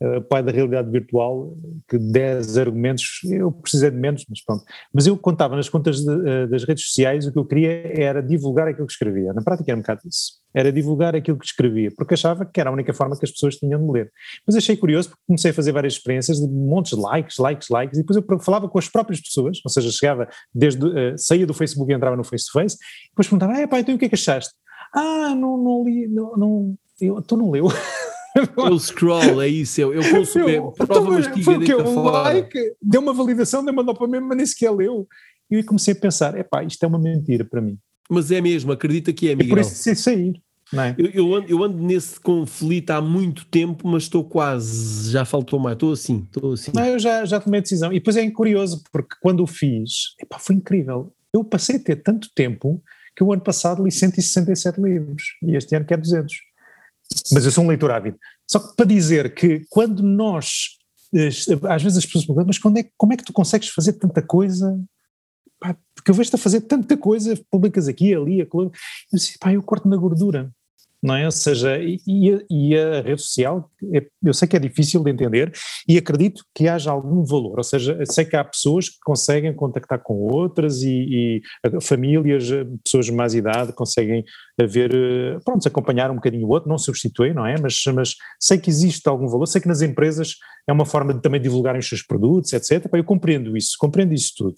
[0.01, 1.55] uh, pai da realidade virtual,
[1.87, 4.63] que 10 argumentos, eu precisei de menos, mas pronto.
[4.93, 8.21] Mas eu contava nas contas de, uh, das redes sociais, o que eu queria era
[8.21, 9.33] divulgar aquilo que escrevia.
[9.33, 10.42] Na prática era um bocado isso.
[10.53, 13.55] Era divulgar aquilo que escrevia, porque achava que era a única forma que as pessoas
[13.55, 14.11] tinham de me ler.
[14.45, 17.97] Mas achei curioso porque comecei a fazer várias experiências de montes de likes, likes, likes,
[17.97, 21.53] e depois eu falava com as próprias pessoas, ou seja, chegava desde, uh, saía do
[21.53, 24.15] Facebook e entrava no face-to-face, e depois perguntava, ah, pá, então o que é que
[24.15, 24.53] achaste?
[24.93, 27.67] Ah, não, não li, não, não, eu, tu não leu.
[28.57, 33.13] Eu scroll, é isso, eu, eu consumo, eu, prova mastiga porque o like deu uma
[33.13, 35.07] validação, deu uma dopamina, mas nem sequer leu.
[35.51, 37.77] E eu comecei a pensar, epá, isto é uma mentira para mim.
[38.09, 39.47] Mas é mesmo, acredita que é, Miguel.
[39.47, 40.41] É por isso sei sair.
[40.73, 40.95] É?
[40.97, 45.59] Eu, eu, ando, eu, ando, nesse conflito há muito tempo, mas estou quase, já faltou
[45.59, 46.71] mais, estou assim, estou assim.
[46.73, 47.91] Não, eu já, já tomei a decisão.
[47.91, 51.13] E depois é curioso, porque quando o fiz, epá, foi incrível.
[51.31, 52.81] Eu passei a ter tanto tempo
[53.15, 56.33] que o ano passado li 167 livros e este ano quero 200
[57.31, 58.17] mas eu sou um leitor ávido.
[58.49, 60.77] Só que para dizer que quando nós,
[61.13, 61.29] eh,
[61.69, 64.21] às vezes as pessoas perguntam, mas quando é, como é que tu consegues fazer tanta
[64.21, 64.79] coisa?
[65.63, 68.63] Pá, porque eu vejo-te a fazer tanta coisa, publicas aqui, ali, aquilo.
[68.65, 68.71] Eu
[69.13, 70.51] disse, pá, eu corto na gordura.
[71.01, 71.23] não é?
[71.23, 72.01] Ou seja, e,
[72.49, 75.53] e, a rede social, é, eu sei que é difícil de entender
[75.87, 79.99] e acredito que haja algum valor, ou seja, sei que há pessoas que conseguem contactar
[80.03, 82.49] com outras e, e famílias,
[82.83, 84.25] pessoas de mais idade conseguem
[84.67, 84.91] ver,
[85.45, 87.55] pronto, acompanhar um bocadinho o outro, não substituir, não é?
[87.57, 90.35] Mas, mas sei que existe algum valor, sei que nas empresas
[90.67, 92.85] é uma forma de também divulgarem os seus produtos, etc.
[92.93, 94.55] Eu compreendo isso, compreendo isso tudo.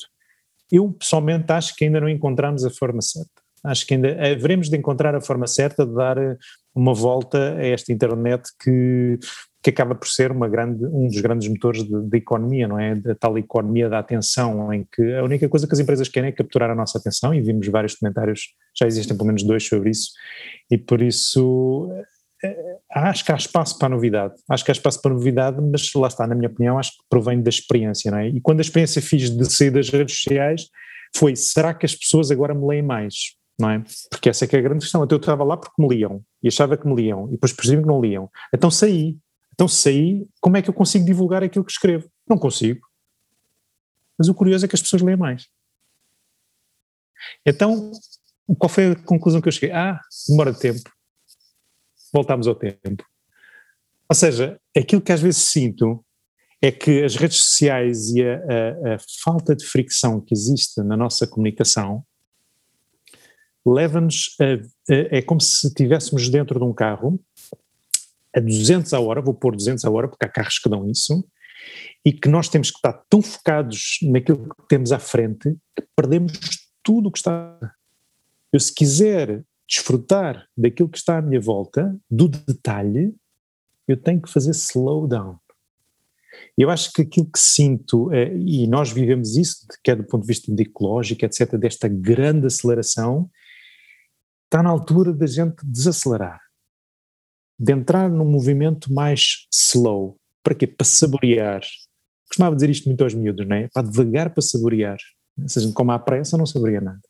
[0.71, 4.77] Eu pessoalmente acho que ainda não encontramos a forma certa acho que ainda haveremos de
[4.77, 6.37] encontrar a forma certa de dar eh,
[6.73, 9.17] uma volta a esta internet que,
[9.63, 12.95] que acaba por ser uma grande, um dos grandes motores de, economia, não é?
[12.95, 16.33] Da tal economia da atenção, em que a única coisa que as empresas querem é
[16.33, 20.11] capturar a nossa atenção, e vimos vários comentários, já existem pelo menos dois sobre isso,
[20.69, 21.89] e por isso
[22.91, 25.93] acho que há espaço para a novidade, acho que há espaço para a novidade, mas
[25.93, 28.29] lá está, na minha opinião, acho que provém da experiência, não é?
[28.29, 30.67] E quando a experiência fiz de sair das redes sociais,
[31.15, 33.15] foi, será que as pessoas agora me leem mais?
[33.57, 33.83] não é?
[34.09, 35.03] Porque essa é que é a grande questão.
[35.03, 37.81] Então eu estava lá porque me liam e achava que me liam e depois percebi
[37.81, 38.29] que não liam.
[38.53, 39.17] Então saí.
[39.53, 42.09] Então saí, como é que eu consigo divulgar aquilo que escrevo?
[42.29, 42.85] Não consigo.
[44.17, 45.47] Mas o curioso é que as pessoas leem mais.
[47.45, 47.91] Então,
[48.57, 49.71] qual foi a conclusão que eu cheguei?
[49.71, 50.89] Ah, demora tempo.
[52.15, 53.03] Voltámos ao tempo.
[54.09, 56.01] Ou seja, aquilo que às vezes sinto
[56.61, 60.95] é que as redes sociais e a, a, a falta de fricção que existe na
[60.95, 62.05] nossa comunicação
[63.65, 64.45] leva-nos a,
[64.93, 67.19] a, é como se estivéssemos dentro de um carro
[68.33, 71.27] a 200 a hora, vou pôr 200 a hora porque há carros que dão isso,
[72.05, 76.39] e que nós temos que estar tão focados naquilo que temos à frente que perdemos
[76.81, 77.59] tudo o que está.
[78.53, 83.15] Eu se quiser desfrutar daquilo que está à minha volta, do detalhe,
[83.87, 85.37] eu tenho que fazer slow down.
[86.57, 90.21] Eu acho que aquilo que sinto, eh, e nós vivemos isso, que é do ponto
[90.21, 93.29] de vista de ecológico, etc., desta grande aceleração,
[94.45, 96.39] está na altura da gente desacelerar,
[97.59, 100.17] de entrar num movimento mais slow.
[100.43, 100.67] Para quê?
[100.67, 101.61] Para saborear.
[102.27, 103.67] Costumava dizer isto muito aos miúdos, não é?
[103.73, 104.97] Para devagar para saborear.
[105.47, 107.01] Se a gente come à pressa, não saboreia nada.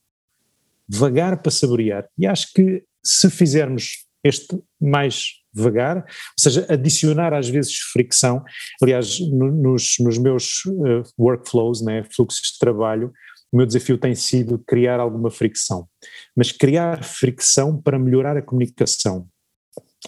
[0.87, 2.07] Devagar para saborear.
[2.17, 6.03] E acho que se fizermos este mais devagar, ou
[6.37, 8.43] seja, adicionar às vezes fricção,
[8.81, 13.13] aliás, no, nos, nos, meus uh, workflows, né, fluxos de trabalho,
[13.51, 15.87] o meu desafio tem sido criar alguma fricção,
[16.35, 19.27] mas criar fricção para melhorar a comunicação.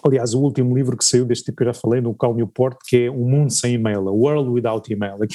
[0.04, 2.78] Aliás, o último livro que saiu deste tipo que eu já falei, no Cal Newport,
[2.88, 5.18] que é O Mundo Sem E-mail, A World Without Email.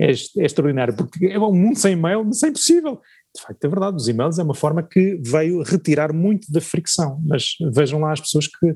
[0.00, 3.00] É, é extraordinário, porque é um mundo sem e-mail, mas é impossível.
[3.34, 7.20] De facto, é verdade, os e-mails é uma forma que veio retirar muito da fricção,
[7.24, 8.74] mas vejam lá as pessoas que,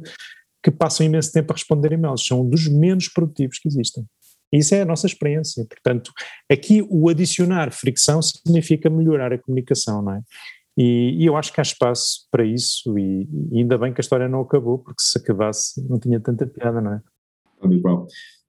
[0.62, 4.04] que passam imenso tempo a responder e-mails, são dos menos produtivos que existem.
[4.52, 5.64] Isso é a nossa experiência.
[5.64, 6.12] Portanto,
[6.50, 10.20] aqui o adicionar fricção significa melhorar a comunicação, não é?
[10.76, 14.02] E, e, eu acho que há espaço para isso, e, e, ainda bem que a
[14.02, 17.00] história não acabou, porque se acabasse não tinha tanta piada, não é?
[17.64, 18.06] Igual.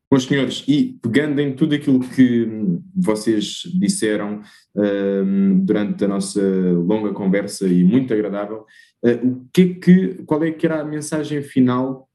[0.09, 2.47] Bom, senhores, e pegando em tudo aquilo que
[2.95, 4.41] vocês disseram
[4.73, 8.65] um, durante a nossa longa conversa e muito agradável,
[9.03, 12.07] uh, o que é que, qual é que era a mensagem final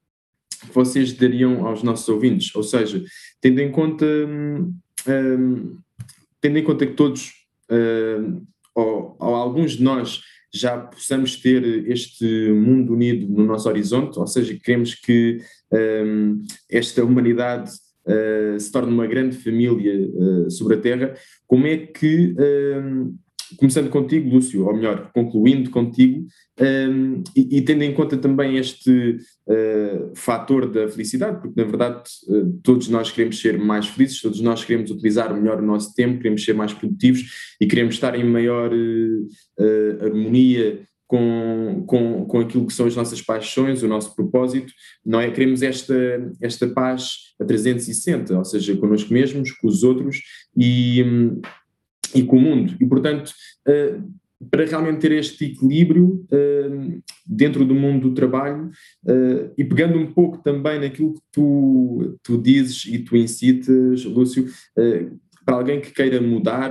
[0.48, 2.55] que vocês dariam aos nossos ouvintes?
[2.55, 3.05] Ou seja,
[3.43, 4.74] tendo em conta, hum,
[5.06, 5.78] hum,
[6.40, 7.30] tendo em conta que todos,
[7.70, 8.43] hum,
[8.74, 10.20] ou, ou, alguns de nós,
[10.53, 15.39] já possamos ter este mundo unido no nosso horizonte, ou seja, queremos que
[15.73, 17.70] hum, esta humanidade
[18.07, 21.15] uh, se torne uma grande família uh, sobre a Terra,
[21.47, 23.16] como é que hum,
[23.57, 26.27] começando contigo, Lúcio, ou melhor, concluindo contigo,
[26.61, 29.16] um, e, e, tendo em conta também este
[29.47, 34.41] uh, fator da felicidade, porque na verdade uh, todos nós queremos ser mais felizes, todos
[34.41, 38.24] nós queremos utilizar melhor o nosso tempo, queremos ser mais produtivos e queremos estar em
[38.24, 44.73] maior uh, harmonia com, com, com aquilo que são as nossas paixões, o nosso propósito,
[45.05, 45.31] não é?
[45.31, 45.95] Queremos esta,
[46.41, 50.23] esta paz a 360, ou seja, connosco mesmos, com os outros
[50.57, 51.41] e, hum,
[52.14, 52.74] e com o mundo.
[52.80, 53.32] E, portanto,
[53.68, 54.12] uh,
[54.51, 58.70] para realmente ter este equilíbrio uh, dentro do mundo do trabalho
[59.06, 64.47] uh, e pegando um pouco também naquilo que tu, tu dizes e tu incitas, Lúcio,
[65.44, 66.70] para alguém que queira mudar,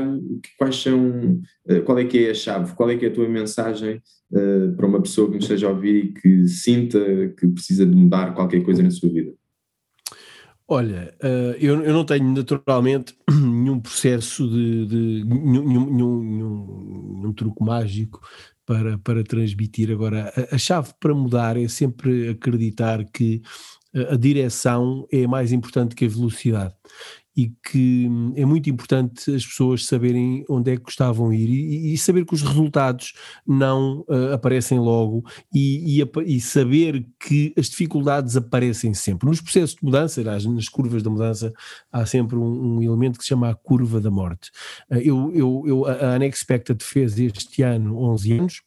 [0.58, 1.42] quais são,
[1.84, 4.02] qual é que é a chave, qual é que é a tua mensagem
[4.78, 6.98] para uma pessoa que nos esteja a ouvir e que sinta
[7.38, 9.34] que precisa de mudar qualquer coisa na sua vida?
[10.74, 17.34] Olha, uh, eu, eu, não tenho naturalmente nenhum processo de, de nenhum, nenhum, nenhum, nenhum,
[17.34, 18.22] truque mágico
[18.66, 19.92] para, para transmitir.
[19.92, 23.42] Agora, a, a, chave para mudar é sempre acreditar que
[23.94, 26.74] a, a direção é mais importante que a velocidade.
[27.36, 31.94] E que hum, é muito importante as pessoas saberem onde é que gostavam ir e,
[31.94, 33.14] e saber que os resultados
[33.48, 39.30] não uh, aparecem logo e, e, e, saber que as dificuldades aparecem sempre.
[39.30, 41.54] Nos processos de mudança, nas curvas da mudança,
[41.92, 44.52] há sempre um, um elemento que se chama a curva da morte.
[44.90, 48.62] Uh, eu, eu, eu, a Unexpected fez este ano 11 anos,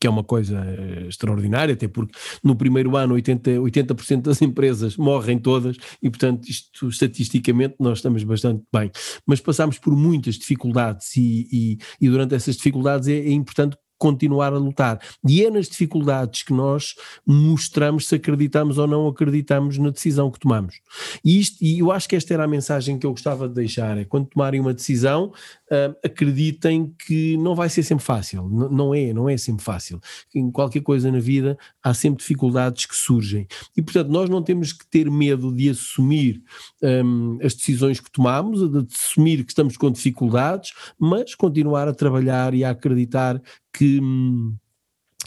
[0.00, 4.96] que é uma coisa eh, extraordinária, até porque no primeiro ano 80%, 80 das empresas
[4.96, 8.90] morrem todas e, portanto, isto estatisticamente nós estamos bastante bem.
[9.26, 14.52] Mas passamos por muitas dificuldades e, e, e durante essas dificuldades é, é importante continuar
[14.52, 15.00] a lutar.
[15.26, 16.94] E é nas dificuldades que nós
[17.26, 20.80] mostramos se acreditamos ou não acreditamos na decisão que tomamos.
[21.24, 23.98] E, isto, e eu acho que esta era a mensagem que eu gostava de deixar:
[23.98, 25.32] é quando tomarem uma decisão,
[25.70, 28.48] uh, acreditem que não vai ser sempre fácil.
[28.50, 30.00] N não é, não é sempre fácil.
[30.34, 33.46] Em qualquer coisa na vida há sempre dificuldades que surgem.
[33.76, 36.42] E portanto, nós não temos que ter medo de assumir
[36.82, 42.54] um, as decisões que tomamos, de assumir que estamos com dificuldades, mas continuar a trabalhar
[42.54, 43.40] e a acreditar
[43.76, 44.00] que,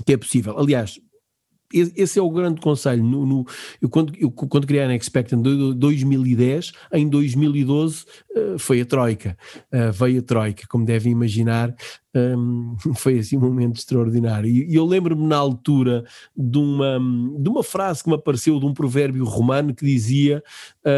[0.06, 0.58] que é possível.
[0.58, 1.00] Aliás,
[1.72, 3.04] esse é o grande conselho.
[3.04, 3.46] No, no,
[3.82, 8.06] eu, quando, eu, quando criei a Unexpected em 2010, em 2012
[8.36, 9.38] uh, foi a Troika,
[9.72, 11.76] uh, veio a Troika, como devem imaginar,
[12.16, 14.50] um, foi assim um momento extraordinário.
[14.50, 16.04] E, eu lembro-me na altura
[16.36, 17.00] de uma,
[17.40, 20.44] de uma frase que me apareceu de um provérbio romano que dizia: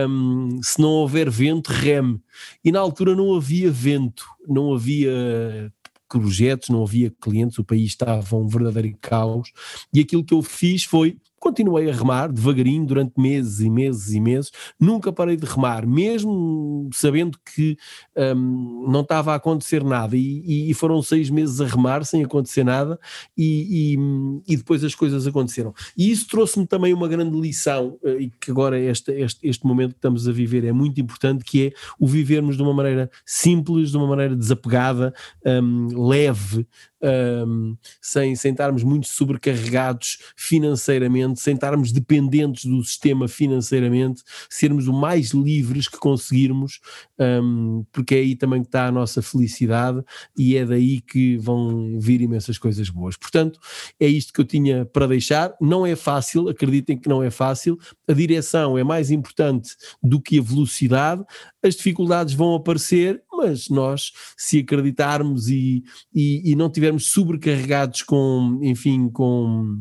[0.08, 2.22] um, Se não houver vento, reme.
[2.64, 5.72] E na altura não havia vento, não havia
[6.20, 9.52] projetos, não havia clientes, o país estava um verdadeiro caos.
[9.94, 14.22] E aquilo que eu fiz foi continuei a remar devagarinho durante meses e meses e
[14.22, 17.76] meses, nunca parei de remar, mesmo sabendo que
[18.16, 22.64] um, não estava a acontecer nada, e, e, foram seis meses a remar sem acontecer
[22.64, 23.00] nada,
[23.36, 25.74] e, e, e depois as coisas aconteceram.
[25.98, 29.94] E isso trouxe-me também uma grande lição, eh, e que agora este, este, este momento
[29.94, 33.90] que estamos a viver é muito importante, que é o vivermos de uma maneira simples,
[33.90, 35.12] de uma maneira desapegada,
[35.44, 36.68] um, leve,
[37.02, 44.94] um, sem, sem estarmos muito sobrecarregados financeiramente, sem estarmos dependentes do sistema financeiramente, sermos o
[44.94, 46.80] mais livres que conseguirmos,
[47.22, 50.04] um, porque é aí também que está a nossa felicidade
[50.36, 53.16] e é daí que vão vir imensas coisas boas.
[53.16, 53.60] Portanto,
[54.00, 55.54] é isto que eu tinha para deixar.
[55.62, 57.78] Não é fácil, acreditem que não é fácil.
[58.08, 61.24] A direção é mais importante do que a velocidade.
[61.62, 65.84] As dificuldades vão aparecer, mas nós, se acreditarmos e,
[66.14, 69.80] e, e não tivermos sobrecarregados com, enfim, com,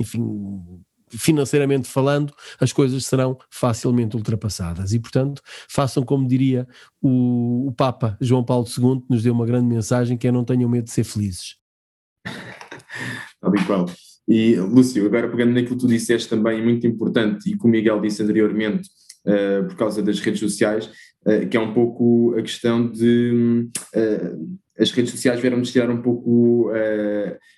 [0.00, 0.22] enfim,
[1.10, 4.92] financeiramente falando, as coisas serão facilmente ultrapassadas.
[4.92, 6.66] E, portanto, façam como diria
[7.00, 10.44] o, o Papa João Paulo II, que nos deu uma grande mensagem, que é não
[10.44, 11.56] tenham medo de ser felizes.
[13.40, 14.08] Tal e.
[14.28, 18.00] E, Lúcio, agora pegando naquilo que tu disseste também, muito importante, e como o Miguel
[18.00, 18.90] disse anteriormente,
[19.24, 20.90] uh, por causa das redes sociais,
[21.26, 26.00] uh, que é um pouco a questão de uh, as redes sociais vieram-nos tirar um
[26.00, 26.70] pouco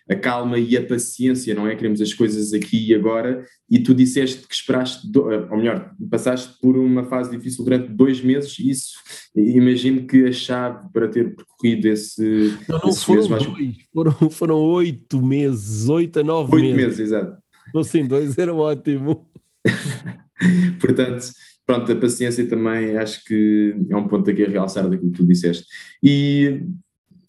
[0.08, 1.76] a calma e a paciência, não é?
[1.76, 6.76] Queremos as coisas aqui e agora, e tu disseste que esperaste, ou melhor, passaste por
[6.76, 8.90] uma fase difícil durante dois meses, e isso
[9.36, 12.56] imagino que a chave para ter percorrido esse.
[12.68, 16.76] Não, não foram dois, foram, foram oito meses, oito a nove oito meses.
[16.78, 17.42] Oito meses, exato.
[17.84, 19.30] Sim, dois era ótimo.
[20.80, 21.30] Portanto,
[21.66, 25.26] pronto, a paciência também acho que é um ponto aqui a realçar daquilo que tu
[25.26, 25.66] disseste.
[26.02, 26.62] E,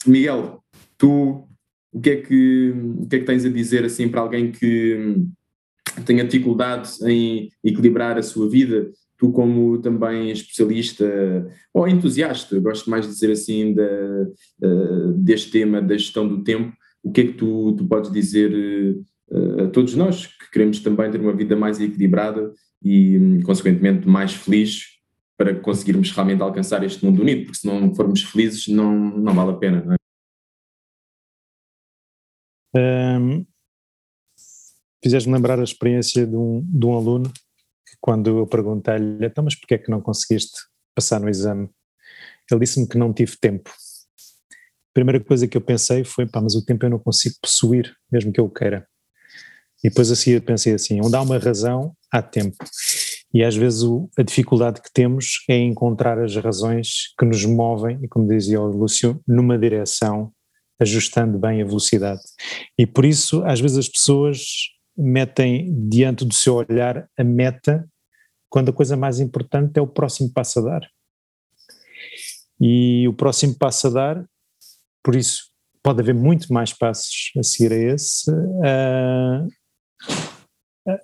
[0.08, 0.64] Miguel,
[0.98, 1.48] tu,
[1.92, 5.16] o que é que, o que, é que tens a dizer assim para alguém que
[6.06, 8.92] tenha dificuldade em equilibrar a sua vida?
[9.18, 11.06] Tu, como também especialista
[11.74, 13.84] ou entusiasta, gosto mais de dizer assim da,
[14.64, 16.74] uh, deste tema da gestão do tempo,
[17.04, 18.52] o que é que tu, tu podes dizer
[19.32, 22.52] uh, a todos nós que queremos também ter uma vida mais equilibrada
[22.84, 24.91] e, consequentemente, mais feliz
[25.42, 29.50] para conseguirmos realmente alcançar este mundo unido, porque se não formos felizes não, não vale
[29.50, 29.98] a pena, não é?
[32.76, 33.44] Um,
[35.04, 39.56] Fizeste-me lembrar a experiência de um, de um aluno que quando eu perguntei-lhe, então mas
[39.56, 40.60] porquê é que não conseguiste
[40.94, 41.72] passar no exame?
[42.52, 43.72] Ele disse-me que não tive tempo.
[43.72, 47.92] A primeira coisa que eu pensei foi, pá, mas o tempo eu não consigo possuir,
[48.12, 48.88] mesmo que eu queira.
[49.84, 52.58] E depois assim eu pensei assim, onde há uma razão, há tempo.
[53.34, 58.00] E às vezes o, a dificuldade que temos é encontrar as razões que nos movem,
[58.04, 60.32] e como dizia o Lúcio, numa direção,
[60.80, 62.22] ajustando bem a velocidade.
[62.78, 64.40] E por isso, às vezes as pessoas
[64.98, 67.88] metem diante do seu olhar a meta,
[68.50, 70.90] quando a coisa mais importante é o próximo passo a dar.
[72.60, 74.26] E o próximo passo a dar,
[75.04, 75.52] por isso,
[75.82, 79.48] pode haver muito mais passos a seguir a esse, uh,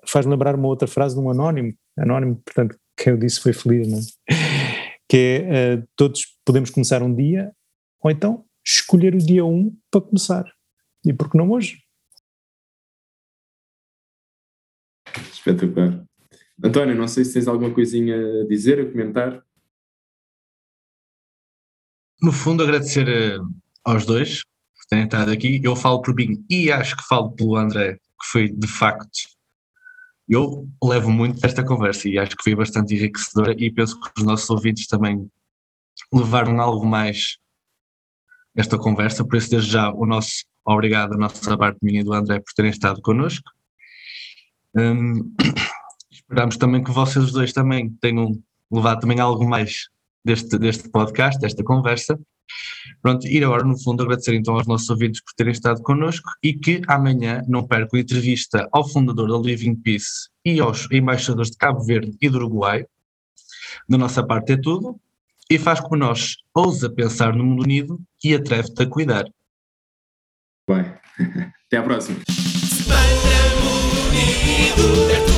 [0.06, 3.88] faz-me lembrar uma outra frase de um anónimo, anónimo, portanto, quem eu disse foi feliz,
[3.88, 4.02] não é?
[5.10, 7.54] Que é, uh, todos podemos começar um dia,
[8.02, 10.46] ou então escolher o dia 1 para começar.
[11.06, 11.82] E por que não hoje?
[15.32, 16.06] Espetacular.
[16.62, 19.42] António, não sei se tens alguma coisinha a dizer, a comentar.
[22.22, 23.48] No fundo, agradecer uh,
[23.86, 25.62] aos dois por terem estado aqui.
[25.64, 29.37] Eu falo por mim e acho que falo pelo André, que foi de facto.
[30.28, 34.24] Eu levo muito desta conversa e acho que foi bastante enriquecedora e penso que os
[34.24, 35.30] nossos ouvintes também
[36.14, 37.38] levaram algo mais
[38.56, 42.14] esta conversa, por isso desde já o nosso obrigado a nossa parte minha e do
[42.14, 43.50] André por terem estado connosco.
[44.76, 45.34] Um,
[46.12, 48.32] esperamos também que vocês dois também tenham
[48.70, 49.88] levado também algo mais
[50.28, 52.20] deste, deste podcast, desta conversa.
[53.02, 56.54] Pronto, e agora, no fundo, agradecer então aos nossos ouvintes por terem estado connosco e
[56.54, 61.58] que amanhã não percam a entrevista ao fundador da Living Peace e aos embaixadores de
[61.58, 62.86] Cabo Verde e do Uruguai.
[63.88, 65.00] Da nossa parte é tudo
[65.50, 69.26] e faz como nós, ousa pensar no mundo unido e atreve-te a cuidar.
[70.68, 71.00] Vai.
[71.68, 72.20] Até à próxima.
[74.10, 75.37] Unido,